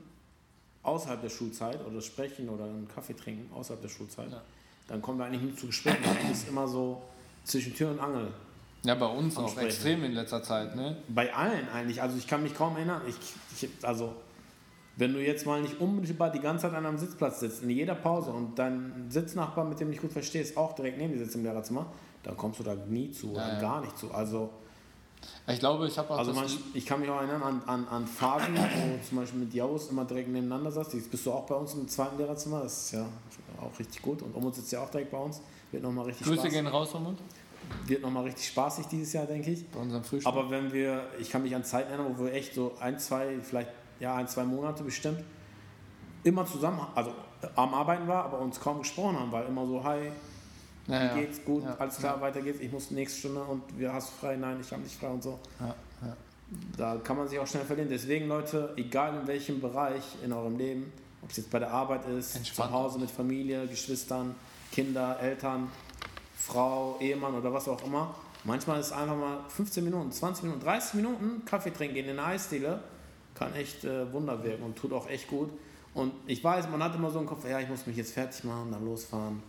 außerhalb 0.82 1.20
der 1.20 1.28
Schulzeit 1.28 1.86
oder 1.86 2.00
sprechen 2.00 2.48
oder 2.48 2.64
einen 2.64 2.88
Kaffee 2.88 3.14
trinken 3.14 3.52
außerhalb 3.54 3.80
der 3.80 3.90
Schulzeit, 3.90 4.32
ja. 4.32 4.42
dann 4.88 5.00
kommen 5.00 5.18
wir 5.18 5.26
eigentlich 5.26 5.42
nicht 5.42 5.60
zu 5.60 5.66
Gesprächen. 5.66 6.02
Das 6.02 6.38
ist 6.38 6.48
immer 6.48 6.66
so 6.66 7.00
zwischen 7.44 7.74
Tür 7.74 7.90
und 7.90 8.00
Angel. 8.00 8.32
Ja, 8.82 8.94
bei 8.94 9.06
uns 9.06 9.36
auch 9.36 9.48
Sprechen. 9.48 9.68
extrem 9.68 10.04
in 10.04 10.12
letzter 10.12 10.42
Zeit, 10.42 10.74
ne? 10.74 10.96
Bei 11.08 11.34
allen 11.34 11.68
eigentlich. 11.68 12.00
Also 12.00 12.16
ich 12.16 12.26
kann 12.26 12.42
mich 12.42 12.54
kaum 12.54 12.76
erinnern. 12.76 13.02
Ich, 13.06 13.16
ich, 13.62 13.70
also 13.84 14.14
wenn 14.96 15.12
du 15.12 15.22
jetzt 15.22 15.46
mal 15.46 15.60
nicht 15.60 15.80
unmittelbar 15.80 16.30
die 16.30 16.40
ganze 16.40 16.62
Zeit 16.62 16.74
an 16.74 16.86
einem 16.86 16.98
Sitzplatz 16.98 17.40
sitzt, 17.40 17.62
in 17.62 17.70
jeder 17.70 17.94
Pause 17.94 18.30
und 18.30 18.58
dein 18.58 19.06
Sitznachbar, 19.08 19.64
mit 19.64 19.80
dem 19.80 19.88
du 19.88 19.92
dich 19.92 20.00
gut 20.00 20.12
verstehst, 20.12 20.56
auch 20.56 20.74
direkt 20.74 20.98
neben 20.98 21.12
dir 21.12 21.18
sitzt 21.18 21.36
im 21.36 21.42
Lehrerzimmer, 21.42 21.86
dann 22.22 22.36
kommst 22.36 22.60
du 22.60 22.64
da 22.64 22.74
nie 22.74 23.10
zu 23.10 23.32
ja, 23.34 23.54
ja. 23.54 23.60
gar 23.60 23.80
nicht 23.80 23.96
zu. 23.98 24.12
Also 24.12 24.50
ich 25.46 25.58
glaube, 25.58 25.86
ich 25.86 25.98
habe 25.98 26.10
auch. 26.10 26.18
Also 26.18 26.32
man, 26.32 26.46
ich 26.72 26.86
kann 26.86 27.00
mich 27.00 27.10
auch 27.10 27.18
erinnern 27.18 27.42
an, 27.42 27.62
an, 27.66 27.88
an 27.88 28.06
Phasen, 28.06 28.56
wo 28.56 29.06
zum 29.06 29.18
Beispiel 29.18 29.40
mit 29.40 29.52
Jaus 29.52 29.90
immer 29.90 30.06
direkt 30.06 30.28
nebeneinander 30.28 30.70
saß. 30.70 30.92
Jetzt 30.94 31.10
bist 31.10 31.26
du 31.26 31.32
auch 31.32 31.44
bei 31.44 31.54
uns 31.54 31.74
im 31.74 31.86
zweiten 31.88 32.16
Lehrerzimmer, 32.16 32.60
das 32.62 32.86
ist 32.86 32.92
ja 32.92 33.06
auch 33.60 33.78
richtig 33.78 34.00
gut. 34.00 34.22
Und 34.22 34.34
Umut 34.34 34.54
sitzt 34.54 34.72
ja 34.72 34.82
auch 34.82 34.90
direkt 34.90 35.10
bei 35.10 35.18
uns. 35.18 35.42
Wird 35.70 35.82
nochmal 35.82 36.06
richtig 36.06 36.26
Grüße 36.26 36.40
Spaß. 36.40 36.52
gehen 36.52 36.66
raus, 36.66 36.94
Umut 36.94 37.16
wird 37.86 38.02
nochmal 38.02 38.24
richtig 38.24 38.46
spaßig 38.48 38.86
dieses 38.86 39.12
Jahr, 39.12 39.26
denke 39.26 39.50
ich. 39.50 39.68
Bei 39.68 39.80
unserem 39.80 40.04
Frühstück. 40.04 40.32
Aber 40.32 40.50
wenn 40.50 40.72
wir, 40.72 41.06
ich 41.18 41.30
kann 41.30 41.42
mich 41.42 41.54
an 41.54 41.64
Zeiten 41.64 41.90
erinnern, 41.90 42.14
wo 42.16 42.24
wir 42.24 42.32
echt 42.32 42.54
so 42.54 42.74
ein, 42.80 42.98
zwei, 42.98 43.38
vielleicht 43.42 43.70
ja, 43.98 44.14
ein, 44.14 44.28
zwei 44.28 44.44
Monate 44.44 44.82
bestimmt, 44.82 45.22
immer 46.24 46.46
zusammen, 46.46 46.80
also 46.94 47.12
am 47.54 47.74
Arbeiten 47.74 48.06
war, 48.06 48.24
aber 48.24 48.38
uns 48.40 48.60
kaum 48.60 48.78
gesprochen 48.80 49.18
haben, 49.18 49.32
weil 49.32 49.46
immer 49.46 49.66
so, 49.66 49.82
hi, 49.82 50.10
wie 50.86 50.92
ja, 50.92 51.14
geht's, 51.14 51.44
gut, 51.44 51.64
ja, 51.64 51.76
alles 51.78 51.98
klar, 51.98 52.16
ja. 52.16 52.20
weiter 52.20 52.42
geht's, 52.42 52.60
ich 52.60 52.72
muss 52.72 52.90
nächste 52.90 53.20
Stunde 53.20 53.42
und 53.42 53.62
wir 53.78 53.92
hast 53.92 54.10
frei, 54.10 54.36
nein, 54.36 54.58
ich 54.60 54.70
habe 54.72 54.82
nicht 54.82 54.98
frei 54.98 55.08
und 55.08 55.22
so. 55.22 55.38
Da 56.76 56.96
kann 56.96 57.16
man 57.16 57.28
sich 57.28 57.38
auch 57.38 57.46
schnell 57.46 57.64
verlieren. 57.64 57.88
Deswegen, 57.88 58.26
Leute, 58.26 58.72
egal 58.76 59.20
in 59.20 59.26
welchem 59.28 59.60
Bereich 59.60 60.02
in 60.24 60.32
eurem 60.32 60.58
Leben, 60.58 60.92
ob 61.22 61.30
es 61.30 61.36
jetzt 61.36 61.50
bei 61.50 61.60
der 61.60 61.70
Arbeit 61.70 62.08
ist, 62.08 62.34
Entspannt. 62.34 62.70
zu 62.70 62.74
Hause 62.74 62.98
mit 62.98 63.10
Familie, 63.10 63.66
Geschwistern, 63.68 64.34
Kinder, 64.72 65.18
Eltern, 65.20 65.68
Frau, 66.50 66.96
Ehemann 67.00 67.34
oder 67.34 67.52
was 67.52 67.68
auch 67.68 67.82
immer. 67.84 68.14
Manchmal 68.44 68.80
ist 68.80 68.92
einfach 68.92 69.16
mal 69.16 69.38
15 69.48 69.84
Minuten, 69.84 70.10
20 70.10 70.44
Minuten, 70.44 70.64
30 70.64 70.94
Minuten 70.94 71.44
Kaffee 71.44 71.70
trinken 71.70 71.96
in 71.96 72.08
eine 72.10 72.24
Eisdiele 72.24 72.80
kann 73.34 73.54
echt 73.54 73.84
äh, 73.84 74.12
Wunder 74.12 74.42
wirken 74.44 74.62
und 74.64 74.76
tut 74.76 74.92
auch 74.92 75.08
echt 75.08 75.28
gut. 75.28 75.50
Und 75.94 76.12
ich 76.26 76.42
weiß, 76.44 76.68
man 76.68 76.82
hat 76.82 76.94
immer 76.94 77.10
so 77.10 77.18
im 77.18 77.26
Kopf, 77.26 77.48
ja, 77.48 77.58
ich 77.58 77.68
muss 77.68 77.86
mich 77.86 77.96
jetzt 77.96 78.12
fertig 78.12 78.44
machen, 78.44 78.70
dann 78.70 78.84
losfahren, 78.84 79.42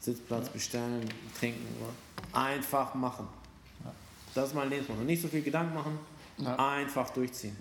Sitzplatz 0.00 0.48
bestellen, 0.48 1.08
trinken. 1.38 1.66
Oder? 1.80 2.40
Einfach 2.40 2.94
machen. 2.94 3.28
Ja. 3.84 3.92
Das 4.34 4.48
ist 4.48 4.54
mein 4.54 4.68
Lebensmotto. 4.68 5.02
Nicht 5.02 5.22
so 5.22 5.28
viel 5.28 5.42
Gedanken 5.42 5.74
machen, 5.74 5.98
ja. 6.38 6.56
einfach 6.56 7.10
durchziehen. 7.10 7.56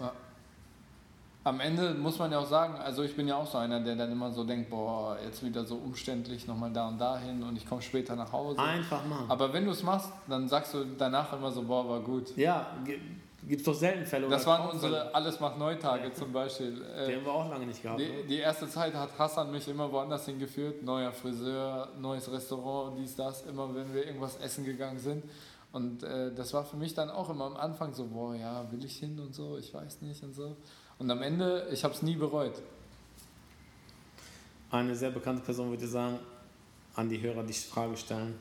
Am 1.45 1.59
Ende 1.59 1.93
muss 1.93 2.17
man 2.17 2.31
ja 2.31 2.39
auch 2.39 2.47
sagen, 2.47 2.73
also 2.73 3.03
ich 3.03 3.15
bin 3.15 3.27
ja 3.27 3.35
auch 3.35 3.45
so 3.45 3.59
einer, 3.59 3.79
der 3.79 3.95
dann 3.95 4.11
immer 4.11 4.31
so 4.31 4.43
denkt, 4.43 4.71
boah, 4.71 5.15
jetzt 5.23 5.45
wieder 5.45 5.63
so 5.63 5.75
umständlich, 5.75 6.47
nochmal 6.47 6.73
da 6.73 6.87
und 6.87 6.97
da 6.97 7.19
hin 7.19 7.43
und 7.43 7.55
ich 7.55 7.69
komme 7.69 7.83
später 7.83 8.15
nach 8.15 8.33
Hause. 8.33 8.57
Einfach 8.59 9.05
machen. 9.05 9.25
Aber 9.29 9.53
wenn 9.53 9.63
du 9.63 9.69
es 9.69 9.83
machst, 9.83 10.11
dann 10.27 10.49
sagst 10.49 10.73
du 10.73 10.83
danach 10.97 11.31
immer 11.33 11.51
so, 11.51 11.61
boah, 11.61 11.87
war 11.87 11.99
gut. 11.99 12.35
Ja, 12.35 12.75
gibt 12.83 13.59
es 13.59 13.63
doch 13.63 13.75
selten 13.75 14.07
Fälle. 14.07 14.27
Das 14.27 14.47
waren 14.47 14.71
unsere 14.71 15.13
Alles 15.13 15.39
macht 15.39 15.59
Neutage 15.59 16.07
ja. 16.07 16.13
zum 16.15 16.33
Beispiel. 16.33 16.83
Die 17.07 17.15
haben 17.15 17.23
wir 17.23 17.31
auch 17.31 17.47
lange 17.47 17.67
nicht 17.67 17.79
gehabt. 17.79 17.99
Die, 17.99 18.09
ne? 18.09 18.23
die, 18.27 18.37
erste 18.37 18.67
Zeit 18.67 18.95
hat 18.95 19.11
Hassan 19.19 19.51
mich 19.51 19.67
immer 19.67 19.91
woanders 19.91 20.25
hingeführt, 20.25 20.81
neuer 20.81 21.11
Friseur, 21.11 21.89
neues 21.99 22.31
Restaurant, 22.31 22.97
dies, 22.97 23.15
das, 23.15 23.45
immer 23.45 23.73
wenn 23.75 23.93
wir 23.93 24.03
irgendwas 24.03 24.37
essen 24.37 24.65
gegangen 24.65 24.97
sind. 24.97 25.23
Und 25.71 26.01
äh, 26.01 26.33
das 26.33 26.55
war 26.55 26.63
für 26.63 26.77
mich 26.77 26.95
dann 26.95 27.11
auch 27.11 27.29
immer 27.29 27.45
am 27.45 27.57
Anfang 27.57 27.93
so, 27.93 28.07
boah, 28.07 28.33
ja, 28.33 28.65
will 28.71 28.83
ich 28.83 28.97
hin 28.97 29.19
und 29.19 29.35
so, 29.35 29.57
ich 29.59 29.71
weiß 29.71 30.01
nicht 30.01 30.23
und 30.23 30.33
so. 30.33 30.57
Und 30.99 31.11
am 31.11 31.21
Ende, 31.21 31.67
ich 31.71 31.83
habe 31.83 31.93
es 31.93 32.01
nie 32.01 32.15
bereut. 32.15 32.61
Eine 34.71 34.95
sehr 34.95 35.11
bekannte 35.11 35.41
Person 35.43 35.69
würde 35.69 35.87
sagen, 35.87 36.19
an 36.95 37.09
die 37.09 37.21
Hörer 37.21 37.43
die 37.43 37.53
Frage 37.53 37.97
stellen, 37.97 38.35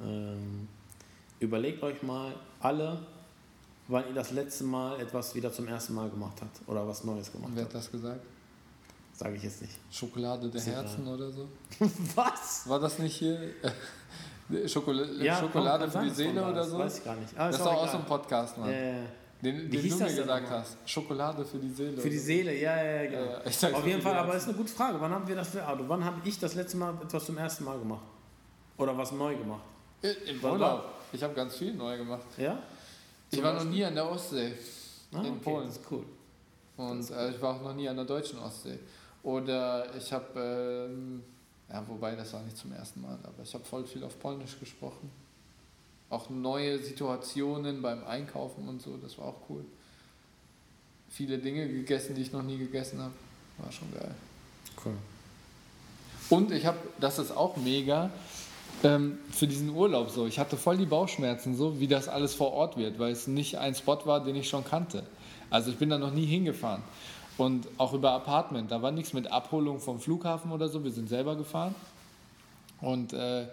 ähm, 0.00 0.68
überlegt 1.38 1.82
euch 1.82 2.02
mal 2.02 2.34
alle, 2.60 2.98
wann 3.88 4.08
ihr 4.08 4.14
das 4.14 4.30
letzte 4.30 4.64
Mal 4.64 5.00
etwas 5.00 5.34
wieder 5.34 5.52
zum 5.52 5.68
ersten 5.68 5.94
Mal 5.94 6.08
gemacht 6.08 6.40
habt 6.40 6.60
oder 6.66 6.86
was 6.86 7.04
Neues 7.04 7.30
gemacht 7.30 7.48
habt. 7.48 7.56
Wer 7.56 7.64
hat 7.64 7.74
das 7.74 7.90
gesagt? 7.90 8.20
Sage 9.12 9.36
ich 9.36 9.42
jetzt 9.44 9.62
nicht. 9.62 9.74
Schokolade 9.92 10.48
der 10.48 10.60
Sicher. 10.60 10.76
Herzen 10.76 11.06
oder 11.06 11.30
so? 11.30 11.48
was? 12.16 12.68
War 12.68 12.80
das 12.80 12.98
nicht 12.98 13.16
hier? 13.16 13.38
Schokol 14.68 15.22
ja, 15.22 15.38
Schokolade 15.38 15.90
für 15.90 16.02
die 16.02 16.10
Seele 16.10 16.44
oder 16.44 16.64
so? 16.64 16.78
Weiß 16.78 16.98
ich 16.98 17.04
gar 17.04 17.16
nicht. 17.16 17.32
Ah, 17.38 17.46
das 17.46 17.60
ist 17.60 17.66
auch 17.66 17.82
aus 17.82 17.92
dem 17.92 18.04
Podcast, 18.04 18.58
Mann. 18.58 18.70
Ja, 18.70 18.76
ja. 18.76 19.02
Den, 19.42 19.70
Wie 19.70 19.76
den 19.76 19.90
du 19.90 19.96
mir 19.96 20.14
gesagt 20.14 20.50
hast. 20.50 20.76
Schokolade 20.86 21.44
für 21.44 21.58
die 21.58 21.70
Seele. 21.70 22.00
Für 22.00 22.08
die 22.08 22.18
Seele, 22.18 22.58
ja, 22.58 22.76
ja, 22.76 23.02
ja. 23.02 23.10
Genau. 23.10 23.70
Ja, 23.70 23.78
Auf 23.78 23.86
jeden 23.86 24.00
Fall, 24.00 24.14
aber 24.14 24.32
das 24.32 24.42
ist 24.42 24.48
eine 24.48 24.56
gute 24.56 24.72
Frage. 24.72 25.00
Wann 25.00 25.10
haben 25.10 25.26
wir 25.28 25.36
das, 25.36 25.54
also 25.56 25.88
wann 25.88 26.04
habe 26.04 26.26
ich 26.26 26.38
das 26.38 26.54
letzte 26.54 26.76
Mal 26.76 26.94
etwas 27.02 27.26
zum 27.26 27.36
ersten 27.36 27.64
Mal 27.64 27.78
gemacht? 27.78 28.04
Oder 28.78 28.96
was 28.96 29.12
neu 29.12 29.36
gemacht? 29.36 29.64
Im 30.02 30.42
Urlaub. 30.42 30.84
Ich 31.12 31.22
habe 31.22 31.34
ganz 31.34 31.56
viel 31.56 31.74
neu 31.74 31.96
gemacht. 31.96 32.26
Ja? 32.36 32.58
Ich 33.30 33.42
war 33.42 33.54
noch 33.54 33.64
nie 33.64 33.84
an 33.84 33.94
der 33.94 34.10
Ostsee. 34.10 34.54
Ah, 35.12 35.20
in 35.20 35.32
okay, 35.32 35.40
Polen. 35.42 35.66
Das 35.66 35.76
ist 35.76 35.90
cool. 35.90 36.04
Und 36.76 37.10
äh, 37.10 37.30
ich 37.30 37.40
war 37.40 37.54
auch 37.56 37.62
noch 37.62 37.74
nie 37.74 37.88
an 37.88 37.96
der 37.96 38.04
deutschen 38.04 38.38
Ostsee. 38.38 38.78
Oder 39.22 39.94
ich 39.96 40.12
habe, 40.12 40.88
ähm, 40.90 41.22
ja, 41.70 41.82
wobei 41.86 42.16
das 42.16 42.32
war 42.32 42.42
nicht 42.42 42.56
zum 42.56 42.72
ersten 42.72 43.00
Mal, 43.00 43.18
aber 43.22 43.42
ich 43.42 43.54
habe 43.54 43.64
voll 43.64 43.84
viel 43.84 44.02
auf 44.04 44.18
Polnisch 44.18 44.58
gesprochen 44.58 45.10
auch 46.14 46.30
neue 46.30 46.78
Situationen 46.78 47.82
beim 47.82 48.04
Einkaufen 48.04 48.68
und 48.68 48.80
so, 48.80 48.96
das 48.96 49.18
war 49.18 49.26
auch 49.26 49.40
cool. 49.48 49.64
Viele 51.10 51.38
Dinge 51.38 51.68
gegessen, 51.68 52.14
die 52.14 52.22
ich 52.22 52.32
noch 52.32 52.42
nie 52.42 52.58
gegessen 52.58 53.00
habe. 53.00 53.12
War 53.58 53.70
schon 53.70 53.92
geil. 53.92 54.14
Cool. 54.84 54.94
Und 56.30 56.50
ich 56.50 56.66
habe, 56.66 56.78
das 56.98 57.18
ist 57.18 57.30
auch 57.30 57.56
mega, 57.56 58.10
ähm, 58.82 59.18
für 59.30 59.46
diesen 59.46 59.70
Urlaub 59.70 60.10
so. 60.10 60.26
Ich 60.26 60.38
hatte 60.38 60.56
voll 60.56 60.76
die 60.76 60.86
Bauchschmerzen, 60.86 61.56
so 61.56 61.78
wie 61.80 61.86
das 61.86 62.08
alles 62.08 62.34
vor 62.34 62.52
Ort 62.52 62.76
wird, 62.76 62.98
weil 62.98 63.12
es 63.12 63.26
nicht 63.26 63.58
ein 63.58 63.74
Spot 63.74 64.04
war, 64.04 64.24
den 64.24 64.36
ich 64.36 64.48
schon 64.48 64.64
kannte. 64.64 65.04
Also 65.50 65.70
ich 65.70 65.76
bin 65.76 65.90
da 65.90 65.98
noch 65.98 66.12
nie 66.12 66.26
hingefahren. 66.26 66.82
Und 67.36 67.66
auch 67.78 67.92
über 67.92 68.12
Apartment, 68.12 68.70
da 68.70 68.80
war 68.82 68.92
nichts 68.92 69.12
mit 69.12 69.30
Abholung 69.30 69.80
vom 69.80 70.00
Flughafen 70.00 70.52
oder 70.52 70.68
so, 70.68 70.84
wir 70.84 70.92
sind 70.92 71.08
selber 71.08 71.36
gefahren. 71.36 71.74
Und 72.80 73.12
äh, 73.12 73.46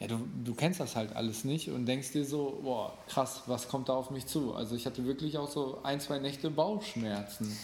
ja, 0.00 0.06
du, 0.06 0.20
du 0.44 0.54
kennst 0.54 0.78
das 0.78 0.94
halt 0.94 1.16
alles 1.16 1.44
nicht 1.44 1.70
und 1.70 1.86
denkst 1.86 2.12
dir 2.12 2.24
so, 2.24 2.60
boah, 2.62 2.92
krass, 3.08 3.42
was 3.46 3.68
kommt 3.68 3.88
da 3.88 3.94
auf 3.94 4.10
mich 4.10 4.26
zu? 4.26 4.54
Also 4.54 4.76
ich 4.76 4.86
hatte 4.86 5.04
wirklich 5.04 5.36
auch 5.38 5.50
so 5.50 5.80
ein, 5.82 6.00
zwei 6.00 6.18
Nächte 6.20 6.50
Bauchschmerzen, 6.50 7.56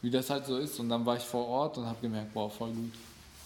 wie 0.00 0.10
das 0.10 0.30
halt 0.30 0.46
so 0.46 0.56
ist. 0.56 0.80
Und 0.80 0.88
dann 0.88 1.04
war 1.04 1.16
ich 1.16 1.22
vor 1.22 1.46
Ort 1.46 1.76
und 1.76 1.84
habe 1.84 2.00
gemerkt, 2.00 2.32
boah, 2.32 2.50
voll 2.50 2.70
gut. 2.70 2.92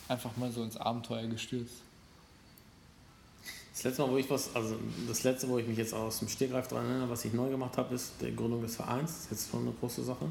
Einfach 0.07 0.37
mal 0.37 0.51
so 0.53 0.63
ins 0.63 0.77
Abenteuer 0.77 1.27
gestürzt. 1.27 1.83
Das 3.73 3.85
letzte 3.85 4.03
Mal, 4.03 4.11
wo 4.13 4.17
ich 4.19 4.31
was, 4.31 4.55
also 4.55 4.77
das 5.09 5.25
letzte, 5.25 5.49
wo 5.49 5.59
ich 5.59 5.67
mich 5.67 5.79
jetzt 5.79 5.95
aus 5.95 6.19
dem 6.21 6.29
Stegreif 6.29 6.69
dran 6.69 6.85
erinnere, 6.85 7.11
was 7.11 7.25
ich 7.25 7.33
neu 7.33 7.49
gemacht 7.49 7.77
habe, 7.79 7.95
ist 7.95 8.13
die 8.21 8.35
Gründung 8.35 8.63
des 8.63 8.77
Vereins. 8.77 9.11
Das 9.11 9.23
ist 9.23 9.31
jetzt 9.31 9.51
schon 9.51 9.63
eine 9.63 9.73
große 9.73 10.05
Sache. 10.05 10.31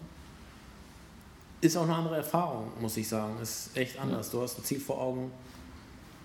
Ist 1.60 1.76
auch 1.76 1.84
eine 1.84 1.96
andere 1.96 2.18
Erfahrung, 2.18 2.72
muss 2.80 2.96
ich 2.96 3.08
sagen. 3.10 3.38
Ist 3.42 3.76
echt 3.76 4.00
anders. 4.00 4.28
Ja. 4.28 4.40
Du 4.40 4.44
hast 4.44 4.58
ein 4.58 4.64
Ziel 4.64 4.80
vor 4.80 5.02
Augen. 5.02 5.32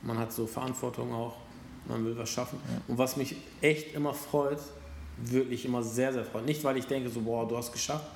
Man 0.03 0.19
hat 0.19 0.33
so 0.33 0.47
Verantwortung 0.47 1.13
auch 1.13 1.35
man 1.87 2.05
will 2.05 2.17
was 2.17 2.31
schaffen. 2.31 2.59
Ja. 2.69 2.81
Und 2.89 2.99
was 2.99 3.17
mich 3.17 3.37
echt 3.61 3.95
immer 3.95 4.15
freut, 4.15 4.59
wirklich 5.19 5.65
immer 5.65 5.83
sehr, 5.83 6.13
sehr 6.13 6.25
freut. 6.25 6.47
Nicht, 6.47 6.63
weil 6.65 6.77
ich 6.77 6.87
denke, 6.87 7.09
so, 7.09 7.21
boah, 7.21 7.47
du 7.47 7.57
hast 7.57 7.73
geschafft, 7.73 8.07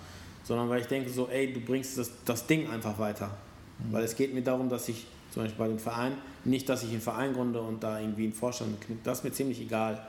sondern 0.45 0.69
weil 0.69 0.81
ich 0.81 0.87
denke 0.87 1.11
so, 1.11 1.29
ey, 1.29 1.53
du 1.53 1.61
bringst 1.61 1.99
das, 1.99 2.11
das 2.25 2.47
Ding 2.47 2.69
einfach 2.69 2.99
weiter. 2.99 3.31
Mhm. 3.79 3.93
Weil 3.93 4.05
es 4.05 4.17
geht 4.17 4.35
mir 4.35 4.43
darum, 4.43 4.69
dass 4.69 4.89
ich 4.89 5.07
zum 5.31 5.43
Beispiel 5.43 5.59
bei 5.59 5.69
dem 5.69 5.79
Verein, 5.79 6.15
nicht, 6.45 6.69
dass 6.69 6.83
ich 6.83 6.91
einen 6.91 7.01
Verein 7.01 7.35
gründe 7.35 7.61
und 7.61 7.83
da 7.83 8.01
irgendwie 8.01 8.25
einen 8.25 8.33
Vorstand 8.33 8.81
knick, 8.81 9.05
das 9.05 9.19
ist 9.19 9.25
mir 9.25 9.33
ziemlich 9.33 9.61
egal. 9.61 10.07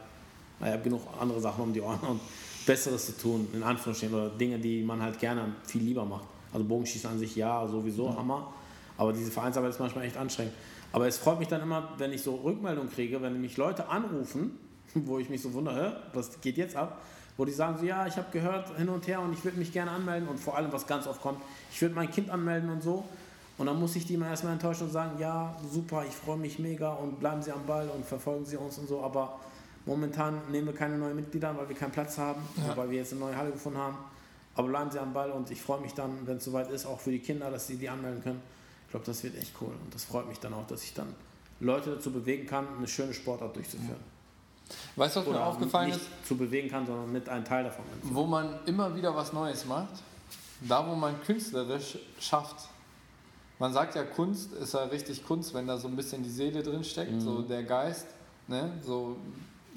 Ich 0.62 0.68
habe 0.68 0.82
genug 0.82 1.02
andere 1.20 1.40
Sachen 1.40 1.64
um 1.64 1.74
die 1.74 1.82
Ohren 1.82 2.00
und 2.00 2.22
Besseres 2.66 3.06
zu 3.08 3.18
tun, 3.18 3.48
in 3.54 3.64
Anführungsstrichen, 3.64 4.16
oder 4.16 4.30
Dinge, 4.30 4.60
die 4.60 4.82
man 4.84 5.02
halt 5.02 5.20
gerne 5.20 5.54
viel 5.66 5.82
lieber 5.82 6.06
macht. 6.06 6.26
Also 6.52 6.66
Bogenschießen 6.66 7.10
an 7.10 7.20
sich 7.20 7.36
ja, 7.36 7.68
sowieso, 7.68 8.10
mhm. 8.10 8.18
Hammer. 8.18 8.54
Aber 8.98 9.14
diese 9.14 9.32
Vereinsarbeit 9.32 9.72
ist 9.72 9.80
manchmal 9.80 10.06
echt 10.06 10.18
anstrengend. 10.18 10.54
Aber 10.92 11.08
es 11.08 11.18
freut 11.18 11.40
mich 11.40 11.48
dann 11.48 11.62
immer, 11.62 11.90
wenn 11.98 12.14
ich 12.14 12.22
so 12.22 12.36
Rückmeldungen 12.36 12.92
kriege, 12.92 13.22
wenn 13.22 13.40
mich 13.40 13.58
Leute 13.58 13.88
anrufen, 13.90 14.58
wo 14.94 15.20
ich 15.20 15.30
mich 15.30 15.42
so 15.42 15.54
wundere, 15.54 16.04
was 16.14 16.42
geht 16.42 16.58
jetzt 16.58 16.76
ab, 16.76 17.02
wo 17.38 17.46
die 17.46 17.52
sagen 17.52 17.78
so, 17.78 17.86
ja, 17.86 18.06
ich 18.08 18.18
habe 18.18 18.28
gehört 18.32 18.76
hin 18.78 18.90
und 18.90 19.08
her 19.08 19.22
und 19.22 19.34
ich 19.34 19.44
würde 19.44 19.58
mich 19.58 19.72
gerne 19.72 19.92
anmelden 19.92 20.28
und 20.28 20.40
vor 20.40 20.58
allem, 20.58 20.72
was 20.72 20.88
ganz 20.88 21.08
oft 21.08 21.22
kommt, 21.22 21.42
ich 21.72 21.82
würde 21.82 21.96
mein 21.96 22.12
Kind 22.12 22.30
anmelden 22.30 22.70
und 22.70 22.84
so. 22.84 23.06
Und 23.58 23.66
dann 23.66 23.78
muss 23.78 23.96
ich 23.98 24.06
die 24.06 24.16
mal 24.16 24.30
erstmal 24.30 24.54
enttäuschen 24.54 24.84
und 24.84 24.92
sagen, 24.92 25.20
ja, 25.20 25.54
super, 25.70 26.06
ich 26.08 26.16
freue 26.16 26.38
mich 26.38 26.60
mega 26.60 26.94
und 26.94 27.20
bleiben 27.20 27.42
Sie 27.42 27.52
am 27.52 27.66
Ball 27.66 27.90
und 27.90 28.06
verfolgen 28.06 28.46
Sie 28.46 28.56
uns 28.56 28.78
und 28.78 28.88
so. 28.88 29.02
Aber 29.02 29.38
momentan 29.86 30.40
nehmen 30.50 30.68
wir 30.68 30.74
keine 30.74 30.98
neuen 30.98 31.16
Mitglieder, 31.18 31.54
weil 31.58 31.68
wir 31.68 31.76
keinen 31.76 31.92
Platz 31.92 32.18
haben, 32.18 32.42
ja. 32.56 32.76
weil 32.78 32.90
wir 32.90 33.00
jetzt 33.00 33.12
eine 33.12 33.20
neue 33.20 33.36
Halle 33.36 33.52
gefunden 33.52 33.80
haben. 33.80 33.98
Aber 34.56 34.70
bleiben 34.70 34.90
Sie 34.92 35.00
am 35.00 35.12
Ball 35.12 35.32
und 35.32 35.52
ich 35.52 35.62
freue 35.62 35.82
mich 35.82 35.94
dann, 35.94 36.26
wenn 36.26 36.38
es 36.38 36.46
soweit 36.46 36.72
ist, 36.72 36.86
auch 36.86 37.02
für 37.02 37.12
die 37.12 37.20
Kinder, 37.20 37.52
dass 37.52 37.68
sie 37.68 37.76
die 37.76 37.90
anmelden 37.90 38.24
können. 38.24 38.42
Ich 38.90 38.92
glaube, 38.92 39.06
das 39.06 39.24
wird 39.24 39.38
echt 39.38 39.54
cool. 39.62 39.68
Und 39.86 39.94
das 39.94 40.04
freut 40.04 40.28
mich 40.28 40.40
dann 40.40 40.52
auch, 40.52 40.66
dass 40.66 40.84
ich 40.84 40.96
dann 40.96 41.14
Leute 41.60 41.92
dazu 41.92 42.12
bewegen 42.12 42.48
kann, 42.48 42.66
eine 42.76 42.88
schöne 42.88 43.14
Sportart 43.14 43.56
durchzuführen. 43.56 44.00
Weißt 44.96 45.16
du, 45.16 45.20
was 45.20 45.28
Oder 45.28 45.38
mir 45.38 45.46
aufgefallen 45.46 45.90
nicht 45.90 46.02
ist? 46.02 46.28
zu 46.28 46.36
bewegen 46.36 46.72
kann, 46.72 46.88
sondern 46.88 47.12
mit 47.12 47.30
einem 47.30 47.46
Teil 47.46 47.66
davon. 47.66 47.86
Wo 48.02 48.26
man 48.26 48.58
immer 48.66 48.96
wieder 48.96 49.16
was 49.16 49.32
Neues 49.32 49.66
macht, 49.66 49.94
da 50.62 50.88
wo 50.88 50.96
man 50.96 51.22
künstlerisch 51.22 52.00
schafft, 52.20 52.68
man 53.60 53.74
sagt 53.74 53.94
ja, 53.94 54.04
Kunst 54.06 54.54
ist 54.54 54.74
ja 54.74 54.86
richtig 54.86 55.24
Kunst, 55.24 55.54
wenn 55.54 55.68
da 55.68 55.78
so 55.78 55.88
ein 55.88 55.96
bisschen 55.96 56.24
die 56.24 56.30
Seele 56.32 56.64
drin 56.64 56.84
steckt, 56.84 57.12
mhm. 57.12 57.22
so 57.22 57.44
der 57.44 57.62
Geist, 57.62 58.08
ne? 58.48 58.72
so 58.84 59.18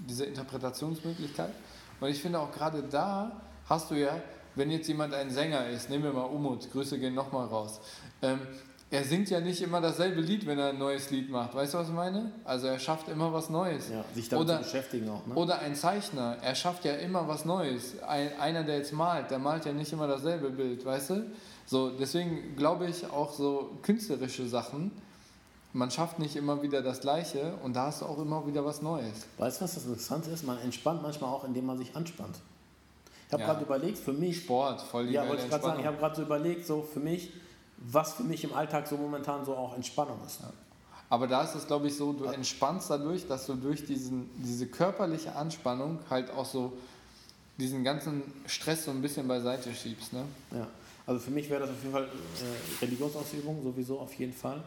diese 0.09 0.25
Interpretationsmöglichkeit. 0.25 1.53
Und 2.01 2.09
ich 2.09 2.23
finde 2.23 2.39
auch 2.39 2.51
gerade 2.51 2.83
da 2.83 3.43
hast 3.69 3.91
du 3.91 3.95
ja, 3.95 4.23
wenn 4.55 4.71
jetzt 4.71 4.89
jemand 4.89 5.13
ein 5.13 5.31
Sänger 5.31 5.69
ist, 5.69 5.91
nehmen 5.91 6.05
wir 6.05 6.15
mal 6.15 6.23
Umut, 6.23 6.73
Grüße 6.73 6.99
gehen 6.99 7.15
nochmal 7.15 7.47
raus. 7.49 7.79
Ähm, 8.23 8.41
er 8.93 9.05
singt 9.05 9.31
ja 9.31 9.41
nicht 9.41 9.63
immer 9.63 9.81
dasselbe 9.81 10.21
Lied, 10.21 10.47
wenn 10.47 10.59
er 10.59 10.69
ein 10.69 10.79
neues 10.79 11.11
Lied 11.11 11.31
macht. 11.31 11.55
Weißt 11.55 11.73
du, 11.73 11.79
was 11.79 11.89
ich 11.89 11.95
meine? 11.95 12.31
Also 12.45 12.67
er 12.67 12.79
schafft 12.79 13.09
immer 13.09 13.33
was 13.33 13.49
Neues. 13.49 13.89
Ja, 13.89 14.05
sich 14.15 14.29
damit 14.29 14.45
oder, 14.45 14.59
zu 14.59 14.65
beschäftigen 14.65 15.09
auch. 15.09 15.27
Ne? 15.27 15.35
Oder 15.35 15.61
ein 15.61 15.75
Zeichner, 15.75 16.37
er 16.43 16.55
schafft 16.55 16.85
ja 16.85 16.93
immer 16.97 17.27
was 17.27 17.47
Neues. 17.47 18.03
Ein, 18.03 18.39
einer, 18.39 18.65
der 18.65 18.77
jetzt 18.77 18.93
malt, 18.93 19.31
der 19.31 19.39
malt 19.39 19.65
ja 19.65 19.73
nicht 19.73 19.95
immer 19.95 20.07
dasselbe 20.07 20.51
Bild, 20.51 20.85
weißt 20.85 21.11
du? 21.11 21.31
So, 21.65 21.89
deswegen 21.89 22.55
glaube 22.55 22.87
ich 22.87 23.07
auch 23.07 23.33
so 23.33 23.79
künstlerische 23.81 24.47
Sachen, 24.47 24.93
man 25.73 25.91
schafft 25.91 26.19
nicht 26.19 26.37
immer 26.37 26.63
wieder 26.63 26.83
das 26.83 27.01
Gleiche 27.01 27.55
und 27.63 27.75
da 27.75 27.87
hast 27.87 28.03
du 28.03 28.05
auch 28.05 28.19
immer 28.19 28.47
wieder 28.47 28.63
was 28.63 28.83
Neues. 28.83 29.27
Weißt 29.39 29.59
du, 29.59 29.65
was 29.65 29.75
das 29.75 29.87
Interessante 29.87 30.29
ist? 30.29 30.45
Man 30.45 30.59
entspannt 30.59 31.01
manchmal 31.03 31.31
auch, 31.31 31.45
indem 31.45 31.65
man 31.65 31.79
sich 31.79 31.97
anspannt. 31.97 32.37
Ich 33.27 33.33
habe 33.33 33.43
ja. 33.43 33.49
gerade 33.49 33.65
überlegt, 33.65 33.97
für 33.97 34.13
mich. 34.13 34.43
Sport, 34.43 34.83
voll 34.83 35.07
die 35.07 35.15
Ja, 35.15 35.27
wollte 35.27 35.45
ich 35.45 35.49
gerade 35.49 35.65
sagen, 35.65 35.81
ich 35.81 35.87
habe 35.87 35.97
gerade 35.97 36.15
so 36.15 36.21
überlegt, 36.21 36.67
so 36.67 36.83
für 36.83 37.01
mich, 37.01 37.33
was 37.91 38.15
für 38.15 38.25
mich 38.25 38.45
im 38.45 38.55
Alltag 38.55 38.87
so 38.87 38.97
momentan 38.97 39.45
so 39.45 39.55
auch 39.55 39.75
Entspannung 39.75 40.19
ist. 40.27 40.41
Ja. 40.41 40.51
Aber 41.09 41.27
da 41.27 41.43
ist 41.43 41.55
es, 41.55 41.67
glaube 41.67 41.89
ich, 41.89 41.97
so, 41.97 42.13
du 42.13 42.25
entspannst 42.25 42.89
dadurch, 42.89 43.27
dass 43.27 43.47
du 43.47 43.55
durch 43.55 43.85
diesen, 43.85 44.31
diese 44.43 44.67
körperliche 44.67 45.35
Anspannung 45.35 45.99
halt 46.09 46.31
auch 46.31 46.47
so 46.47 46.73
diesen 47.59 47.85
ganzen 47.85 48.23
Stress 48.47 48.87
so 48.87 48.91
ein 48.91 49.03
bisschen 49.03 49.29
beiseite 49.29 49.75
schiebst. 49.75 50.13
Ne? 50.15 50.25
Ja. 50.53 50.67
Also 51.07 51.21
für 51.21 51.31
mich 51.31 51.51
wäre 51.51 51.61
das 51.61 51.71
auf 51.71 51.83
jeden 51.83 51.93
Fall 51.93 52.05
äh, 52.05 52.85
Religionsausübung, 52.85 53.63
sowieso 53.63 53.99
auf 53.99 54.15
jeden 54.15 54.33
Fall. 54.33 54.63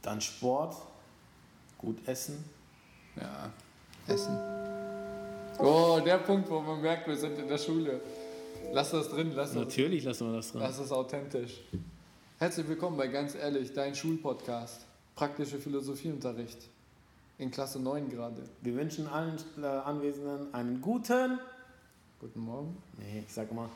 Dann 0.00 0.20
Sport, 0.20 0.76
gut 1.76 1.98
essen. 2.06 2.44
Ja, 3.16 3.50
Essen. 4.06 4.38
Oh, 5.58 6.00
der 6.04 6.18
Punkt, 6.18 6.48
wo 6.48 6.60
man 6.60 6.80
merkt, 6.80 7.06
wir 7.08 7.16
sind 7.16 7.38
in 7.38 7.48
der 7.48 7.58
Schule. 7.58 8.00
Lass 8.72 8.90
das 8.90 9.10
drin, 9.10 9.32
lass 9.34 9.50
das 9.50 9.64
Natürlich 9.64 10.04
lassen 10.04 10.30
wir 10.30 10.36
das 10.36 10.52
drin. 10.52 10.60
Lass 10.60 10.78
es 10.78 10.92
authentisch. 10.92 11.60
Herzlich 12.40 12.68
willkommen 12.68 12.96
bei 12.96 13.08
Ganz 13.08 13.34
Ehrlich, 13.34 13.72
dein 13.72 13.96
Schulpodcast. 13.96 14.86
Praktische 15.16 15.58
Philosophieunterricht. 15.58 16.68
In 17.36 17.50
Klasse 17.50 17.80
9 17.80 18.08
gerade. 18.08 18.44
Wir 18.62 18.76
wünschen 18.76 19.08
allen 19.08 19.36
äh, 19.60 19.66
Anwesenden 19.66 20.54
einen 20.54 20.80
guten. 20.80 21.40
Guten 22.20 22.38
Morgen. 22.38 22.80
Nee, 22.96 23.24
ich 23.26 23.34
sag 23.34 23.48
mal 23.52 23.68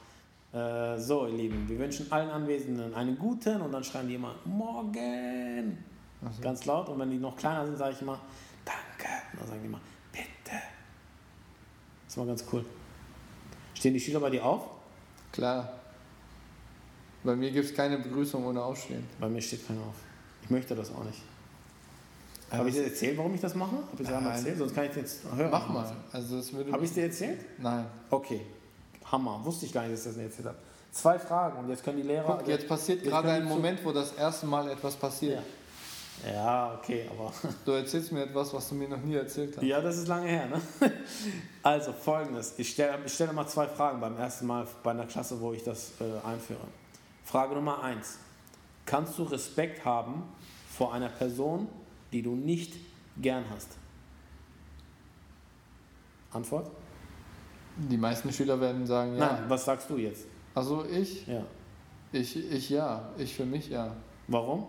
äh, 0.53 0.97
so, 1.01 1.27
ihr 1.27 1.37
Lieben, 1.37 1.69
wir 1.69 1.77
wünschen 1.77 2.07
allen 2.13 2.31
Anwesenden 2.31 2.95
einen 2.95 3.19
guten 3.19 3.63
und 3.63 3.73
dann 3.73 3.83
schreien 3.83 4.07
die 4.07 4.15
immer 4.15 4.37
Morgen. 4.45 5.79
So. 6.31 6.41
Ganz 6.41 6.65
laut. 6.65 6.89
Und 6.89 7.01
wenn 7.01 7.11
die 7.11 7.19
noch 7.19 7.37
kleiner 7.37 7.67
sind, 7.67 7.79
sage 7.79 7.95
ich 7.97 8.03
immer 8.03 8.21
Danke. 8.65 9.13
Und 9.33 9.41
dann 9.41 9.49
sagen 9.49 9.61
die 9.61 9.67
immer 9.67 9.81
Bitte. 10.13 10.23
Das 12.05 12.13
ist 12.13 12.17
mal 12.17 12.29
ganz 12.29 12.45
cool. 12.53 12.65
Stehen 13.75 13.95
die 13.95 13.99
Schüler 13.99 14.21
bei 14.21 14.31
dir 14.31 14.47
auf? 14.47 14.69
Klar. 15.33 15.82
Bei 17.25 17.37
mir 17.37 17.51
gibt 17.51 17.67
es 17.67 17.75
keine 17.75 17.99
Begrüßung 17.99 18.45
ohne 18.45 18.63
Aufstehen. 18.63 19.07
Bei 19.21 19.29
mir 19.29 19.41
steht 19.41 19.67
keiner 19.67 19.81
auf. 19.81 19.95
Ich 20.43 20.51
möchte 20.51 20.75
das 20.75 20.91
auch 20.91 21.05
nicht. 21.05 21.21
Habe 22.51 22.69
ich 22.69 22.75
dir 22.75 22.85
erzählt, 22.85 23.17
warum 23.17 23.35
ich 23.35 23.41
das 23.41 23.55
mache? 23.55 23.77
Habe 23.77 24.03
ich 24.03 24.09
dir 24.09 24.15
erzählt? 24.15 24.59
Sonst 24.59 24.75
kann 24.75 24.85
ich 24.85 24.97
jetzt 24.97 25.21
hören. 25.35 25.51
Mach 25.51 25.69
mal. 25.69 25.97
Also 26.13 26.37
Habe 26.37 26.85
ich 26.85 26.91
es 26.91 26.95
dir 26.95 27.05
erzählt? 27.05 27.41
Nein. 27.59 27.87
Okay. 28.11 28.43
Hammer. 29.11 29.41
Wusste 29.43 29.67
ich 29.67 29.73
gar 29.73 29.83
nicht, 29.83 29.95
dass 29.95 30.01
ich 30.01 30.07
das 30.07 30.17
nicht 30.17 30.27
erzählt 30.27 30.49
habe. 30.49 30.59
Zwei 30.91 31.19
Fragen 31.19 31.59
und 31.59 31.71
jetzt 31.71 31.83
können 31.83 31.97
die 31.97 32.07
Lehrer. 32.07 32.37
Guck, 32.39 32.49
jetzt 32.49 32.69
passiert 32.69 33.01
jetzt 33.01 33.11
gerade 33.11 33.31
ein 33.31 33.45
Moment, 33.45 33.83
wo 33.83 33.93
das 33.93 34.13
erste 34.13 34.45
Mal 34.45 34.71
etwas 34.71 34.95
passiert. 34.95 35.43
Ja. 36.27 36.33
ja. 36.33 36.75
okay, 36.79 37.09
aber. 37.11 37.33
Du 37.65 37.73
erzählst 37.73 38.13
mir 38.13 38.25
etwas, 38.25 38.53
was 38.53 38.69
du 38.69 38.75
mir 38.75 38.89
noch 38.89 39.01
nie 39.01 39.15
erzählt 39.15 39.57
hast. 39.57 39.65
Ja, 39.65 39.81
das 39.81 39.97
ist 39.97 40.09
lange 40.09 40.29
her, 40.29 40.47
ne? 40.49 40.61
Also 41.63 41.95
folgendes: 41.95 42.55
Ich 42.59 42.71
stelle 42.71 42.99
ich 43.07 43.15
stell 43.15 43.33
mal 43.33 43.47
zwei 43.47 43.67
Fragen 43.69 44.01
beim 44.01 44.19
ersten 44.19 44.47
Mal 44.47 44.67
bei 44.83 44.91
einer 44.91 45.07
Klasse, 45.07 45.41
wo 45.41 45.55
ich 45.55 45.65
das 45.65 45.93
äh, 46.01 46.29
einführe. 46.29 46.67
Frage 47.25 47.55
Nummer 47.55 47.83
eins: 47.83 48.19
Kannst 48.87 49.19
du 49.19 49.25
Respekt 49.25 49.85
haben 49.85 50.25
vor 50.71 50.93
einer 50.93 51.09
Person, 51.09 51.69
die 52.13 52.23
du 52.23 52.35
nicht 52.35 52.75
gern 53.17 53.45
hast? 53.51 53.77
Antwort? 56.33 56.71
Die 57.77 57.97
meisten 57.97 58.33
Schüler 58.33 58.61
werden 58.61 58.87
sagen 58.87 59.17
ja. 59.17 59.33
Nein, 59.33 59.45
was 59.49 59.65
sagst 59.65 59.89
du 59.89 59.97
jetzt? 59.97 60.27
Also 60.55 60.85
ich? 60.85 61.27
Ja. 61.27 61.45
Ich, 62.13 62.37
ich 62.37 62.71
ja. 62.71 63.11
Ich 63.17 63.35
für 63.35 63.47
mich 63.47 63.69
ja. 63.69 63.95
Warum? 64.29 64.67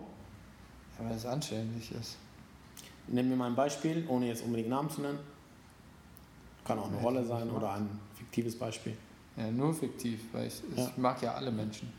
Ja, 0.98 1.08
weil 1.08 1.16
es 1.16 1.26
anständig 1.26 1.92
ist. 1.92 2.16
Nimm 3.06 3.28
mir 3.28 3.36
mal 3.36 3.48
ein 3.48 3.54
Beispiel, 3.54 4.04
ohne 4.08 4.28
jetzt 4.28 4.42
unbedingt 4.42 4.70
Namen 4.70 4.88
zu 4.88 5.02
nennen. 5.02 5.18
Kann 6.64 6.78
auch 6.78 6.88
eine 6.88 6.96
Rolle 6.96 7.24
sein 7.24 7.50
oder 7.50 7.72
ein 7.72 8.00
fiktives 8.14 8.58
Beispiel. 8.58 8.96
Ja, 9.36 9.50
nur 9.50 9.74
fiktiv, 9.74 10.20
weil 10.32 10.46
ich, 10.46 10.62
ja. 10.74 10.86
ich 10.86 10.96
mag 10.96 11.20
ja 11.20 11.34
alle 11.34 11.50
Menschen. 11.50 11.92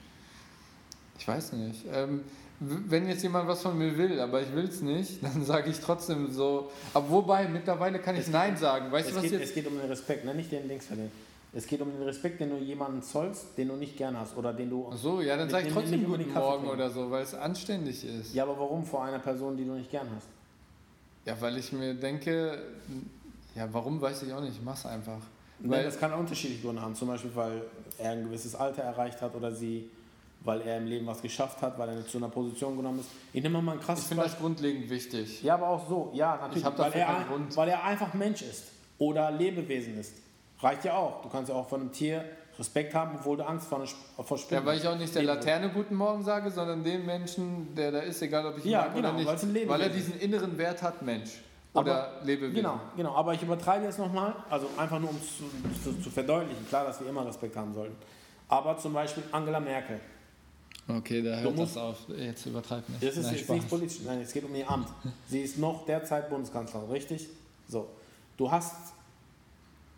Ich 1.18 1.28
weiß 1.28 1.54
nicht. 1.54 1.86
Ähm, 1.94 2.24
wenn 2.60 3.08
jetzt 3.08 3.22
jemand 3.24 3.48
was 3.48 3.62
von 3.62 3.78
mir 3.78 3.98
will, 3.98 4.20
aber 4.20 4.42
ich 4.42 4.54
will 4.54 4.66
es 4.66 4.82
nicht, 4.82 5.18
dann 5.24 5.44
sage 5.44 5.70
ich 5.70 5.80
trotzdem 5.80 6.32
so. 6.32 6.72
Aber 6.94 7.10
wobei, 7.10 7.48
mittlerweile 7.48 8.00
kann 8.00 8.16
ich 8.16 8.22
es 8.22 8.28
Nein 8.30 8.58
sagen. 8.58 8.92
Weißt 8.92 9.12
du, 9.12 9.16
was 9.16 9.24
geht, 9.24 9.32
jetzt? 9.34 9.44
Es 9.44 9.54
geht 9.54 9.68
um 9.68 9.78
den 9.78 9.88
Respekt, 9.88 10.26
ne? 10.26 10.34
nicht 10.34 10.52
den 10.52 10.68
Dings 10.68 10.86
verlieren. 10.86 11.12
Es 11.54 11.68
geht 11.68 11.80
um 11.80 11.90
den 11.90 12.04
Respekt, 12.04 12.42
den 12.42 12.50
du 12.50 12.58
jemanden 12.58 13.02
zollst, 13.02 13.58
den 13.58 13.70
du 13.70 13.76
nicht 13.76 13.96
gern 13.96 14.20
hast 14.20 14.36
oder 14.36 14.52
den 14.52 14.70
du. 14.70 14.90
Ach 14.92 14.98
so, 14.98 15.22
ja, 15.22 15.38
dann 15.38 15.50
sage 15.50 15.68
ich 15.68 15.74
trotzdem 15.74 16.00
nicht 16.02 16.10
guten 16.10 16.34
Morgen 16.34 16.68
oder 16.68 16.90
so, 16.90 17.10
weil 17.10 17.24
es 17.24 17.34
anständig 17.34 18.04
ist. 18.04 18.36
Ja, 18.36 18.44
aber 18.44 18.60
warum 18.60 18.84
vor 18.84 19.06
einer 19.06 19.20
Person, 19.20 19.56
die 19.56 19.64
du 19.64 19.72
nicht 19.72 19.90
gern 19.90 20.10
hast? 20.14 20.28
Ja, 21.26 21.40
weil 21.40 21.58
ich 21.58 21.72
mir 21.72 21.94
denke, 21.94 22.62
ja, 23.56 23.70
warum 23.72 24.02
weiß 24.02 24.24
ich 24.24 24.34
auch 24.34 24.42
nicht, 24.42 24.58
ich 24.58 24.62
mach's 24.62 24.86
einfach. 24.86 25.20
Nein, 25.60 25.72
weil 25.72 25.84
das 25.86 25.98
kann 25.98 26.12
unterschiedliche 26.14 26.62
Gründe 26.62 26.82
haben. 26.82 26.94
Zum 26.94 27.08
Beispiel, 27.08 27.32
weil 27.34 27.62
er 28.00 28.12
ein 28.12 28.26
gewisses 28.26 28.54
Alter 28.54 28.84
erreicht 28.84 29.22
hat 29.22 29.34
oder 29.34 29.52
sie 29.54 29.90
weil 30.46 30.62
er 30.62 30.78
im 30.78 30.86
Leben 30.86 31.08
was 31.08 31.22
geschafft 31.22 31.62
hat, 31.62 31.78
weil 31.78 31.90
er 31.90 32.08
zu 32.08 32.18
einer 32.18 32.30
Position 32.30 32.78
genommen 32.78 33.00
ist. 33.00 33.10
Ich 33.34 33.42
nehme 33.42 33.62
mal 33.62 33.74
ein 33.74 33.80
krasses 33.80 34.04
Ich 34.04 34.10
finde 34.10 34.24
das 34.24 34.38
grundlegend 34.38 34.90
wichtig. 34.90 35.44
Ja, 35.44 35.56
aber 35.56 35.68
auch 35.70 35.90
so, 35.90 36.12
ja, 36.14 36.38
natürlich. 36.38 36.66
Ich 36.66 36.78
weil, 36.78 36.94
er, 36.94 37.26
weil 37.56 37.70
er 37.70 37.84
einfach 37.84 38.14
Mensch 38.14 38.42
ist 38.44 38.66
oder 39.00 39.32
Lebewesen 39.32 39.98
ist. 40.00 40.14
Reicht 40.62 40.86
ja 40.86 40.96
auch. 40.96 41.22
Du 41.22 41.30
kannst 41.30 41.50
ja 41.50 41.56
auch 41.56 41.68
von 41.68 41.82
einem 41.82 41.92
Tier 41.92 42.24
Respekt 42.58 42.94
haben, 42.94 43.18
obwohl 43.20 43.36
du 43.36 43.46
Angst 43.46 43.68
vor, 43.68 43.84
vor 44.24 44.38
Spinnen 44.38 44.64
Ja, 44.64 44.70
weil 44.70 44.78
ich 44.78 44.88
auch 44.88 44.98
nicht 44.98 45.14
der 45.14 45.24
Laterne 45.24 45.70
Guten 45.70 45.96
Morgen 45.96 46.24
sage, 46.24 46.50
sondern 46.50 46.84
dem 46.84 47.06
Menschen, 47.06 47.76
der 47.76 47.92
da 47.92 48.00
ist, 48.00 48.22
egal 48.22 48.46
ob 48.46 48.58
ich 48.58 48.66
ihn 48.66 48.72
ja, 48.72 48.84
mag 48.84 48.96
genau, 48.96 49.10
oder 49.10 49.46
nicht. 49.46 49.68
Weil 49.68 49.82
er 49.82 49.90
diesen 49.90 50.18
inneren 50.20 50.58
Wert 50.58 50.82
hat, 50.82 51.02
Mensch. 51.02 51.42
Oder 51.74 52.08
aber, 52.16 52.26
Lebewesen. 52.26 52.56
Genau, 52.56 52.80
genau. 52.96 53.14
Aber 53.16 53.34
ich 53.34 53.42
übertreibe 53.42 53.84
jetzt 53.84 54.00
nochmal, 54.00 54.34
also 54.50 54.70
einfach 54.78 55.00
nur 55.00 55.10
um 55.10 55.18
es 55.18 55.38
zu, 55.38 55.44
zu, 55.84 56.02
zu 56.02 56.10
verdeutlichen. 56.10 56.66
Klar, 56.70 56.86
dass 56.86 57.02
wir 57.02 57.10
immer 57.10 57.26
Respekt 57.26 57.58
haben 57.58 57.74
sollten. 57.74 57.98
Aber 58.48 58.78
zum 58.78 58.94
Beispiel 58.94 59.24
Angela 59.34 59.60
Merkel 59.60 60.00
Okay, 60.88 61.22
da 61.24 61.40
hört 61.40 61.58
das 61.58 61.78
auf. 61.78 61.98
Jetzt 62.16 62.46
übertreibt 62.46 62.88
nicht. 62.90 63.02
Das 63.02 63.18
ist 63.18 63.26
nein, 63.26 63.36
jetzt 63.36 63.50
nicht 63.50 63.70
politisch. 63.70 64.00
Nein, 64.06 64.22
es 64.22 64.32
geht 64.32 64.44
um 64.44 64.54
ihr 64.54 64.70
Amt. 64.70 64.88
Sie 65.28 65.42
ist 65.42 65.58
noch 65.58 65.86
derzeit 65.86 66.30
Bundeskanzlerin, 66.30 66.90
richtig? 66.92 67.28
So. 67.68 67.88
Du 68.38 68.52
hast 68.52 68.94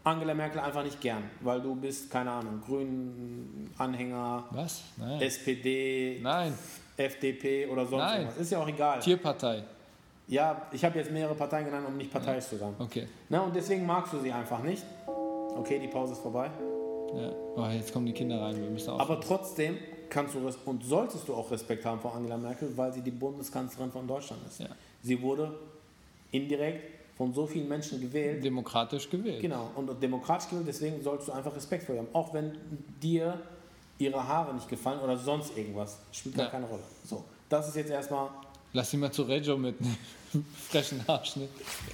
Angela 0.03 0.33
Merkel 0.33 0.61
einfach 0.61 0.83
nicht 0.83 1.01
gern, 1.01 1.23
weil 1.41 1.61
du 1.61 1.75
bist, 1.75 2.09
keine 2.09 2.31
Ahnung, 2.31 2.61
Grünen-Anhänger, 2.65 4.45
Was? 4.51 4.83
Nein. 4.95 5.21
SPD, 5.21 6.19
Nein. 6.21 6.53
FDP 6.95 7.67
oder 7.67 7.85
sonst 7.85 8.03
Nein. 8.03 8.21
irgendwas. 8.21 8.41
Ist 8.41 8.51
ja 8.51 8.59
auch 8.59 8.67
egal. 8.67 8.99
Tierpartei. 8.99 9.63
Ja, 10.29 10.67
ich 10.71 10.83
habe 10.85 10.97
jetzt 10.99 11.11
mehrere 11.11 11.35
Parteien 11.35 11.65
genannt, 11.65 11.85
um 11.87 11.97
nicht 11.97 12.11
parteiisch 12.11 12.45
zu 12.45 12.57
sein. 12.57 12.73
Okay. 12.79 13.07
Na, 13.29 13.41
und 13.41 13.55
deswegen 13.55 13.85
magst 13.85 14.13
du 14.13 14.19
sie 14.19 14.31
einfach 14.31 14.61
nicht. 14.63 14.83
Okay, 15.57 15.79
die 15.79 15.87
Pause 15.87 16.13
ist 16.13 16.21
vorbei. 16.21 16.49
Ja. 17.15 17.31
Oh, 17.55 17.67
jetzt 17.67 17.91
kommen 17.91 18.05
die 18.05 18.13
Kinder 18.13 18.41
rein. 18.41 18.61
Wir 18.61 18.69
müssen 18.69 18.89
auch. 18.89 18.99
Aber 18.99 19.19
trotzdem 19.19 19.77
kannst 20.09 20.35
du 20.35 20.39
und 20.65 20.83
solltest 20.83 21.27
du 21.27 21.33
auch 21.35 21.49
Respekt 21.51 21.85
haben 21.85 21.99
vor 21.99 22.15
Angela 22.15 22.37
Merkel, 22.37 22.71
weil 22.75 22.93
sie 22.93 23.01
die 23.01 23.11
Bundeskanzlerin 23.11 23.91
von 23.91 24.07
Deutschland 24.07 24.41
ist. 24.47 24.59
Ja. 24.59 24.67
Sie 25.03 25.21
wurde 25.21 25.53
indirekt 26.31 26.97
von 27.17 27.33
so 27.33 27.47
vielen 27.47 27.67
Menschen 27.67 27.99
gewählt. 27.99 28.43
demokratisch 28.43 29.09
gewählt. 29.09 29.41
Genau, 29.41 29.71
und 29.75 29.89
demokratisch 30.01 30.49
gewählt, 30.49 30.67
deswegen 30.67 31.01
solltest 31.03 31.29
du 31.29 31.33
einfach 31.33 31.55
Respekt 31.55 31.83
vor 31.85 31.95
ihr 31.95 32.01
haben. 32.01 32.09
Auch 32.13 32.33
wenn 32.33 32.51
dir 33.01 33.39
ihre 33.97 34.27
Haare 34.27 34.53
nicht 34.53 34.69
gefallen 34.69 34.99
oder 34.99 35.17
sonst 35.17 35.57
irgendwas. 35.57 35.97
Spielt 36.11 36.35
gar 36.35 36.45
Ja. 36.45 36.51
keine 36.51 36.65
Rolle. 36.67 36.83
So, 37.05 37.23
das 37.49 37.67
ist 37.69 37.75
jetzt 37.75 37.89
erstmal, 37.89 38.29
Lass 38.73 38.91
sie 38.91 38.97
mal 38.97 39.11
zu 39.11 39.23
Reggio 39.23 39.57
mit 39.57 39.75
einem 39.79 40.45
frechen 40.69 41.03
Haarschnitt. 41.07 41.49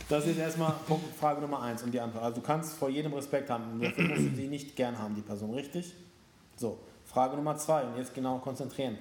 das 0.10 0.23
ist 0.23 0.32
jetzt 0.32 0.39
erstmal 0.39 0.73
Punkt, 0.88 1.06
Frage 1.15 1.39
Nummer 1.39 1.62
eins 1.62 1.84
und 1.84 1.91
die 1.93 1.99
Antwort. 1.99 2.23
Also 2.23 2.41
du 2.41 2.45
kannst 2.45 2.73
vor 2.73 2.89
jedem 2.89 3.13
Respekt 3.13 3.49
haben. 3.49 3.80
Dafür 3.80 4.04
musst 4.10 4.21
du 4.21 4.36
sie 4.36 4.47
nicht 4.47 4.76
gern 4.76 4.97
haben, 4.97 5.15
die 5.15 5.21
Person, 5.21 5.54
richtig? 5.54 5.93
So, 6.58 6.78
Frage 7.13 7.36
Nummer 7.36 7.56
zwei 7.58 7.84
und 7.84 7.97
jetzt 7.97 8.13
genau 8.13 8.39
konzentrieren. 8.39 8.97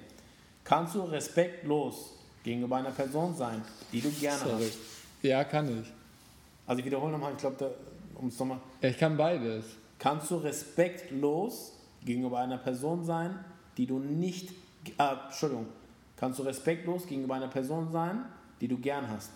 Kannst 0.63 0.93
du 0.93 1.01
respektlos 1.01 2.13
gegenüber 2.43 2.77
einer 2.77 2.91
Person 2.91 3.35
sein, 3.35 3.61
die 3.91 4.01
du 4.01 4.11
gerne 4.11 4.37
Sorry. 4.39 4.65
hast? 4.65 4.77
Ja, 5.23 5.43
kann 5.43 5.81
ich. 5.81 5.87
Also 6.67 6.79
ich 6.79 6.85
wiederhole 6.85 7.11
nochmal, 7.11 7.31
ich 7.31 7.39
glaube, 7.39 7.73
um 8.15 8.27
es 8.27 8.37
nochmal. 8.39 8.59
Ich 8.81 8.97
kann 8.97 9.17
beides. 9.17 9.65
Kannst 9.97 10.29
du 10.29 10.35
respektlos 10.37 11.73
gegenüber 12.05 12.39
einer 12.39 12.57
Person 12.57 13.03
sein, 13.03 13.43
die 13.77 13.87
du 13.87 13.97
nicht. 13.99 14.51
Äh, 14.97 15.15
Entschuldigung. 15.27 15.65
Kannst 16.17 16.39
du 16.39 16.43
respektlos 16.43 17.07
gegenüber 17.07 17.35
einer 17.35 17.47
Person 17.47 17.91
sein, 17.91 18.25
die 18.61 18.67
du 18.67 18.77
gern 18.77 19.09
hast? 19.09 19.31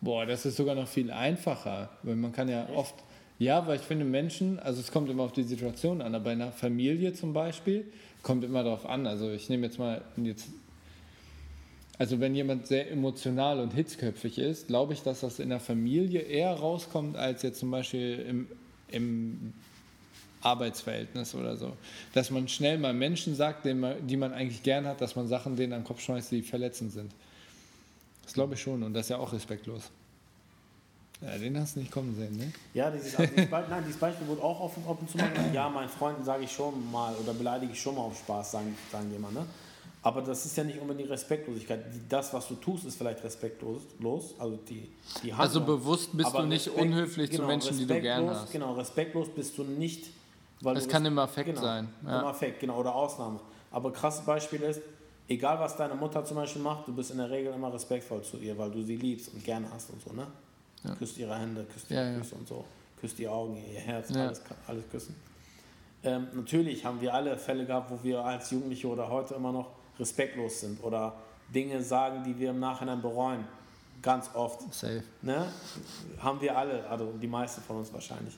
Boah, 0.00 0.26
das 0.26 0.46
ist 0.46 0.56
sogar 0.56 0.74
noch 0.74 0.88
viel 0.88 1.10
einfacher, 1.10 1.90
weil 2.02 2.16
man 2.16 2.32
kann 2.32 2.48
ja 2.48 2.66
oft, 2.74 2.94
ja, 3.42 3.66
weil 3.66 3.76
ich 3.76 3.82
finde 3.82 4.04
Menschen, 4.04 4.60
also 4.60 4.80
es 4.80 4.92
kommt 4.92 5.10
immer 5.10 5.24
auf 5.24 5.32
die 5.32 5.42
Situation 5.42 6.00
an, 6.00 6.14
aber 6.14 6.24
bei 6.24 6.32
einer 6.32 6.52
Familie 6.52 7.12
zum 7.12 7.32
Beispiel 7.32 7.84
kommt 8.22 8.44
immer 8.44 8.62
darauf 8.62 8.86
an. 8.86 9.04
Also 9.06 9.30
ich 9.30 9.48
nehme 9.48 9.66
jetzt 9.66 9.80
mal 9.80 10.00
jetzt, 10.16 10.46
also 11.98 12.20
wenn 12.20 12.36
jemand 12.36 12.68
sehr 12.68 12.88
emotional 12.90 13.58
und 13.58 13.72
hitzköpfig 13.72 14.38
ist, 14.38 14.68
glaube 14.68 14.92
ich, 14.92 15.02
dass 15.02 15.20
das 15.20 15.40
in 15.40 15.48
der 15.48 15.58
Familie 15.58 16.20
eher 16.20 16.52
rauskommt 16.52 17.16
als 17.16 17.42
jetzt 17.42 17.58
zum 17.58 17.72
Beispiel 17.72 18.24
im, 18.28 18.46
im 18.88 19.52
Arbeitsverhältnis 20.40 21.34
oder 21.34 21.56
so. 21.56 21.72
Dass 22.14 22.30
man 22.30 22.46
schnell 22.46 22.78
mal 22.78 22.94
Menschen 22.94 23.34
sagt, 23.34 23.64
man, 23.64 24.06
die 24.06 24.16
man 24.16 24.32
eigentlich 24.32 24.62
gern 24.62 24.86
hat, 24.86 25.00
dass 25.00 25.16
man 25.16 25.26
Sachen 25.26 25.56
denen 25.56 25.72
an 25.72 25.80
den 25.80 25.86
Kopf 25.86 26.00
schmeißt, 26.00 26.30
die 26.30 26.42
verletzend 26.42 26.92
sind. 26.92 27.10
Das 28.22 28.34
glaube 28.34 28.54
ich 28.54 28.62
schon 28.62 28.84
und 28.84 28.94
das 28.94 29.06
ist 29.06 29.10
ja 29.10 29.18
auch 29.18 29.32
respektlos. 29.32 29.90
Ja, 31.24 31.38
den 31.38 31.58
hast 31.58 31.76
du 31.76 31.80
nicht 31.80 31.92
kommen 31.92 32.14
sehen, 32.16 32.36
ne? 32.36 32.52
Ja, 32.74 32.90
dieses, 32.90 33.14
also 33.16 33.32
dieses, 33.34 33.48
Be 33.50 33.64
nein, 33.70 33.84
dieses 33.86 34.00
Beispiel 34.00 34.26
wurde 34.26 34.42
auch 34.42 34.60
offen, 34.60 34.82
offen 34.86 35.06
zu 35.06 35.16
machen. 35.18 35.32
Ja, 35.52 35.68
meinen 35.68 35.88
Freunden 35.88 36.24
sage 36.24 36.44
ich 36.44 36.52
schon 36.52 36.90
mal 36.90 37.14
oder 37.14 37.32
beleidige 37.32 37.72
ich 37.72 37.80
schon 37.80 37.94
mal 37.94 38.02
auf 38.02 38.18
Spaß, 38.18 38.50
sagen, 38.52 38.76
sagen 38.90 39.08
die 39.10 39.16
immer. 39.16 39.30
Ne? 39.30 39.46
Aber 40.02 40.20
das 40.20 40.44
ist 40.44 40.56
ja 40.56 40.64
nicht 40.64 40.80
unbedingt 40.80 41.08
Respektlosigkeit. 41.10 41.84
Das, 42.08 42.34
was 42.34 42.48
du 42.48 42.56
tust, 42.56 42.84
ist 42.86 42.96
vielleicht 42.96 43.22
respektlos. 43.22 43.82
Los, 44.00 44.34
also 44.38 44.58
die, 44.68 44.90
die 45.22 45.32
Also 45.32 45.60
bewusst 45.60 46.10
bist 46.12 46.26
Aber 46.26 46.40
du 46.42 46.48
nicht 46.48 46.66
Respekt- 46.66 46.82
unhöflich 46.86 47.30
zu 47.30 47.36
genau, 47.36 47.46
Menschen, 47.48 47.78
die 47.78 47.86
du 47.86 48.00
gern 48.00 48.24
respektlos- 48.24 48.34
hast. 48.42 48.52
Genau, 48.52 48.72
respektlos 48.72 49.28
bist 49.34 49.56
du 49.58 49.62
nicht. 49.62 50.10
Weil 50.60 50.76
Es 50.76 50.84
du 50.84 50.90
kann 50.90 51.04
im 51.06 51.18
Affekt 51.20 51.50
genau, 51.50 51.60
sein, 51.60 51.88
ja. 52.04 52.20
Im 52.20 52.26
Affekt, 52.26 52.58
genau, 52.60 52.78
oder 52.80 52.94
Ausnahme. 52.94 53.38
Aber 53.70 53.92
krasses 53.92 54.24
Beispiel 54.24 54.60
ist, 54.62 54.80
egal 55.28 55.58
was 55.60 55.76
deine 55.76 55.94
Mutter 55.94 56.24
zum 56.24 56.36
Beispiel 56.36 56.62
macht, 56.62 56.86
du 56.88 56.92
bist 56.94 57.10
in 57.12 57.18
der 57.18 57.30
Regel 57.30 57.52
immer 57.54 57.72
respektvoll 57.72 58.22
zu 58.22 58.38
ihr, 58.38 58.56
weil 58.58 58.70
du 58.72 58.82
sie 58.82 58.96
liebst 58.96 59.32
und 59.32 59.42
gerne 59.44 59.66
hast 59.72 59.90
und 59.90 60.02
so, 60.02 60.12
ne? 60.12 60.26
Ja. 60.84 60.94
Küsst 60.96 61.18
ihre 61.18 61.38
Hände, 61.38 61.64
küsst 61.64 61.90
Ja, 61.90 62.02
ihre 62.02 62.12
ja. 62.14 62.18
Füße 62.18 62.34
und 62.34 62.48
so, 62.48 62.64
küsst 63.00 63.18
die 63.18 63.28
Augen, 63.28 63.56
ihr 63.56 63.80
Herz, 63.80 64.10
Ja. 64.10 64.26
alles, 64.26 64.42
alles 64.66 64.84
küssen. 64.90 65.14
Ähm, 66.04 66.26
natürlich 66.34 66.84
haben 66.84 67.00
wir 67.00 67.14
alle 67.14 67.36
Fälle 67.38 67.64
gehabt, 67.64 67.90
wo 67.90 67.98
wir 68.02 68.24
als 68.24 68.50
Jugendliche 68.50 68.88
oder 68.88 69.08
heute 69.08 69.34
immer 69.34 69.52
noch 69.52 69.68
respektlos 69.98 70.60
sind 70.60 70.82
oder 70.82 71.14
Dinge 71.54 71.82
sagen, 71.82 72.24
die 72.24 72.36
wir 72.38 72.50
im 72.50 72.58
Nachhinein 72.58 73.00
bereuen. 73.00 73.44
Ganz 74.00 74.30
oft. 74.34 74.60
Safe. 74.74 75.04
Ne? 75.20 75.46
Haben 76.18 76.40
wir 76.40 76.56
alle, 76.58 76.88
also 76.88 77.12
die 77.22 77.28
meisten 77.28 77.62
von 77.62 77.76
uns 77.76 77.92
wahrscheinlich. 77.92 78.36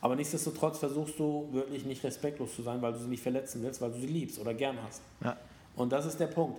Aber 0.00 0.16
nichtsdestotrotz 0.16 0.78
versuchst 0.78 1.16
du 1.18 1.48
wirklich 1.52 1.84
nicht 1.84 2.02
respektlos 2.02 2.56
zu 2.56 2.62
sein, 2.62 2.82
weil 2.82 2.92
du 2.92 2.98
sie 2.98 3.06
nicht 3.08 3.22
verletzen 3.22 3.62
willst, 3.62 3.80
weil 3.80 3.92
du 3.92 4.00
sie 4.00 4.06
liebst 4.06 4.38
oder 4.40 4.52
gern 4.52 4.76
hast. 4.84 5.00
Ja. 5.22 5.36
Und 5.76 5.92
das 5.92 6.06
ist 6.06 6.18
der 6.18 6.26
Punkt. 6.26 6.58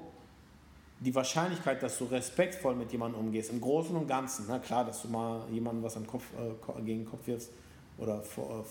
Die 1.00 1.14
Wahrscheinlichkeit, 1.14 1.84
dass 1.84 2.00
du 2.00 2.06
respektvoll 2.06 2.76
mit 2.76 2.92
jemandem 2.92 3.22
umgehst, 3.22 3.52
im 3.52 3.62
Großen 3.62 3.96
und 3.96 4.08
Ganzen, 4.08 4.46
na 4.48 4.58
klar, 4.58 4.84
dass 4.84 5.04
du 5.04 5.10
mal 5.10 5.42
jemandem 5.52 5.84
was 5.84 5.96
am 5.96 6.08
Kopf, 6.08 6.24
äh, 6.34 6.82
gegen 6.82 7.02
den 7.02 7.10
Kopf 7.10 7.28
wirfst 7.28 7.52
oder 8.00 8.22
vor, 8.22 8.66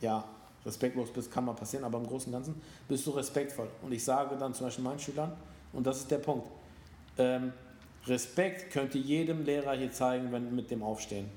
äh, 0.00 0.04
ja, 0.04 0.24
respektlos 0.66 1.10
bist, 1.10 1.32
kann 1.32 1.46
mal 1.46 1.54
passieren, 1.54 1.84
aber 1.84 1.98
im 1.98 2.06
Großen 2.06 2.32
und 2.32 2.38
Ganzen 2.38 2.60
bist 2.86 3.06
du 3.06 3.10
respektvoll. 3.10 3.68
Und 3.82 3.92
ich 3.92 4.04
sage 4.04 4.36
dann 4.36 4.52
zum 4.52 4.66
Beispiel 4.66 4.84
meinen 4.84 4.98
Schülern, 4.98 5.32
und 5.72 5.86
das 5.86 5.98
ist 5.98 6.10
der 6.10 6.18
Punkt, 6.18 6.48
ähm, 7.16 7.52
Respekt 8.06 8.72
könnte 8.72 8.98
jedem 8.98 9.44
Lehrer 9.44 9.72
hier 9.74 9.92
zeigen, 9.92 10.32
wenn 10.32 10.54
mit 10.54 10.70
dem 10.70 10.82
Aufstehen. 10.82 11.28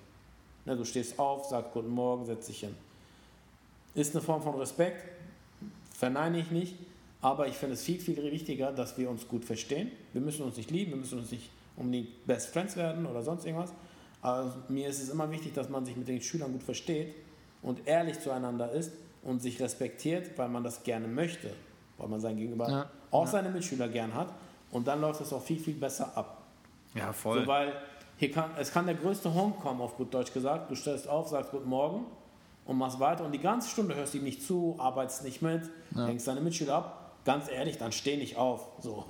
Ne, 0.65 0.75
du 0.75 0.85
stehst 0.85 1.17
auf, 1.17 1.45
sagst 1.45 1.73
Guten 1.73 1.89
Morgen, 1.89 2.25
setz 2.25 2.47
dich 2.47 2.61
hin. 2.61 2.75
Ist 3.93 4.15
eine 4.15 4.23
Form 4.23 4.41
von 4.41 4.55
Respekt, 4.55 5.03
verneine 5.93 6.39
ich 6.39 6.51
nicht, 6.51 6.75
aber 7.21 7.47
ich 7.47 7.55
finde 7.55 7.75
es 7.75 7.83
viel, 7.83 7.99
viel 7.99 8.21
wichtiger, 8.31 8.71
dass 8.71 8.97
wir 8.97 9.09
uns 9.09 9.27
gut 9.27 9.45
verstehen. 9.45 9.91
Wir 10.13 10.21
müssen 10.21 10.43
uns 10.43 10.57
nicht 10.57 10.71
lieben, 10.71 10.91
wir 10.91 10.97
müssen 10.97 11.19
uns 11.19 11.31
nicht 11.31 11.49
unbedingt 11.77 12.25
Best 12.25 12.49
Friends 12.49 12.75
werden 12.75 13.05
oder 13.05 13.21
sonst 13.21 13.45
irgendwas. 13.45 13.71
Aber 14.21 14.53
mir 14.69 14.87
ist 14.87 15.01
es 15.01 15.09
immer 15.09 15.29
wichtig, 15.31 15.53
dass 15.53 15.69
man 15.69 15.85
sich 15.85 15.95
mit 15.95 16.07
den 16.07 16.21
Schülern 16.21 16.51
gut 16.51 16.63
versteht 16.63 17.13
und 17.61 17.87
ehrlich 17.87 18.19
zueinander 18.19 18.71
ist 18.71 18.91
und 19.23 19.41
sich 19.41 19.59
respektiert, 19.61 20.37
weil 20.37 20.49
man 20.49 20.63
das 20.63 20.83
gerne 20.83 21.07
möchte, 21.07 21.51
weil 21.97 22.07
man 22.07 22.19
sein 22.19 22.37
Gegenüber 22.37 22.69
Ja. 22.69 22.89
auch 23.11 23.27
seine 23.27 23.49
Mitschüler 23.49 23.87
gern 23.87 24.13
hat. 24.13 24.33
Und 24.71 24.87
dann 24.87 25.01
läuft 25.01 25.21
es 25.21 25.33
auch 25.33 25.41
viel, 25.43 25.59
viel 25.59 25.73
besser 25.75 26.15
ab. 26.15 26.43
Ja, 26.95 27.13
So, 27.13 27.47
weil 27.47 27.73
hier 28.17 28.31
kann, 28.31 28.51
es 28.59 28.71
kann 28.71 28.85
der 28.85 28.95
größte 28.95 29.33
Honk 29.33 29.59
kommen, 29.59 29.81
auf 29.81 29.95
gut 29.97 30.13
Deutsch 30.13 30.33
gesagt. 30.33 30.69
Du 30.71 30.75
stellst 30.75 31.07
auf, 31.07 31.27
sagst 31.29 31.51
Guten 31.51 31.69
Morgen 31.69 32.05
und 32.65 32.77
machst 32.77 32.99
weiter 32.99 33.25
und 33.25 33.31
die 33.31 33.39
ganze 33.39 33.69
Stunde 33.69 33.95
hörst 33.95 34.13
du 34.13 34.19
ihm 34.19 34.23
nicht 34.23 34.43
zu, 34.43 34.75
arbeitest 34.77 35.23
nicht 35.23 35.41
mit, 35.41 35.63
hängst 35.95 36.27
deine 36.27 36.41
Mitschüler 36.41 36.75
ab. 36.75 36.97
Ganz 37.23 37.49
ehrlich, 37.49 37.77
dann 37.77 37.91
steh 37.91 38.17
nicht 38.17 38.35
auf. 38.37 38.67
So. 38.81 39.05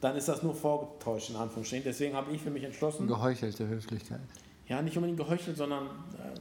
Dann 0.00 0.16
ist 0.16 0.28
das 0.28 0.42
nur 0.42 0.54
vorgetäuscht, 0.54 1.30
in 1.30 1.36
Anführungsstrichen. 1.36 1.84
Deswegen 1.84 2.14
habe 2.14 2.32
ich 2.32 2.40
für 2.40 2.50
mich 2.50 2.64
entschlossen, 2.64 3.06
Geheuchelte 3.06 3.68
Höflichkeit. 3.68 4.20
ja, 4.66 4.80
nicht 4.80 4.96
unbedingt 4.96 5.18
geheuchelt, 5.18 5.56
sondern 5.56 5.86
äh, 5.86 6.38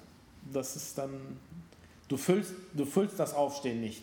das 0.53 0.75
ist 0.77 0.97
dann, 0.97 1.37
du 2.07 2.15
füllst, 2.15 2.53
du 2.73 2.85
füllst 2.85 3.19
das 3.19 3.33
Aufstehen 3.33 3.81
nicht. 3.81 4.01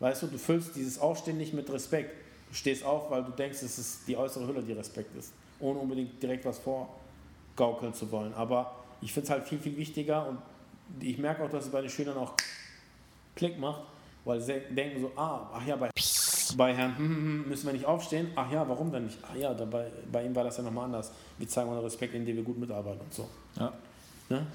Weißt 0.00 0.22
du, 0.22 0.26
du 0.28 0.38
füllst 0.38 0.74
dieses 0.74 0.98
Aufstehen 0.98 1.36
nicht 1.36 1.52
mit 1.54 1.70
Respekt. 1.70 2.14
Du 2.48 2.54
stehst 2.54 2.82
auf, 2.84 3.10
weil 3.10 3.22
du 3.22 3.32
denkst, 3.32 3.62
es 3.62 3.78
ist 3.78 4.08
die 4.08 4.16
äußere 4.16 4.46
Hülle, 4.46 4.62
die 4.62 4.72
Respekt 4.72 5.14
ist, 5.16 5.32
ohne 5.60 5.78
unbedingt 5.80 6.22
direkt 6.22 6.44
was 6.44 6.58
vorgaukeln 6.58 7.92
zu 7.92 8.10
wollen. 8.10 8.32
Aber 8.34 8.74
ich 9.00 9.12
finde 9.12 9.24
es 9.26 9.30
halt 9.30 9.44
viel, 9.46 9.58
viel 9.58 9.76
wichtiger 9.76 10.26
und 10.28 10.38
ich 11.00 11.18
merke 11.18 11.44
auch, 11.44 11.50
dass 11.50 11.66
es 11.66 11.70
bei 11.70 11.80
den 11.80 11.90
Schülern 11.90 12.16
auch 12.16 12.34
Klick 13.34 13.58
macht, 13.58 13.82
weil 14.24 14.40
sie 14.40 14.60
denken 14.70 15.00
so, 15.00 15.12
ah, 15.16 15.50
ach 15.54 15.66
ja, 15.66 15.76
bei, 15.76 15.90
bei 16.56 16.74
Herrn 16.74 16.96
hm, 16.96 17.08
hm, 17.08 17.16
hm, 17.16 17.48
müssen 17.48 17.66
wir 17.66 17.72
nicht 17.72 17.84
aufstehen. 17.84 18.28
Ach 18.36 18.50
ja, 18.50 18.66
warum 18.68 18.90
denn 18.92 19.04
nicht? 19.06 19.18
Ach 19.22 19.34
ja, 19.36 19.52
dabei, 19.54 19.86
bei 20.10 20.24
ihm 20.24 20.34
war 20.34 20.44
das 20.44 20.56
ja 20.56 20.62
nochmal 20.62 20.86
anders. 20.86 21.12
Wir 21.38 21.48
zeigen 21.48 21.68
unseren 21.68 21.84
Respekt, 21.84 22.14
indem 22.14 22.36
wir 22.36 22.42
gut 22.44 22.58
mitarbeiten 22.58 23.00
und 23.00 23.12
so. 23.14 23.28
Ja. 23.58 23.72
Ne? 24.28 24.46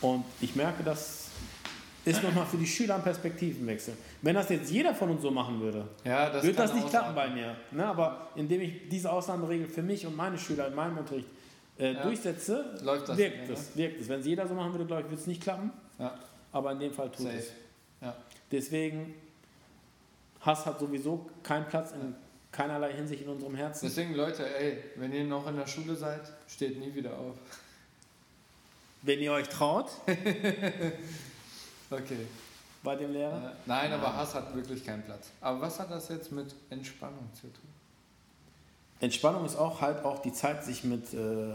Und 0.00 0.24
ich 0.40 0.54
merke, 0.56 0.82
das 0.82 1.28
ist 2.04 2.22
nochmal 2.22 2.46
für 2.46 2.56
die 2.56 2.66
Schüler 2.66 2.96
ein 2.96 3.02
Perspektivenwechsel. 3.02 3.94
Wenn 4.22 4.34
das 4.34 4.48
jetzt 4.48 4.70
jeder 4.70 4.94
von 4.94 5.10
uns 5.10 5.22
so 5.22 5.30
machen 5.30 5.60
würde, 5.60 5.86
Ja, 6.04 6.30
das 6.30 6.42
würde 6.42 6.56
das 6.56 6.74
nicht 6.74 6.88
klappen 6.88 7.14
bei 7.14 7.28
mir. 7.30 7.54
Ne? 7.70 7.86
Aber 7.86 8.28
indem 8.34 8.60
ich 8.62 8.88
diese 8.88 9.10
Ausnahmeregel 9.12 9.66
für 9.68 9.82
mich 9.82 10.04
und 10.06 10.16
meine 10.16 10.36
Schüler 10.38 10.66
in 10.68 10.74
meinem 10.74 10.98
Unterricht 10.98 11.28
äh, 11.78 11.92
Ja. 11.92 12.02
durchsetze, 12.02 12.64
wirkt, 12.82 13.08
nicht, 13.10 13.18
ne? 13.48 13.52
es, 13.52 13.76
wirkt 13.76 14.00
es. 14.00 14.08
Wenn 14.08 14.20
es 14.20 14.26
jeder 14.26 14.48
so 14.48 14.54
machen 14.54 14.72
würde, 14.72 14.86
glaube 14.86 15.02
ich, 15.02 15.08
würde 15.08 15.20
es 15.20 15.26
nicht 15.26 15.42
klappen. 15.42 15.70
Ja, 15.98 16.14
Aber 16.50 16.72
in 16.72 16.80
dem 16.80 16.92
Fall 16.92 17.08
tut 17.08 17.26
safe. 17.26 17.36
es. 17.36 17.52
Ja. 18.02 18.14
Deswegen, 18.50 19.14
Hass 20.40 20.66
hat 20.66 20.78
sowieso 20.80 21.30
keinen 21.42 21.66
Platz 21.68 21.92
in 21.92 22.14
keinerlei 22.50 22.92
Hinsicht 22.92 23.22
in 23.22 23.28
unserem 23.30 23.54
Herzen. 23.54 23.86
Deswegen, 23.86 24.14
Leute, 24.14 24.44
ey, 24.58 24.76
wenn 24.96 25.12
ihr 25.12 25.24
noch 25.24 25.46
in 25.46 25.56
der 25.56 25.66
Schule 25.66 25.96
seid, 25.96 26.20
steht 26.48 26.78
nie 26.78 26.94
wieder 26.94 27.16
auf. 27.16 27.36
Wenn 29.00 29.20
ihr 29.20 29.32
euch 29.32 29.48
traut, 29.48 29.90
Okay. 31.90 32.26
bei 32.82 32.96
dem 32.96 33.12
Lehrer. 33.12 33.52
Äh, 33.52 33.54
nein, 33.66 33.92
aber 33.92 34.14
Hass 34.16 34.34
hat 34.34 34.54
wirklich 34.54 34.84
keinen 34.84 35.02
Platz. 35.02 35.30
Aber 35.40 35.60
was 35.60 35.78
hat 35.78 35.90
das 35.90 36.08
jetzt 36.08 36.32
mit 36.32 36.54
Entspannung 36.70 37.28
zu 37.34 37.42
tun? 37.42 37.68
Entspannung 39.00 39.44
ist 39.44 39.56
auch 39.56 39.80
halt 39.80 40.04
auch 40.04 40.22
die 40.22 40.32
Zeit, 40.32 40.64
sich 40.64 40.84
mit 40.84 41.12
äh, 41.12 41.54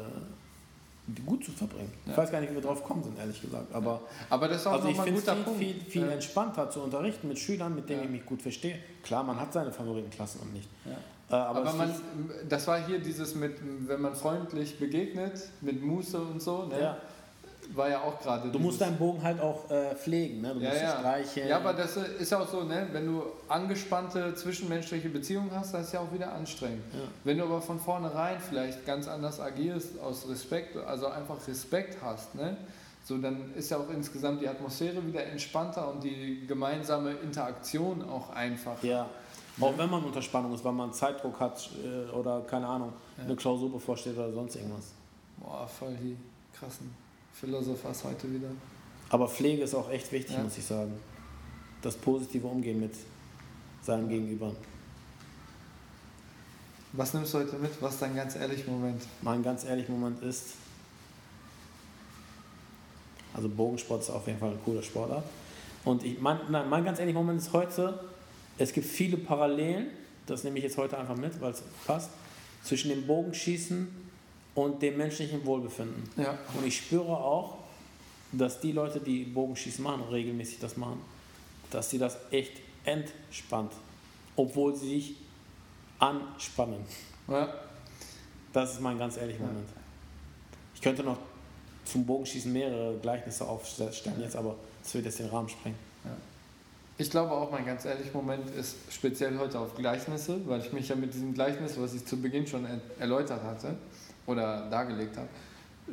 gut 1.26 1.44
zu 1.44 1.52
verbringen. 1.52 1.92
Ja. 2.06 2.12
Ich 2.12 2.18
weiß 2.18 2.32
gar 2.32 2.42
nicht, 2.42 2.52
wie 2.52 2.56
wir 2.56 2.62
drauf 2.62 2.84
kommen 2.84 3.04
sind, 3.04 3.18
ehrlich 3.18 3.42
gesagt. 3.42 3.74
Aber, 3.74 4.02
aber 4.30 4.48
das 4.48 4.62
ist 4.62 4.68
auch 4.68 4.74
also 4.74 4.90
ich 4.90 5.00
ein 5.00 5.14
guter 5.14 5.36
viel, 5.36 5.44
Punkt. 5.44 5.60
viel, 5.60 5.82
viel 5.82 6.02
ja. 6.06 6.12
entspannter 6.12 6.70
zu 6.70 6.82
unterrichten 6.82 7.28
mit 7.28 7.40
Schülern, 7.40 7.76
mit 7.76 7.90
denen 7.90 8.00
ja. 8.00 8.06
ich 8.06 8.12
mich 8.12 8.26
gut 8.26 8.42
verstehe. 8.42 8.80
Klar, 9.04 9.24
man 9.24 9.40
hat 9.40 9.54
seine 9.54 9.72
Favoritenklassen 9.72 10.42
und 10.42 10.54
nicht. 10.54 10.70
Äh, 10.86 11.34
aber, 11.34 11.60
aber 11.60 11.74
man, 11.74 11.96
das 12.48 12.68
war 12.68 12.86
hier 12.86 13.00
dieses 13.00 13.36
mit, 13.36 13.58
wenn 13.88 14.02
man 14.02 14.16
freundlich 14.16 14.80
begegnet, 14.80 15.50
mit 15.62 15.82
Muße 15.82 16.20
und 16.20 16.42
so. 16.42 16.66
Ne? 16.66 16.98
Ja 17.70 17.78
war 17.78 17.90
ja 17.90 18.02
auch 18.02 18.20
gerade. 18.20 18.50
Du 18.50 18.60
musst 18.60 18.82
deinen 18.82 18.98
Bogen 18.98 19.22
halt 19.22 19.40
auch 19.40 19.70
äh, 19.70 19.96
pflegen, 19.96 20.42
ne? 20.42 20.54
Du 20.54 20.60
ja, 20.60 20.70
musst 20.70 20.82
ja. 20.82 21.00
streicheln. 21.00 21.48
Ja, 21.48 21.58
aber 21.58 21.74
das 21.74 21.96
ist 21.96 22.34
auch 22.34 22.48
so, 22.48 22.64
ne? 22.64 22.88
Wenn 22.92 23.06
du 23.06 23.24
angespannte 23.48 24.34
zwischenmenschliche 24.36 25.10
Beziehungen 25.10 25.52
hast, 25.54 25.74
das 25.74 25.88
ist 25.88 25.94
ja 25.94 26.02
auch 26.02 26.12
wieder 26.12 26.34
anstrengend. 26.34 26.84
Ja. 26.94 27.00
Wenn 27.24 27.38
du 27.38 27.46
aber 27.46 27.62
von 27.62 27.80
vornherein 27.80 28.40
vielleicht 28.40 28.86
ganz 28.86 29.08
anders 29.08 29.40
agierst, 29.40 30.00
aus 30.00 30.28
Respekt, 30.28 30.76
also 30.76 31.08
einfach 31.08 31.36
Respekt 31.48 31.98
hast, 32.02 32.36
ne? 32.36 32.58
So, 33.04 33.18
dann 33.18 33.54
ist 33.56 33.72
ja 33.72 33.78
auch 33.78 33.90
insgesamt 33.90 34.42
die 34.42 34.50
Atmosphäre 34.50 35.06
wieder 35.06 35.24
entspannter 35.26 35.90
und 35.90 36.04
die 36.04 36.46
gemeinsame 36.46 37.12
Interaktion 37.12 38.04
auch 38.10 38.32
einfacher. 38.32 38.86
Ja. 38.86 39.04
Ne? 39.04 39.66
Auch 39.66 39.78
wenn 39.78 39.90
man 39.90 40.04
unter 40.04 40.22
Spannung 40.22 40.54
ist, 40.54 40.64
weil 40.66 40.74
man 40.74 40.92
Zeitdruck 40.92 41.40
hat 41.40 41.70
äh, 41.84 42.12
oder 42.12 42.42
keine 42.42 42.68
Ahnung, 42.68 42.92
ja. 43.18 43.24
eine 43.24 43.36
Klausur 43.36 43.72
bevorsteht 43.72 44.18
oder 44.18 44.32
sonst 44.34 44.58
irgendwas. 44.58 44.92
Boah, 45.38 45.66
voll 45.68 45.96
die 45.96 46.18
krassen 46.54 47.07
Philosophers 47.40 48.04
heute 48.04 48.34
wieder. 48.34 48.50
Aber 49.10 49.28
Pflege 49.28 49.64
ist 49.64 49.76
auch 49.76 49.90
echt 49.92 50.12
wichtig, 50.12 50.36
ja. 50.36 50.44
muss 50.44 50.58
ich 50.58 50.66
sagen. 50.66 50.94
Das 51.82 51.96
positive 51.96 52.48
Umgehen 52.48 52.80
mit 52.80 52.94
seinem 53.84 54.10
Gegenüber. 54.10 54.54
Was 56.94 57.14
nimmst 57.14 57.34
du 57.34 57.40
heute 57.40 57.56
mit? 57.58 57.72
Was 57.82 57.94
ist 57.94 58.02
dein 58.02 58.16
ganz 58.16 58.36
ehrlicher 58.36 58.72
Moment? 58.72 59.02
Mein 59.22 59.44
ganz 59.44 59.64
ehrlicher 59.66 59.92
Moment 59.92 60.22
ist, 60.24 60.54
also 63.34 63.48
Bogensport 63.50 64.02
ist 64.02 64.10
auf 64.10 64.26
jeden 64.26 64.40
Fall 64.40 64.52
ein 64.52 64.60
cooler 64.66 64.82
Sportart. 64.82 65.26
Und 65.86 66.04
ich, 66.04 66.20
mein, 66.20 66.40
nein, 66.50 66.68
mein 66.68 66.84
ganz 66.84 67.00
ehrlicher 67.00 67.20
Moment 67.20 67.40
ist 67.40 67.54
heute, 67.54 68.00
es 68.58 68.74
gibt 68.74 68.88
viele 68.88 69.18
Parallelen, 69.18 69.88
das 70.26 70.44
nehme 70.44 70.58
ich 70.58 70.64
jetzt 70.64 70.78
heute 70.78 70.98
einfach 70.98 71.16
mit, 71.16 71.40
weil 71.40 71.52
es 71.52 71.62
passt, 71.86 72.10
zwischen 72.64 72.90
dem 72.90 73.06
Bogenschießen 73.06 73.88
und 74.58 74.82
dem 74.82 74.98
menschlichen 74.98 75.46
Wohlbefinden. 75.46 76.10
Ja. 76.18 76.36
Und 76.56 76.66
ich 76.66 76.78
spüre 76.78 77.16
auch, 77.16 77.58
dass 78.32 78.60
die 78.60 78.72
Leute, 78.72 79.00
die 79.00 79.24
Bogenschießen 79.24 79.84
machen, 79.84 80.02
regelmäßig 80.10 80.58
das 80.60 80.76
machen, 80.76 81.00
dass 81.70 81.92
sie 81.92 82.00
das 82.00 82.18
echt 82.32 82.54
entspannt, 82.84 83.72
obwohl 84.36 84.76
sie 84.76 84.90
sich 84.90 85.16
anspannen. 86.00 86.84
Ja. 87.28 87.54
Das 88.52 88.74
ist 88.74 88.82
mein 88.82 88.98
ganz 88.98 89.18
ehrlicher 89.18 89.42
Moment. 89.42 89.70
Ich 90.74 90.82
könnte 90.82 91.04
noch 91.04 91.20
zum 91.86 92.04
Bogenschießen 92.08 92.52
mehrere 92.52 92.98
Gleichnisse 92.98 93.48
aufstellen 93.48 94.20
jetzt, 94.20 94.36
aber 94.36 94.56
das 94.82 94.92
wird 94.96 95.06
jetzt 95.06 95.20
den 95.20 95.30
Rahmen 95.30 95.50
sprengen. 95.50 95.78
Ja. 96.04 96.12
Ich 96.98 97.12
glaube 97.12 97.32
auch, 97.32 97.52
mein 97.52 97.64
ganz 97.64 97.86
ehrlicher 97.86 98.12
Moment 98.12 98.50
ist 98.50 98.76
speziell 98.90 99.38
heute 99.38 99.60
auf 99.60 99.76
Gleichnisse, 99.76 100.40
weil 100.48 100.62
ich 100.62 100.74
mich 100.74 100.90
ja 100.90 100.96
mit 100.96 101.14
diesem 101.14 101.36
Gleichnis, 101.36 101.80
was 101.80 101.94
ich 101.94 102.04
zu 102.08 102.20
Beginn 102.20 102.48
schon 102.48 102.66
erläutert 102.98 103.44
hatte, 103.44 103.78
oder 104.28 104.70
dargelegt 104.70 105.18
habe, 105.18 105.28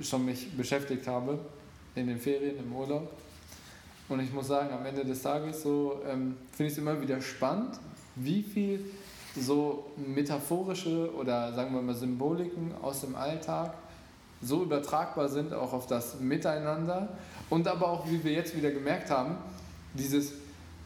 schon 0.02 0.26
mich 0.26 0.54
beschäftigt 0.56 1.06
habe 1.06 1.38
in 1.94 2.08
den 2.08 2.18
Ferien, 2.18 2.58
im 2.58 2.74
Urlaub. 2.74 3.10
Und 4.08 4.20
ich 4.20 4.32
muss 4.32 4.48
sagen, 4.48 4.70
am 4.74 4.84
Ende 4.84 5.04
des 5.04 5.22
Tages 5.22 5.62
so 5.62 6.02
ähm, 6.06 6.36
finde 6.52 6.66
ich 6.66 6.72
es 6.72 6.78
immer 6.78 7.00
wieder 7.00 7.22
spannend, 7.22 7.78
wie 8.16 8.42
viel 8.42 8.84
so 9.36 9.90
metaphorische 9.96 11.12
oder 11.14 11.52
sagen 11.54 11.74
wir 11.74 11.80
mal 11.80 11.94
Symboliken 11.94 12.72
aus 12.82 13.00
dem 13.00 13.16
Alltag 13.16 13.74
so 14.42 14.62
übertragbar 14.62 15.28
sind 15.28 15.54
auch 15.54 15.72
auf 15.72 15.86
das 15.86 16.20
Miteinander 16.20 17.08
und 17.50 17.66
aber 17.66 17.88
auch, 17.88 18.08
wie 18.10 18.22
wir 18.22 18.32
jetzt 18.32 18.56
wieder 18.56 18.70
gemerkt 18.70 19.10
haben, 19.10 19.36
dieses 19.94 20.32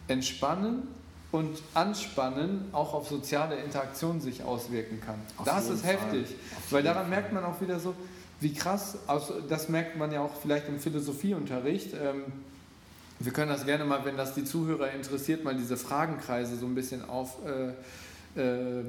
Entspannen 0.06 0.87
und 1.31 1.59
Anspannen 1.75 2.69
auch 2.73 2.95
auf 2.95 3.09
soziale 3.09 3.57
Interaktion 3.57 4.21
sich 4.21 4.43
auswirken 4.43 5.01
kann. 5.05 5.17
Auf 5.37 5.45
das 5.45 5.69
ist 5.69 5.85
heftig, 5.85 6.35
weil 6.71 6.83
daran 6.83 7.03
Fall. 7.03 7.11
merkt 7.11 7.33
man 7.33 7.45
auch 7.45 7.61
wieder 7.61 7.79
so, 7.79 7.95
wie 8.41 8.55
krass, 8.55 8.97
also 9.07 9.41
das 9.49 9.69
merkt 9.69 9.97
man 9.97 10.12
ja 10.12 10.21
auch 10.21 10.35
vielleicht 10.41 10.69
im 10.69 10.79
Philosophieunterricht. 10.79 11.93
Ähm, 11.95 12.25
wir 13.19 13.33
können 13.33 13.51
das 13.51 13.67
gerne 13.67 13.85
mal, 13.85 14.05
wenn 14.05 14.17
das 14.17 14.35
die 14.35 14.45
Zuhörer 14.45 14.93
interessiert, 14.93 15.43
mal 15.43 15.55
diese 15.55 15.77
Fragenkreise 15.77 16.57
so 16.57 16.67
ein 16.67 16.75
bisschen 16.75 17.09
auf, 17.09 17.37
äh, 17.45 18.41
äh, 18.41 18.85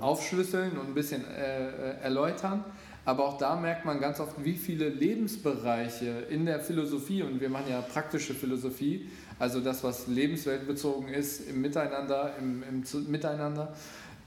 aufschlüsseln 0.00 0.76
und 0.76 0.88
ein 0.88 0.94
bisschen 0.94 1.24
äh, 1.24 1.68
äh, 1.68 2.00
erläutern. 2.02 2.64
Aber 3.04 3.24
auch 3.24 3.38
da 3.38 3.56
merkt 3.56 3.84
man 3.84 4.00
ganz 4.00 4.20
oft, 4.20 4.44
wie 4.44 4.56
viele 4.56 4.88
Lebensbereiche 4.88 6.26
in 6.30 6.44
der 6.46 6.60
Philosophie, 6.60 7.22
und 7.22 7.40
wir 7.40 7.48
machen 7.48 7.70
ja 7.70 7.80
praktische 7.80 8.34
Philosophie, 8.34 9.08
also 9.38 9.60
das, 9.60 9.82
was 9.84 10.06
lebensweltbezogen 10.08 11.08
ist, 11.08 11.48
im 11.48 11.60
Miteinander, 11.60 12.34
im, 12.38 12.62
im 12.62 13.10
Miteinander. 13.10 13.72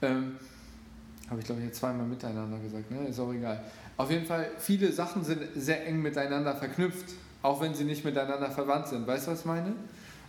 Ähm, 0.00 0.36
Habe 1.28 1.40
ich 1.40 1.46
glaube 1.46 1.60
ich 1.60 1.68
jetzt 1.68 1.78
zweimal 1.78 2.06
miteinander 2.06 2.58
gesagt, 2.58 2.90
ne? 2.90 3.06
ist 3.08 3.20
auch 3.20 3.32
egal. 3.32 3.62
Auf 3.96 4.10
jeden 4.10 4.26
Fall, 4.26 4.50
viele 4.58 4.90
Sachen 4.90 5.22
sind 5.22 5.40
sehr 5.54 5.86
eng 5.86 6.00
miteinander 6.02 6.56
verknüpft, 6.56 7.14
auch 7.42 7.60
wenn 7.60 7.74
sie 7.74 7.84
nicht 7.84 8.04
miteinander 8.04 8.50
verwandt 8.50 8.88
sind. 8.88 9.06
Weißt 9.06 9.26
du, 9.26 9.32
was 9.32 9.40
ich 9.40 9.44
meine? 9.46 9.74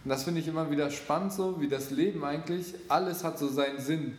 Und 0.04 0.10
das 0.10 0.24
finde 0.24 0.42
ich 0.42 0.48
immer 0.48 0.70
wieder 0.70 0.90
spannend, 0.90 1.32
so 1.32 1.62
wie 1.62 1.70
das 1.70 1.92
Leben 1.92 2.24
eigentlich, 2.26 2.76
alles 2.90 3.24
hat 3.24 3.40
so 3.40 3.48
seinen 3.48 3.80
Sinn. 3.80 4.18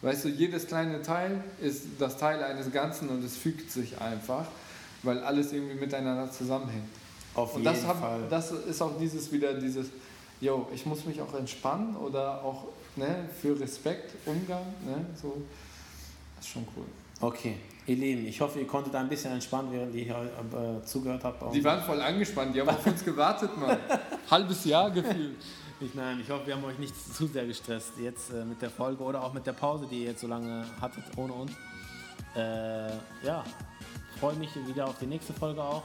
Weißt 0.00 0.24
du, 0.24 0.28
jedes 0.28 0.66
kleine 0.66 1.02
Teil 1.02 1.42
ist 1.60 1.86
das 1.98 2.16
Teil 2.16 2.42
eines 2.42 2.70
Ganzen 2.72 3.08
und 3.08 3.24
es 3.24 3.36
fügt 3.36 3.70
sich 3.70 4.00
einfach, 4.00 4.46
weil 5.02 5.18
alles 5.22 5.52
irgendwie 5.52 5.74
miteinander 5.74 6.30
zusammenhängt. 6.30 6.88
Auf 7.34 7.54
und 7.54 7.62
jeden 7.62 7.74
das, 7.74 7.86
hab, 7.86 8.00
Fall. 8.00 8.20
das 8.30 8.52
ist 8.52 8.80
auch 8.80 8.98
dieses 8.98 9.30
wieder 9.32 9.54
dieses, 9.54 9.88
yo, 10.40 10.68
ich 10.72 10.86
muss 10.86 11.04
mich 11.04 11.20
auch 11.20 11.34
entspannen 11.34 11.96
oder 11.96 12.42
auch 12.44 12.66
ne, 12.96 13.28
für 13.40 13.58
Respekt, 13.58 14.14
Umgang, 14.24 14.62
ne, 14.86 15.04
so, 15.20 15.42
das 16.36 16.46
ist 16.46 16.52
schon 16.52 16.66
cool. 16.76 16.84
Okay, 17.20 17.56
ihr 17.86 17.96
Lieben, 17.96 18.26
ich 18.28 18.40
hoffe, 18.40 18.60
ihr 18.60 18.66
konntet 18.66 18.94
ein 18.94 19.08
bisschen 19.08 19.32
entspannen, 19.32 19.72
während 19.72 19.92
ihr 19.96 20.04
hier 20.04 20.14
äh, 20.14 20.86
zugehört 20.86 21.24
habt. 21.24 21.52
Die 21.52 21.64
waren 21.64 21.82
voll 21.82 22.00
angespannt, 22.00 22.54
die 22.54 22.60
haben 22.60 22.68
auf 22.68 22.86
uns 22.86 23.04
gewartet, 23.04 23.50
Mann. 23.58 23.76
Halbes 24.30 24.64
Jahr 24.64 24.90
gefühlt. 24.92 25.34
Ich, 25.80 25.94
nein, 25.94 26.18
ich 26.20 26.28
hoffe, 26.28 26.46
wir 26.46 26.56
haben 26.56 26.64
euch 26.64 26.78
nicht 26.78 26.94
zu 27.14 27.26
sehr 27.26 27.46
gestresst 27.46 27.92
jetzt 27.98 28.30
äh, 28.30 28.44
mit 28.44 28.60
der 28.60 28.70
Folge 28.70 29.02
oder 29.02 29.22
auch 29.22 29.32
mit 29.32 29.46
der 29.46 29.52
Pause, 29.52 29.86
die 29.88 30.00
ihr 30.00 30.10
jetzt 30.10 30.20
so 30.20 30.26
lange 30.26 30.66
hattet 30.80 31.04
ohne 31.16 31.32
uns. 31.32 31.52
Äh, 32.34 32.90
ja, 33.24 33.44
freue 34.18 34.34
mich 34.34 34.50
wieder 34.66 34.86
auf 34.86 34.98
die 34.98 35.06
nächste 35.06 35.32
Folge 35.32 35.62
auch. 35.62 35.84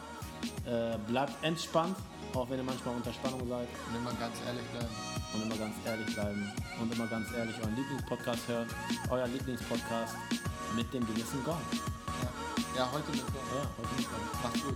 Äh, 0.66 0.98
bleibt 1.08 1.44
entspannt, 1.44 1.96
auch 2.34 2.50
wenn 2.50 2.58
ihr 2.58 2.64
manchmal 2.64 2.96
unter 2.96 3.14
Spannung 3.14 3.48
seid. 3.48 3.68
Und 3.90 3.96
immer 3.96 4.14
ganz 4.20 4.36
ehrlich 4.48 4.66
bleiben. 4.72 4.94
Und 5.34 5.44
immer 5.44 5.58
ganz 5.58 5.76
ehrlich 5.86 6.14
bleiben. 6.14 6.52
Und 6.82 6.94
immer 6.94 7.08
ganz 7.08 7.32
ehrlich 7.38 7.56
euren 7.62 7.76
Lieblingspodcast 7.76 8.48
hören. 8.48 8.68
Euer 9.10 9.28
Lieblingspodcast 9.28 10.16
mit 10.76 10.92
dem 10.92 11.06
gewissen 11.06 11.44
Gong. 11.44 11.62
Ja, 12.76 12.80
ja 12.80 12.92
heute 12.92 13.12
mit 13.12 13.26
Gong. 13.28 13.46
Ja, 13.56 13.70
heute 13.78 13.96
mit 13.96 14.10
Gong. 14.10 14.42
Macht's 14.42 14.64
gut. 14.64 14.76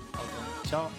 Ciao. 0.67 0.91